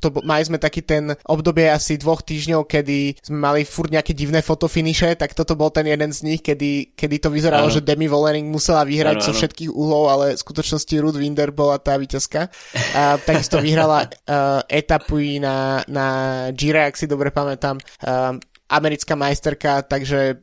to, 0.00 0.12
mali 0.20 0.44
sme 0.44 0.60
taký 0.60 0.84
ten 0.84 1.16
obdobie 1.24 1.68
asi 1.68 1.96
dvoch 1.96 2.20
týždňov, 2.20 2.68
kedy 2.68 3.24
sme 3.24 3.38
mali 3.40 3.60
furt 3.64 3.88
nejaké 3.88 4.12
divné 4.12 4.44
fotofiniše, 4.44 5.16
tak 5.16 5.32
toto 5.32 5.56
bol 5.56 5.72
ten 5.72 5.88
jeden 5.88 6.12
z 6.12 6.20
nich, 6.28 6.40
kedy, 6.44 6.92
kedy 6.92 7.21
to 7.22 7.30
vyzeralo, 7.30 7.70
ano. 7.70 7.74
že 7.74 7.86
Demi 7.86 8.10
Vollering 8.10 8.50
musela 8.50 8.82
vyhrať 8.82 9.22
ano, 9.22 9.26
zo 9.30 9.32
všetkých 9.32 9.70
uhlov, 9.70 10.04
ale 10.10 10.26
v 10.34 10.42
skutočnosti 10.42 10.94
Ruth 10.98 11.18
Winder 11.18 11.54
bola 11.54 11.78
tá 11.78 11.94
víťazka. 11.94 12.50
Uh, 12.50 13.16
takisto 13.28 13.62
vyhrala 13.62 14.10
uh, 14.10 14.60
etapu 14.66 15.22
na, 15.38 15.86
na 15.86 16.06
Gira, 16.50 16.90
ak 16.90 16.98
si 16.98 17.06
dobre 17.06 17.30
pamätám. 17.30 17.78
Uh, 18.02 18.42
americká 18.72 19.12
majsterka, 19.12 19.84
takže 19.84 20.40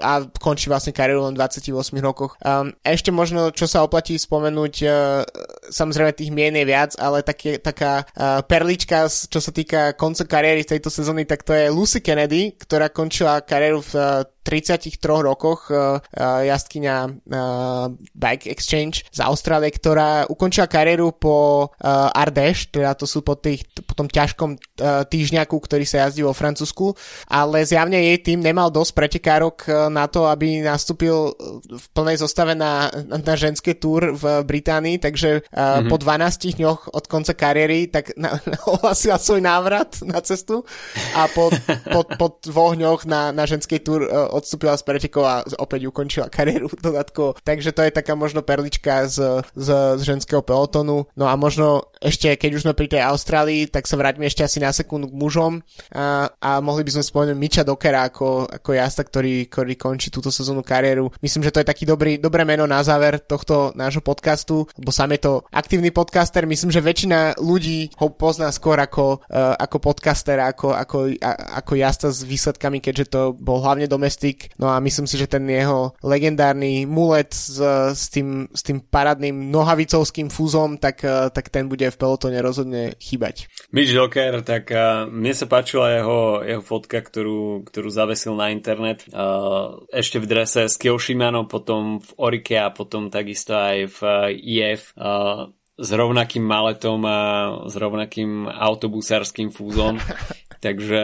a 0.00 0.24
končí 0.40 0.72
vlastne 0.72 0.96
kariéru 0.96 1.28
len 1.28 1.36
28 1.36 1.76
rokoch. 2.00 2.40
Um, 2.40 2.72
ešte 2.80 3.12
možno, 3.12 3.52
čo 3.52 3.68
sa 3.68 3.84
oplatí 3.84 4.16
spomenúť, 4.16 4.74
uh, 4.88 5.22
samozrejme 5.68 6.16
tých 6.16 6.32
mien 6.32 6.56
je 6.56 6.64
viac, 6.64 6.96
ale 6.96 7.20
také, 7.20 7.60
taká 7.60 8.08
uh, 8.16 8.40
perlička, 8.40 9.06
čo 9.06 9.38
sa 9.38 9.52
týka 9.52 9.92
konca 9.94 10.24
kariéry 10.24 10.64
tejto 10.64 10.88
sezóny, 10.88 11.28
tak 11.28 11.44
to 11.44 11.52
je 11.52 11.68
Lucy 11.68 12.00
Kennedy, 12.00 12.56
ktorá 12.56 12.88
končila 12.88 13.44
kariéru 13.44 13.84
v 13.84 13.92
uh, 13.94 14.24
33 14.42 15.00
rokoch 15.00 15.68
uh, 15.68 16.00
jazdkyňa 16.18 16.96
uh, 17.06 17.92
Bike 18.16 18.48
Exchange 18.48 19.04
z 19.08 19.20
Austrálie, 19.22 19.70
ktorá 19.72 20.26
ukončila 20.28 20.70
kariéru 20.70 21.12
po 21.14 21.68
Ardèche, 21.80 22.70
teda 22.70 22.94
to 22.94 23.04
sú 23.08 23.24
po, 23.24 23.36
tých, 23.36 23.64
po 23.84 23.96
tom 23.96 24.06
ťažkom 24.06 24.56
týždňaku, 25.08 25.56
ktorý 25.56 25.84
sa 25.84 26.06
jazdí 26.06 26.22
vo 26.24 26.36
Francúzsku, 26.36 26.92
ale 27.28 27.64
zjavne 27.64 27.96
jej 27.96 28.18
tým 28.20 28.40
nemal 28.40 28.68
dosť 28.68 28.92
pretekárok 28.96 29.56
na 29.92 30.06
to, 30.06 30.28
aby 30.28 30.60
nastúpil 30.60 31.34
v 31.70 31.84
plnej 31.96 32.20
zostave 32.20 32.54
na, 32.54 32.90
na 33.08 33.34
ženské 33.34 33.76
túr 33.76 34.12
v 34.14 34.44
Británii, 34.44 35.00
takže 35.00 35.46
mm-hmm. 35.48 35.88
po 35.88 35.96
12 35.96 36.60
dňoch 36.60 36.80
od 36.92 37.04
konca 37.08 37.32
kariéry 37.34 37.88
tak 37.88 38.14
na, 38.16 38.36
na, 38.44 38.58
ohlasila 38.72 39.16
svoj 39.16 39.40
návrat 39.40 40.00
na 40.04 40.20
cestu 40.20 40.62
a 41.16 41.26
po, 41.32 41.50
po, 41.90 42.00
po 42.04 42.26
dvoch 42.44 42.76
dňoch 42.76 43.08
na, 43.08 43.32
na 43.32 43.44
ženskej 43.48 43.80
túr 43.80 44.04
odstúpila 44.30 44.78
z 44.78 44.86
pretekov 44.86 45.24
a 45.26 45.42
opäť 45.58 45.90
ukončila 45.90 46.32
kariéru 46.34 46.70
dodatkovo. 46.78 47.36
Takže 47.42 47.74
to 47.74 47.82
je 47.84 47.92
taká 47.92 48.14
možno 48.14 48.40
perlička 48.46 49.06
z, 49.10 49.44
z, 49.54 49.68
z 49.98 50.02
ženského 50.02 50.40
pelotonu. 50.40 51.10
No 51.18 51.26
a 51.26 51.34
možno 51.34 51.90
ešte, 52.00 52.32
keď 52.38 52.50
už 52.56 52.62
sme 52.64 52.74
pri 52.74 52.88
tej 52.88 53.02
Austrálii, 53.04 53.68
tak 53.68 53.84
sa 53.84 54.00
vráťme 54.00 54.24
ešte 54.24 54.40
asi 54.40 54.58
na 54.62 54.72
sekundu 54.72 55.12
k 55.12 55.18
mužom 55.20 55.60
a, 55.92 56.32
a 56.40 56.50
mohli 56.64 56.86
by 56.86 56.96
sme 56.96 57.04
spomenúť 57.04 57.36
Miča 57.36 57.62
Dokera 57.62 58.08
ako, 58.08 58.48
ako 58.48 58.70
jazda, 58.72 59.02
ktorý, 59.04 59.50
ktorý 59.52 59.74
končí 59.76 60.08
túto 60.08 60.32
sezónu 60.32 60.64
kariéru. 60.64 61.12
Myslím, 61.20 61.44
že 61.44 61.52
to 61.52 61.60
je 61.60 61.68
taký 61.68 61.84
dobrý, 61.84 62.16
dobré 62.16 62.48
meno 62.48 62.64
na 62.64 62.80
záver 62.80 63.20
tohto 63.20 63.76
nášho 63.76 64.00
podcastu, 64.00 64.64
lebo 64.80 64.90
sám 64.94 65.12
je 65.16 65.20
to 65.28 65.32
aktívny 65.52 65.92
podcaster. 65.92 66.48
Myslím, 66.48 66.72
že 66.72 66.80
väčšina 66.80 67.36
ľudí 67.36 67.92
ho 68.00 68.08
pozná 68.12 68.48
skôr 68.48 68.80
ako, 68.80 69.20
uh, 69.28 69.56
ako 69.60 69.76
podcaster, 69.80 70.40
ako, 70.40 70.72
ako, 70.72 70.98
a, 71.20 71.60
ako 71.60 71.72
jazda 71.76 72.08
s 72.08 72.24
výsledkami, 72.24 72.80
keďže 72.80 73.06
to 73.12 73.20
bol 73.36 73.60
hlavne 73.60 73.84
domestik. 73.84 74.19
No 74.60 74.68
a 74.68 74.76
myslím 74.78 75.08
si, 75.08 75.16
že 75.16 75.26
ten 75.26 75.48
jeho 75.48 75.96
legendárny 76.04 76.84
mulet 76.84 77.32
s, 77.32 77.56
s, 77.96 78.12
tým, 78.12 78.46
s 78.52 78.60
tým 78.60 78.84
parádnym 78.84 79.48
nohavicovským 79.48 80.28
fúzom, 80.28 80.76
tak, 80.76 81.00
uh, 81.02 81.32
tak 81.32 81.48
ten 81.48 81.66
bude 81.66 81.88
v 81.88 81.96
pelotone 81.96 82.36
rozhodne 82.44 82.94
chýbať. 83.00 83.48
Mitch 83.72 83.96
Docker, 83.96 84.44
tak 84.44 84.68
uh, 84.70 85.08
mne 85.08 85.32
sa 85.32 85.48
páčila 85.48 85.96
jeho, 85.96 86.20
jeho 86.44 86.62
fotka, 86.62 87.00
ktorú, 87.00 87.64
ktorú 87.64 87.88
zavesil 87.88 88.36
na 88.36 88.52
internet. 88.52 89.08
Uh, 89.08 89.82
ešte 89.88 90.20
v 90.20 90.28
drese 90.28 90.68
s 90.68 90.76
Kyoshimano, 90.76 91.48
potom 91.48 91.98
v 92.04 92.10
Orike 92.20 92.60
a 92.60 92.68
potom 92.68 93.08
takisto 93.08 93.56
aj 93.56 93.78
v 93.88 94.00
IF. 94.36 94.92
Uh, 94.94 95.48
s 95.80 95.90
rovnakým 95.96 96.44
maletom 96.44 97.00
a 97.08 97.18
s 97.64 97.72
rovnakým 97.72 98.44
autobusárským 98.52 99.48
fúzom. 99.48 99.96
Takže 100.60 101.02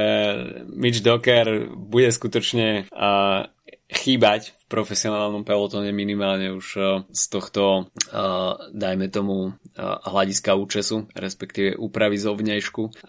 Mitch 0.68 1.00
Docker 1.00 1.72
bude 1.72 2.12
skutočne 2.12 2.84
uh, 2.92 3.48
chýbať 3.88 4.52
v 4.52 4.64
profesionálnom 4.66 5.46
pelotone 5.46 5.94
minimálne 5.94 6.50
už 6.50 6.66
uh, 6.76 6.86
z 7.10 7.22
tohto, 7.30 7.86
uh, 7.86 8.58
dajme 8.74 9.06
tomu, 9.08 9.50
uh, 9.50 9.98
hľadiska 10.04 10.58
účesu, 10.58 11.06
respektíve 11.14 11.78
úpravy 11.78 12.18
zovňajšku. 12.18 13.06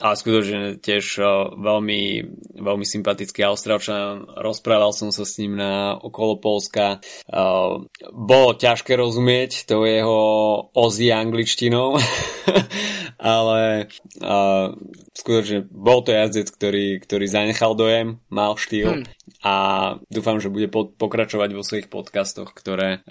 A 0.00 0.16
skutočne 0.16 0.80
tiež 0.80 1.20
veľmi, 1.60 2.02
veľmi 2.56 2.86
sympatický 2.88 3.44
Austrálčan. 3.44 4.24
Rozprával 4.32 4.96
som 4.96 5.12
sa 5.12 5.28
s 5.28 5.36
ním 5.36 5.60
na 5.60 5.92
okolo 5.92 6.40
Polska. 6.40 7.04
Bolo 8.08 8.56
ťažké 8.56 8.96
rozumieť 8.96 9.68
to 9.68 9.84
jeho 9.84 10.20
ozi 10.72 11.12
angličtinou, 11.12 12.00
ale 13.20 13.92
skutočne 15.12 15.68
bol 15.68 16.00
to 16.00 16.16
jazdec, 16.16 16.48
ktorý, 16.48 16.86
ktorý 17.04 17.26
zanechal 17.28 17.76
dojem, 17.76 18.24
mal 18.32 18.56
štýl 18.56 19.04
hmm. 19.04 19.06
a 19.44 19.54
dúfam, 20.08 20.40
že 20.40 20.48
bude 20.48 20.72
pokračovať 20.88 21.50
vo 21.52 21.62
svojich 21.66 21.88
podcastoch, 21.92 22.52
ktoré, 22.56 23.04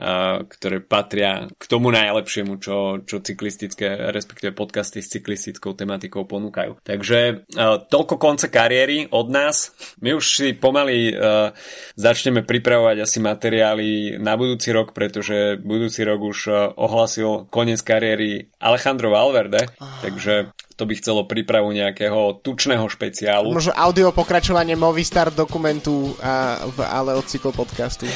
ktoré 0.48 0.78
patria 0.82 1.46
k 1.54 1.64
tomu 1.70 1.94
najlepšiemu, 1.94 2.58
čo, 2.58 2.78
čo 3.06 3.22
cyklistické, 3.22 4.10
respektíve 4.10 4.56
podcasty 4.56 5.04
s 5.04 5.12
cyklistickou 5.14 5.78
tematikou 5.78 6.26
ponúkajú. 6.26 6.82
Takže 6.82 7.46
uh, 7.46 7.82
toľko 7.86 8.16
konce 8.18 8.48
kariéry 8.50 9.08
od 9.14 9.28
nás. 9.30 9.72
My 10.02 10.18
už 10.18 10.26
si 10.26 10.48
pomaly 10.58 11.14
uh, 11.14 11.54
začneme 11.96 12.44
pripravovať 12.44 12.98
asi 13.06 13.18
materiály 13.22 14.18
na 14.18 14.34
budúci 14.36 14.74
rok, 14.74 14.92
pretože 14.92 15.60
budúci 15.62 16.02
rok 16.04 16.20
už 16.24 16.40
uh, 16.50 16.56
ohlasil 16.76 17.48
koniec 17.54 17.80
kariéry 17.86 18.52
Alejandro 18.60 19.16
Valverde, 19.16 19.72
oh. 19.80 19.88
takže 20.04 20.52
to 20.76 20.84
by 20.88 20.96
chcelo 20.96 21.28
prípravu 21.28 21.72
nejakého 21.76 22.40
tučného 22.40 22.88
špeciálu. 22.88 23.52
Možno 23.52 23.76
audio 23.76 24.12
pokračovanie 24.16 24.80
Movistar 24.80 25.32
dokumentu, 25.32 26.16
a, 26.24 26.64
ale 26.88 27.20
od 27.20 27.28
cyklopodcastu. 27.28 28.08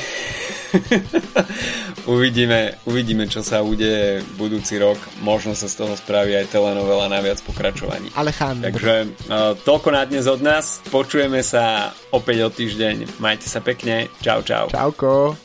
uvidíme, 2.13 2.79
uvidíme, 2.87 3.27
čo 3.27 3.43
sa 3.43 3.59
udeje 3.59 4.23
budúci 4.39 4.79
rok. 4.79 4.95
Možno 5.19 5.55
sa 5.55 5.67
z 5.67 5.83
toho 5.83 5.93
spraví 5.99 6.35
aj 6.35 6.55
telenovela 6.55 7.11
na 7.11 7.19
viac 7.19 7.43
pokračovaní. 7.43 8.11
Alejandro. 8.15 8.71
Takže 8.71 8.95
uh, 9.27 9.55
toľko 9.59 9.89
na 9.91 10.03
dnes 10.07 10.23
od 10.27 10.39
nás. 10.39 10.79
Počujeme 10.87 11.43
sa 11.43 11.91
opäť 12.15 12.47
o 12.47 12.49
týždeň. 12.51 13.19
Majte 13.19 13.51
sa 13.51 13.59
pekne. 13.59 14.07
Čau, 14.23 14.39
čau. 14.43 14.71
Čauko. 14.71 15.42